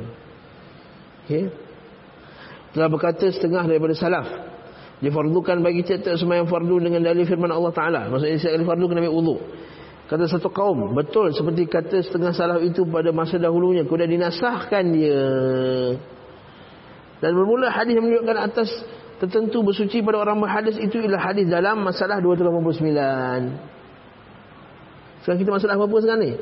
[1.24, 1.42] Okey.
[2.74, 4.26] Telah berkata setengah daripada salaf
[4.98, 8.00] difardukan bagi tiap-tiap sembahyang fardu dengan dalil firman Allah Taala.
[8.10, 9.40] Maksudnya setiap kali fardu kena ambil wuduk.
[10.04, 13.88] Kata satu kaum, betul seperti kata setengah salaf itu pada masa dahulunya.
[13.88, 15.24] Kemudian dinasahkan dia.
[17.24, 18.68] Dan bermula hadis menunjukkan atas
[19.22, 22.82] tertentu bersuci pada orang berhadis itu ialah hadis dalam masalah 289.
[25.22, 26.32] Sekarang kita masalah apa sekarang ni?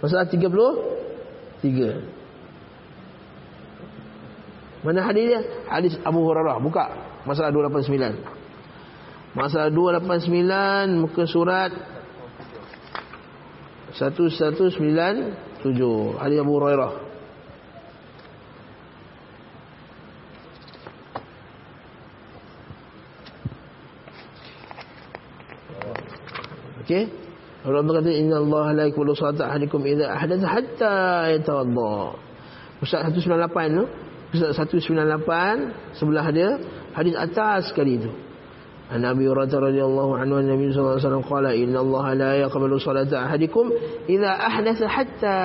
[0.00, 2.00] Masalah 33.
[4.80, 5.44] Mana hadis dia?
[5.68, 6.56] Hadis Abu Hurairah.
[6.62, 6.88] Buka
[7.28, 8.16] masalah 289.
[9.36, 11.70] Masalah 289 muka surat
[13.94, 17.09] 1197 hadis Abu Hurairah
[26.90, 27.06] Okey?
[27.62, 30.94] Allah berkata inna Allah la yakulu salata ahadikum idza ahdatha hatta
[31.38, 32.18] yatawadda.
[32.82, 33.84] Ustaz 198 tu
[34.34, 36.58] Ustaz 198 sebelah dia
[36.98, 38.10] hadis atas sekali tu.
[38.90, 43.22] An Abi Hurairah radhiyallahu anhu Nabi sallallahu alaihi wasallam qala inna Allah la yaqbalu salata
[43.22, 43.70] ahadikum
[44.10, 45.38] idza ahdatha hatta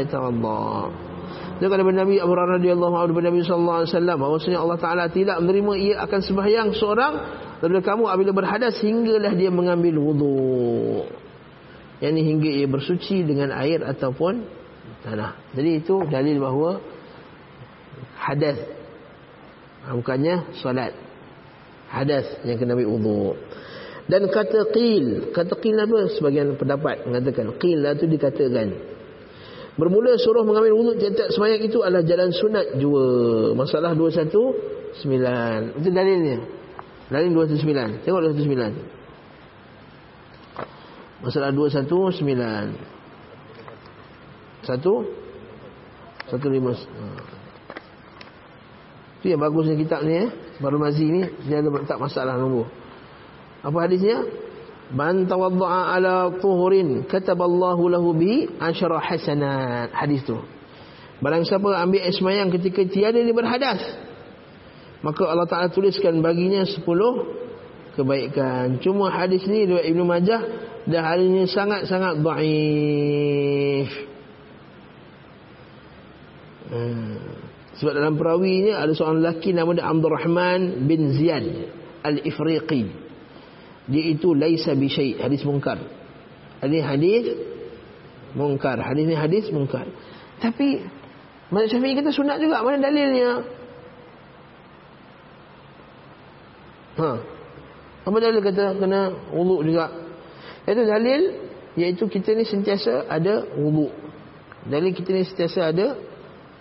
[0.00, 0.64] yatawadda.
[1.60, 5.36] Dan kata Nabi Abu Hurairah radhiyallahu anhu Nabi sallallahu alaihi wasallam bahwasanya Allah Taala tidak
[5.44, 7.14] menerima ia akan sembahyang seorang
[7.62, 11.06] daripada kamu apabila berhadas hinggalah dia mengambil wudu.
[12.02, 14.44] Yang hingga ia bersuci dengan air ataupun
[15.06, 15.38] tanah.
[15.54, 16.82] Jadi itu dalil bahawa
[18.18, 18.58] hadas
[19.84, 20.96] bukannya solat
[21.92, 23.22] hadas yang kena ambil wudu.
[24.04, 26.12] Dan kata qil, kata qil apa?
[26.12, 28.92] Sebagian pendapat mengatakan qil lah tu dikatakan.
[29.74, 33.06] Bermula suruh mengambil wudu tiap-tiap itu adalah jalan sunat jua.
[33.56, 35.82] Masalah 219.
[35.82, 36.38] Itu dalilnya.
[37.12, 38.00] Dalil 219.
[38.04, 38.72] Tengok 219.
[41.24, 42.72] Masalah 219.
[44.64, 45.04] Satu
[46.24, 46.72] Satu lima
[49.20, 52.70] Itu yang bagusnya kitab ni eh Baru Mazi ni dia ada tak masalah nombor.
[53.64, 54.20] Apa hadisnya?
[54.92, 59.90] Man tawaddaa ala tuhurin kataballahu lahu bi asyara hasanat.
[59.96, 60.36] Hadis tu.
[61.24, 63.80] Barang siapa ambil air semayang ketika tiada dia berhadas,
[65.04, 66.80] maka Allah Taala tuliskan baginya 10
[67.92, 68.80] kebaikan.
[68.80, 70.40] Cuma hadis ni riwayat Ibnu Majah
[70.88, 73.90] dan hadisnya sangat-sangat dhaif.
[76.72, 77.20] Hmm.
[77.76, 81.44] Sebab dalam perawinya ada seorang lelaki nama dia Abdul Rahman bin Ziyad
[82.00, 82.82] Al-Ifriqi.
[83.84, 85.76] Dia itu laisa bi syai' hadis mungkar.
[86.64, 87.24] Ini hadis
[88.32, 88.80] mungkar.
[88.80, 89.84] Hadis ni hadis mungkar.
[90.40, 90.80] Tapi
[91.52, 92.64] Mazhab Syafi'i kata sunat juga.
[92.64, 93.44] Mana dalilnya?
[96.94, 97.10] Ha.
[98.04, 99.90] Apa dalil kata kena wuduk juga?
[100.68, 101.20] Itu dalil
[101.74, 103.90] iaitu kita ni sentiasa ada wuduk.
[104.68, 105.96] Dalil kita ni sentiasa ada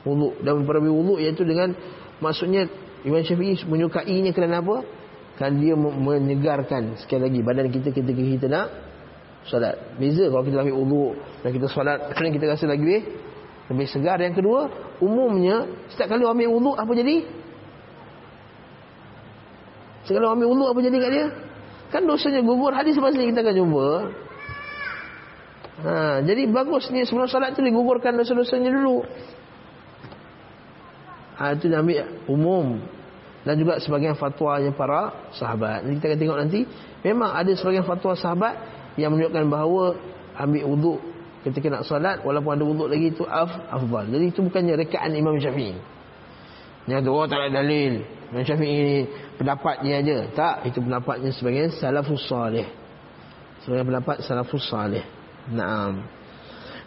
[0.07, 1.75] wuduk dan beberapa wuduk iaitu dengan
[2.23, 2.67] maksudnya
[3.03, 4.87] Imam Syafi'i menyukainya kerana apa?
[5.35, 8.67] Kan dia menyegarkan sekali lagi badan kita ketika kita nak
[9.49, 9.75] solat.
[9.99, 11.11] Beza kalau kita ambil wuduk
[11.43, 13.03] dan kita solat, kerana kita rasa lagi
[13.67, 14.19] lebih segar.
[14.19, 14.71] Yang kedua,
[15.03, 17.42] umumnya setiap kali ambil wuduk apa jadi?
[20.03, 21.27] Kali ambil wuduk apa jadi kat dia?
[21.93, 22.75] Kan dosanya gugur.
[22.75, 23.87] Hadis lepas ni kita akan jumpa.
[25.83, 29.03] Ha, jadi bagusnya sebelum solat tu digugurkan dosa-dosanya dulu.
[31.39, 32.65] Ha, itu ambil umum
[33.43, 35.83] dan juga sebagian fatwa yang para sahabat.
[35.83, 36.59] Jadi kita akan tengok nanti
[37.03, 38.55] memang ada sebagian fatwa sahabat
[38.95, 39.83] yang menunjukkan bahawa
[40.39, 40.99] ambil wuduk
[41.43, 44.07] ketika nak solat walaupun ada wuduk lagi itu af afdal.
[44.07, 45.75] Jadi itu bukannya rekaan Imam Syafi'i.
[46.87, 48.03] Yang tu oh tak ada dalil.
[48.33, 48.97] Imam Syafi'i ini
[49.37, 50.17] pendapatnya aja.
[50.33, 52.65] Tak, itu pendapatnya sebagian salafus salih.
[53.61, 55.05] Sebagian pendapat salafus salih.
[55.53, 56.01] Naam.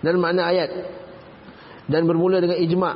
[0.02, 0.70] Dan makna ayat
[1.86, 2.94] dan bermula dengan ijma'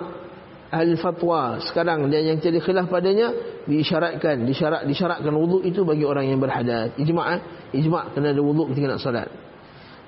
[0.70, 3.34] al-fatwa sekarang dia yang jadi khilaf padanya
[3.66, 7.40] diisyaratkan disyarat disyaratkan wuduk itu bagi orang yang berhadas ijma' eh?
[7.74, 9.28] ijma' kena ada wuduk ketika nak solat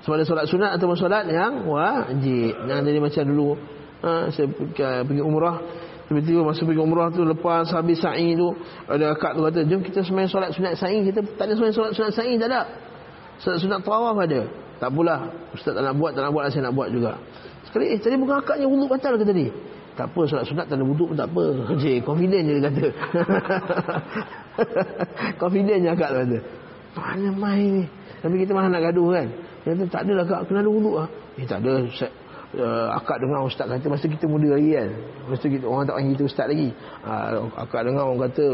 [0.03, 3.49] sama ada solat sunat atau solat yang wajib jangan jadi macam dulu
[4.03, 4.47] ha, saya
[5.03, 5.57] pergi umrah
[6.13, 8.53] tiba-tiba masa pergi umrah tu lepas habis sa'i tu
[8.85, 11.91] ada akak tu kata jom kita sembahyang solat sunat sa'i kita tak ada sembahyang solat
[11.97, 12.61] sunat sa'i tak ada
[13.41, 14.41] solat sunat tawaf ada
[14.77, 17.17] tak pula ustaz tak nak buat tak nak buat saya nak buat juga
[17.65, 19.47] sekali eh tadi bukan akaknya wuduk batal ke tadi
[19.93, 21.45] tak apa solat sunat tak ada wuduk pun tak apa.
[21.81, 22.85] Je, confident je dia kata.
[25.41, 26.37] confident je akak kata.
[26.97, 27.83] Mana main ni?
[28.21, 29.27] Tapi kita malah nak gaduh kan.
[29.61, 31.07] Dia kata tak adalah akak kena wuduk ah.
[31.37, 31.85] Eh tak ada.
[32.53, 34.89] Uh, akak dengar ustaz kata masa kita muda lagi kan.
[35.25, 36.69] Masa kita orang tak panggil kita ustaz lagi.
[37.01, 38.45] Uh, akak dengar orang kata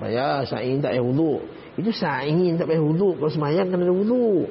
[0.00, 1.40] bayar sa'i tak payah wuduk.
[1.76, 3.20] Itu sa'i tak payah wuduk.
[3.20, 4.48] Kalau semayang kena ada wuduk.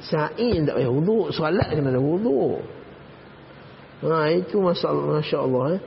[0.00, 1.26] Sa'i tak payah wuduk.
[1.36, 2.64] Solat kena ada wuduk.
[4.02, 5.80] Ha itu masalah masya-Allah eh.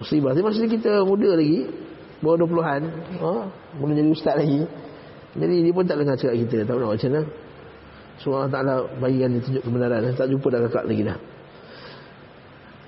[0.00, 0.32] Musibah.
[0.32, 1.68] Tapi masa kita muda lagi,
[2.24, 2.82] bawah 20-an,
[3.20, 3.32] ha,
[3.76, 4.64] belum jadi ustaz lagi.
[5.36, 7.22] Jadi dia pun tak dengar cakap kita, tak tahu macam mana.
[8.20, 11.18] So Allah Taala bagikan dia tunjuk kebenaran, tak jumpa dah kakak lagi dah.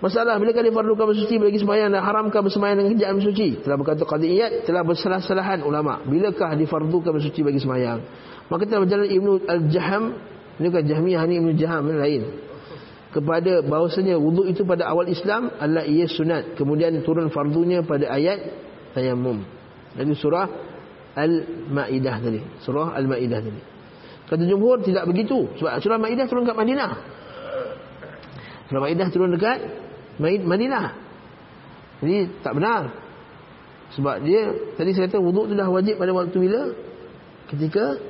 [0.03, 3.49] Masalah bila kali fardukan bersuci bagi sembahyang dan haramkan bersembahyang dengan kejadian bersuci.
[3.63, 6.03] Telah berkata qadiyat telah bersalah-salahan ulama.
[6.03, 7.99] Bilakah difardukan bersuci bagi sembahyang?
[8.51, 10.03] Maka telah berjalan Ibnu Al-Jaham,
[10.59, 12.23] ini kan Jahmiyah ni Ibnu Jaham lain
[13.13, 18.41] kepada bahawasanya wuduk itu pada awal Islam adalah ia sunat kemudian turun fardunya pada ayat
[18.97, 19.45] tayammum
[19.93, 20.49] jadi surah
[21.13, 23.72] Al-Maidah tadi surah Al-Maidah tadi
[24.33, 25.45] kata jumhur tidak begitu.
[25.61, 26.91] Sebab surah Maidah turun dekat Madinah.
[28.73, 29.59] Surah Maidah turun dekat
[30.21, 30.87] Madinah.
[32.01, 32.83] Jadi tak benar.
[33.93, 36.73] Sebab dia tadi saya kata wuduk itu dah wajib pada waktu bila?
[37.53, 38.01] Ketika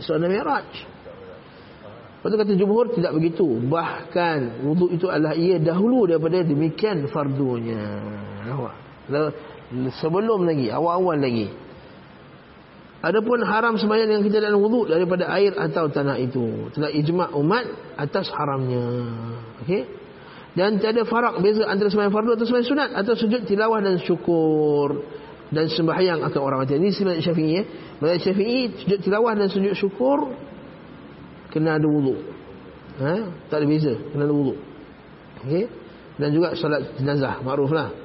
[0.00, 0.68] Isra Mi'raj.
[2.20, 3.44] Lepas tu kata jumhur tidak begitu.
[3.44, 8.00] Bahkan wuduk itu adalah ia dahulu daripada demikian fardunya.
[10.00, 11.48] Sebelum lagi, awal-awal lagi.
[13.00, 16.68] Adapun haram sembahyang dengan ketiadaan wuduk daripada air atau tanah itu.
[16.76, 18.84] Telah ijma' umat atas haramnya.
[19.64, 19.82] Okey.
[20.52, 25.00] Dan tiada farak beza antara sembahyang fardu atau sembahyang sunat atau sujud tilawah dan syukur
[25.48, 26.76] dan sembahyang akan orang mati.
[26.76, 27.62] Ini sembahyang Syafi'i ya.
[28.04, 30.36] Mazhab Syafi'i sujud tilawah dan sujud syukur
[31.48, 32.20] kena ada wuduk.
[33.00, 33.14] Ha?
[33.48, 34.58] Tak ada beza, kena ada wuduk.
[35.46, 35.64] Okey.
[36.20, 37.96] Dan juga solat jenazah, makruflah.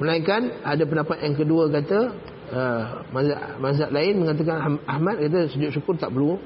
[0.00, 5.94] Melainkan ada pendapat yang kedua kata uh, mazhab, mazhab lain mengatakan Ahmad kata sujud syukur
[5.98, 6.38] tak perlu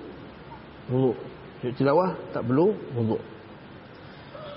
[0.89, 1.17] wuduk.
[1.61, 3.23] Sujud tilawah tak perlu wuduk.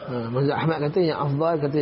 [0.09, 1.81] Uh, mazhab Ahmad kata yang afdal kata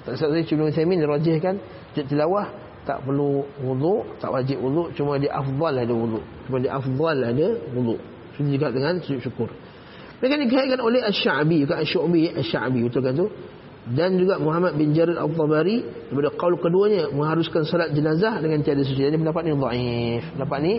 [0.00, 1.60] tak saya Ibnu Utsaimin rajihkan
[1.94, 2.50] sujud tilawah
[2.88, 6.24] tak perlu wuduk, tak wajib wuduk, cuma dia afdal ada wuduk.
[6.48, 7.46] Cuma dia afdal ada
[7.76, 8.00] wuduk.
[8.34, 9.48] Sujud juga dengan sujud syukur.
[10.20, 13.26] Mereka dikaitkan oleh Asy-Sya'bi, bukan Asy-Syu'bi, Asy-Sya'bi betul kan tu?
[13.90, 19.02] Dan juga Muhammad bin Jarir Al-Tabari daripada qaul keduanya mengharuskan salat jenazah dengan tiada suci.
[19.02, 20.22] Jadi pendapat ni dhaif.
[20.38, 20.74] Pendapat ni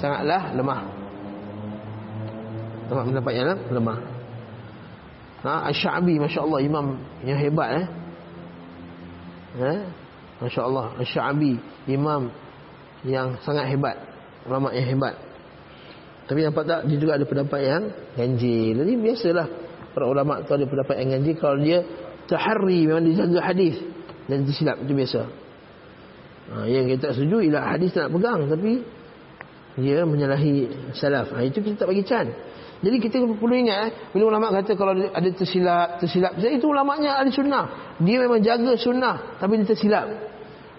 [0.00, 0.80] sangatlah lemah.
[2.88, 3.98] Pendapat pendapat yang lemah.
[5.44, 6.86] Ha, Asy-Sya'bi masya-Allah imam
[7.28, 7.86] yang hebat eh.
[9.60, 9.72] Ha?
[10.40, 11.60] Masya-Allah Asy-Sya'bi
[11.92, 12.32] imam
[13.04, 14.00] yang sangat hebat,
[14.48, 15.14] ulama yang hebat.
[16.26, 17.82] Tapi nampak tak dia juga ada pendapat yang
[18.16, 18.74] ganjil.
[18.82, 19.46] Jadi biasalah
[19.94, 21.84] para ulama tu ada pendapat yang ganjil kalau dia
[22.26, 23.78] tahari memang dijaga hadis
[24.26, 25.20] dan disilap itu biasa.
[26.46, 28.72] Ha, yang kita tak setuju ialah hadis tak nak pegang tapi
[29.76, 30.54] dia menyalahi
[30.94, 31.34] salaf.
[31.34, 32.30] Ha, itu kita tak bagi can.
[32.76, 36.36] Jadi kita perlu ingat eh, bila ulama kata kalau ada tersilap, tersilap.
[36.36, 37.96] Jadi itu ulamanya ahli sunnah.
[38.04, 40.06] Dia memang jaga sunnah tapi dia tersilap.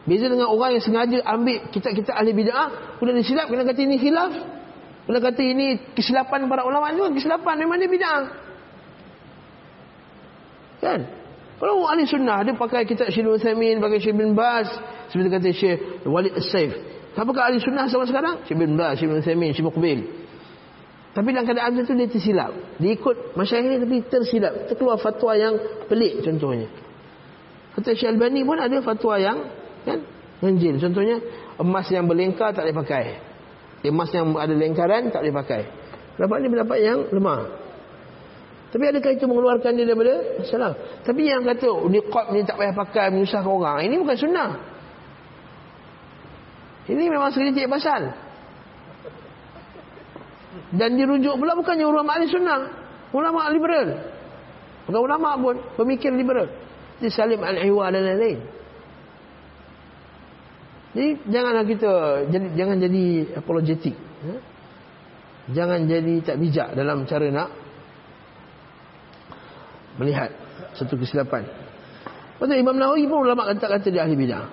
[0.08, 4.34] Beza dengan orang yang sengaja ambil kita-kita ahli bid'ah, kemudian disilap, kena kata ini khilaf.
[5.04, 8.24] Kena kata ini kesilapan para ulama juga, kesilapan memang dia bid'ah.
[10.80, 11.00] Kan?
[11.58, 14.70] Kalau ahli sunnah dia pakai kitab Syekh Uthaymin, pakai Syekh bin Baz,
[15.10, 16.70] seperti kata Syekh Walid As-Saif.
[17.18, 18.46] Siapakah ahli sunnah sama sekarang?
[18.46, 20.06] Syekh bin Baz, Syekh Uthaymin, Syekh Muqbil.
[21.18, 22.52] Tapi dalam keadaan itu dia tersilap.
[22.78, 24.54] Dia ikut masyarakat ini tapi tersilap.
[24.70, 25.58] Terkeluar fatwa yang
[25.90, 26.70] pelik contohnya.
[27.74, 29.38] Kata Syekh Albani pun ada fatwa yang
[29.82, 30.06] kan
[30.46, 30.78] ganjil.
[30.78, 31.18] Contohnya
[31.58, 33.06] emas yang berlengkar tak boleh pakai.
[33.82, 35.62] Emas yang ada lengkaran tak boleh pakai.
[36.18, 37.42] Pendapat ini pendapat yang lemah.
[38.68, 40.76] Tapi adakah itu mengeluarkan dia daripada salah?
[41.08, 43.88] Tapi yang kata niqab ni tak payah pakai menyusahkan orang.
[43.88, 44.50] Ini bukan sunnah.
[46.88, 48.12] Ini memang sekejap pasal.
[50.76, 52.68] Dan dirujuk pula bukannya ulama ahli sunnah.
[53.16, 53.88] Ulama liberal.
[54.84, 55.56] Bukan ulama pun.
[55.80, 56.52] Pemikir liberal.
[57.00, 58.40] Di Salim Al-Iwa dan lain-lain.
[60.92, 61.92] Jadi janganlah kita
[62.32, 63.06] jadi, jangan jadi
[63.38, 63.96] apologetik.
[63.96, 64.38] Ya?
[65.48, 67.67] Jangan jadi tak bijak dalam cara nak
[69.98, 70.30] melihat
[70.78, 71.46] satu kesilapan.
[72.38, 74.46] Pasal Imam Nawawi pun ulama kata kata dia ahli bidah.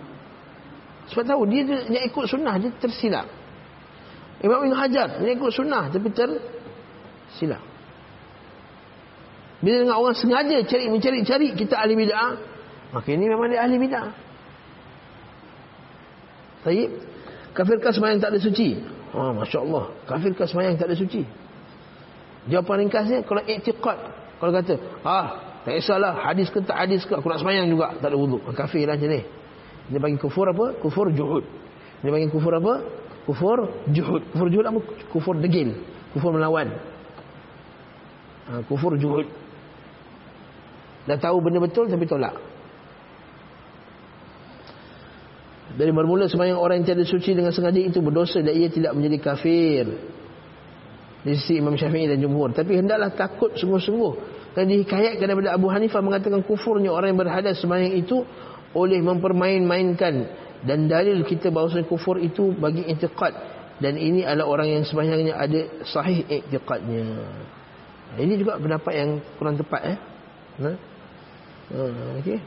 [1.12, 3.28] Sebab tahu dia dia ikut sunnah dia tersilap.
[4.40, 7.62] Imam Ibn Hajar dia ikut sunnah tapi tersilap.
[9.60, 12.36] Bila dengan orang sengaja cari mencari-cari kita ahli bidah,
[12.92, 14.08] maka ini memang dia ahli bidah.
[16.64, 16.88] Baik.
[17.54, 18.80] Kafirkah semayang tak ada suci?
[19.14, 19.84] Oh, Masya Allah.
[20.10, 21.22] Kafirkah semayang tak ada suci?
[22.50, 23.98] Jawapan ringkasnya, kalau iktiqat,
[24.44, 24.74] kalau kata,
[25.08, 25.26] ah,
[25.64, 28.44] tak kisahlah hadis ke tak hadis ke, aku nak semayang juga, tak ada wuduk.
[28.52, 29.24] Kafir lah ni.
[29.88, 30.76] Dia bagi kufur apa?
[30.84, 31.48] Kufur juhud.
[32.04, 32.84] Dia bagi kufur apa?
[33.24, 34.20] Kufur juhud.
[34.36, 34.80] Kufur juhud apa?
[35.08, 35.80] Kufur degil.
[36.12, 36.76] Kufur melawan.
[38.52, 39.24] Ha, kufur juhud.
[41.08, 42.36] Dah tahu benda betul tapi tolak.
[45.80, 49.18] Dari bermula semayang orang yang tiada suci dengan sengaja itu berdosa dan ia tidak menjadi
[49.24, 49.84] kafir
[51.24, 52.52] di sisi Imam Syafi'i dan Jumhur.
[52.52, 54.12] Tapi hendaklah takut sungguh-sungguh.
[54.54, 58.22] Dan dihikayatkan daripada Abu Hanifah mengatakan kufurnya orang yang berhadas sembahyang itu
[58.76, 60.14] oleh mempermain-mainkan.
[60.60, 63.32] Dan dalil kita bahawa kufur itu bagi i'tiqad.
[63.80, 67.02] Dan ini adalah orang yang sembahyangnya ada sahih i'tiqadnya.
[68.14, 69.10] Ini juga pendapat yang
[69.40, 69.98] kurang tepat eh?
[70.62, 70.70] Ha?
[71.74, 71.82] Ha,
[72.22, 72.38] okey.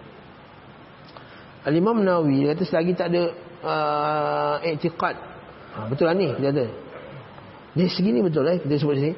[1.68, 3.24] Al-Imam Nawawi kata selagi tak ada
[3.60, 5.18] uh, i'tiqad.
[5.76, 6.66] Ha, betul lah ni dia ada
[7.78, 9.14] dari segini betul eh kita sebut sini.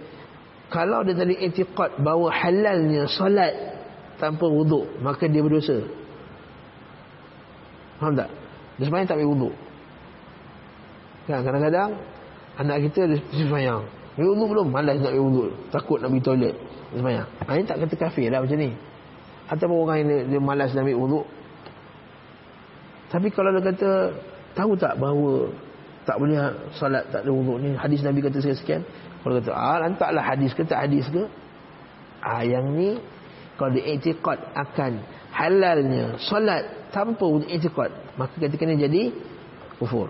[0.69, 3.55] Kalau dia tadi etiqad bahawa halalnya solat
[4.19, 5.81] tanpa wuduk, maka dia berdosa.
[7.97, 8.29] Faham tak?
[8.77, 9.55] Dia sebenarnya tak boleh wuduk.
[11.25, 11.89] Kan kadang-kadang
[12.59, 13.81] anak kita dia sembahyang.
[14.19, 14.67] Dia wuduk belum?
[14.69, 15.49] Malas nak wuduk.
[15.71, 16.55] Takut nak pergi toilet.
[16.91, 17.27] Dia sembahyang.
[17.47, 18.69] Ha, ini tak kata kafir lah macam ni.
[19.49, 21.25] Ataupun orang yang dia, dia malas nak ambil wuduk.
[23.09, 23.91] Tapi kalau dia kata
[24.53, 25.49] tahu tak bahawa
[26.09, 26.41] tak boleh
[26.73, 28.81] salat tak ada wuduk ni hadis Nabi kata sekian-sekian
[29.21, 31.29] kalau kata ah lantaklah hadis ke tak hadis ke
[32.25, 32.97] ah yang ni
[33.61, 39.01] kalau diiktikad akan halalnya salat tanpa wuduk iktikad maka ketika ni jadi
[39.77, 40.09] kufur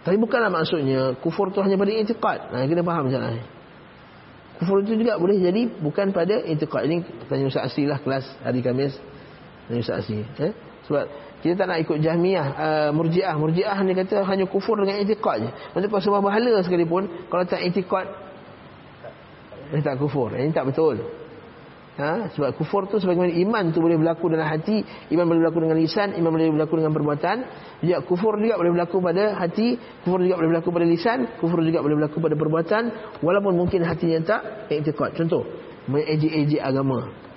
[0.00, 2.56] Tapi bukanlah maksudnya kufur tu hanya pada i'tiqad.
[2.56, 3.42] Nah, kena faham macam ni.
[4.56, 6.88] Kufur itu juga boleh jadi bukan pada i'tiqad.
[6.88, 6.96] Ini
[7.28, 8.96] tanya Ustaz Asri lah kelas hari Khamis.
[9.68, 10.24] Tanya Ustaz Asri.
[10.40, 10.52] Eh?
[10.88, 11.04] Sebab
[11.40, 13.34] kita tak nak ikut Jahmiyah, uh, Murji'ah.
[13.40, 15.50] Murji'ah ni kata hanya kufur dengan i'tiqad je.
[15.72, 17.02] Maksudnya kalau sebab bahala sekalipun,
[17.32, 18.06] kalau tak i'tiqad,
[19.72, 20.34] ini tak kufur.
[20.36, 21.00] Ini tak betul.
[22.00, 22.32] Ha?
[22.32, 24.80] Sebab kufur tu sebagaimana iman tu boleh berlaku dalam hati,
[25.12, 27.36] iman boleh berlaku dengan lisan, iman boleh berlaku dengan perbuatan.
[27.84, 31.84] Juga kufur juga boleh berlaku pada hati, kufur juga boleh berlaku pada lisan, kufur juga
[31.84, 32.82] boleh berlaku pada perbuatan
[33.20, 34.40] walaupun mungkin hatinya tak
[34.72, 35.12] iktikad.
[35.12, 35.44] Contoh,
[35.92, 37.29] mengejek-ejek agama.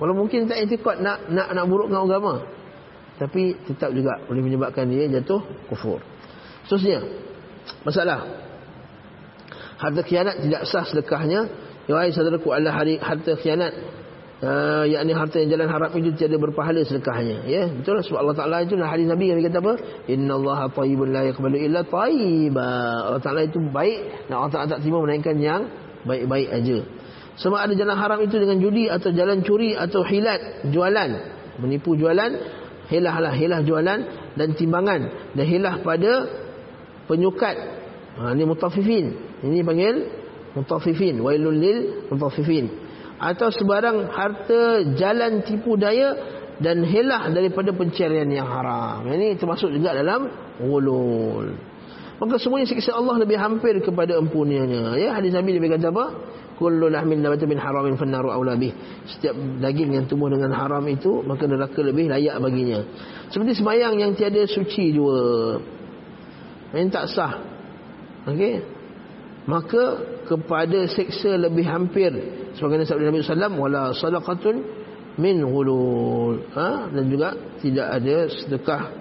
[0.00, 2.34] Walaupun mungkin tak iktikad nak nak nak buruk dengan agama.
[3.20, 6.00] Tapi tetap juga boleh menyebabkan dia jatuh kufur.
[6.64, 7.04] Seterusnya,
[7.84, 8.24] masalah.
[9.76, 11.52] Harta khianat tidak sah sedekahnya.
[11.84, 14.00] Wahai saudaraku Allah hari harta khianat.
[14.40, 17.44] Uh, yakni harta yang jalan haram itu tiada berpahala sedekahnya.
[17.44, 19.72] Ya betul sebab Allah Taala itu hadis Nabi yang kata apa?
[20.08, 22.68] Innallaha thayyibun la yaqbalu illa thayyiba
[23.04, 24.32] Allah Taala itu baik.
[24.32, 25.68] Dan Allah Taala tak terima melainkan yang
[26.08, 26.80] baik-baik aja
[27.40, 31.10] sama ada jalan haram itu dengan judi atau jalan curi atau hilat jualan.
[31.56, 32.36] Menipu jualan
[32.92, 33.98] hilah lah hilah jualan
[34.36, 35.32] dan timbangan.
[35.32, 36.28] Dan hilah pada
[37.08, 37.56] penyukat.
[38.20, 40.04] Ha, ini mutafifin ini panggil
[40.52, 41.16] mutaffifin.
[41.24, 41.78] Wailul lil
[42.12, 42.68] mutaffifin.
[43.16, 46.16] Atau sebarang harta jalan tipu daya
[46.60, 49.08] dan helah daripada pencarian yang haram.
[49.08, 50.28] Ini termasuk juga dalam
[50.60, 51.70] ulul
[52.20, 56.04] maka semuanya siksa Allah lebih hampir kepada empuniannya ya hadis Nabi lebih kata apa
[56.60, 58.76] kullu lahmin nabata min haramin fannaru aula bih.
[59.08, 59.32] Setiap
[59.64, 62.84] daging yang tumbuh dengan haram itu maka neraka lebih layak baginya.
[63.32, 65.56] Seperti sembahyang yang tiada suci juga
[66.76, 67.34] ini tak sah.
[68.28, 68.60] Okey?
[69.48, 69.82] Maka
[70.28, 72.12] kepada seksa lebih hampir.
[72.54, 74.56] Sebagaimana sabda Nabi sallam wala sadaqatun
[75.16, 76.52] min ghulul.
[76.54, 76.92] Ha?
[76.92, 78.99] dan juga tidak ada sedekah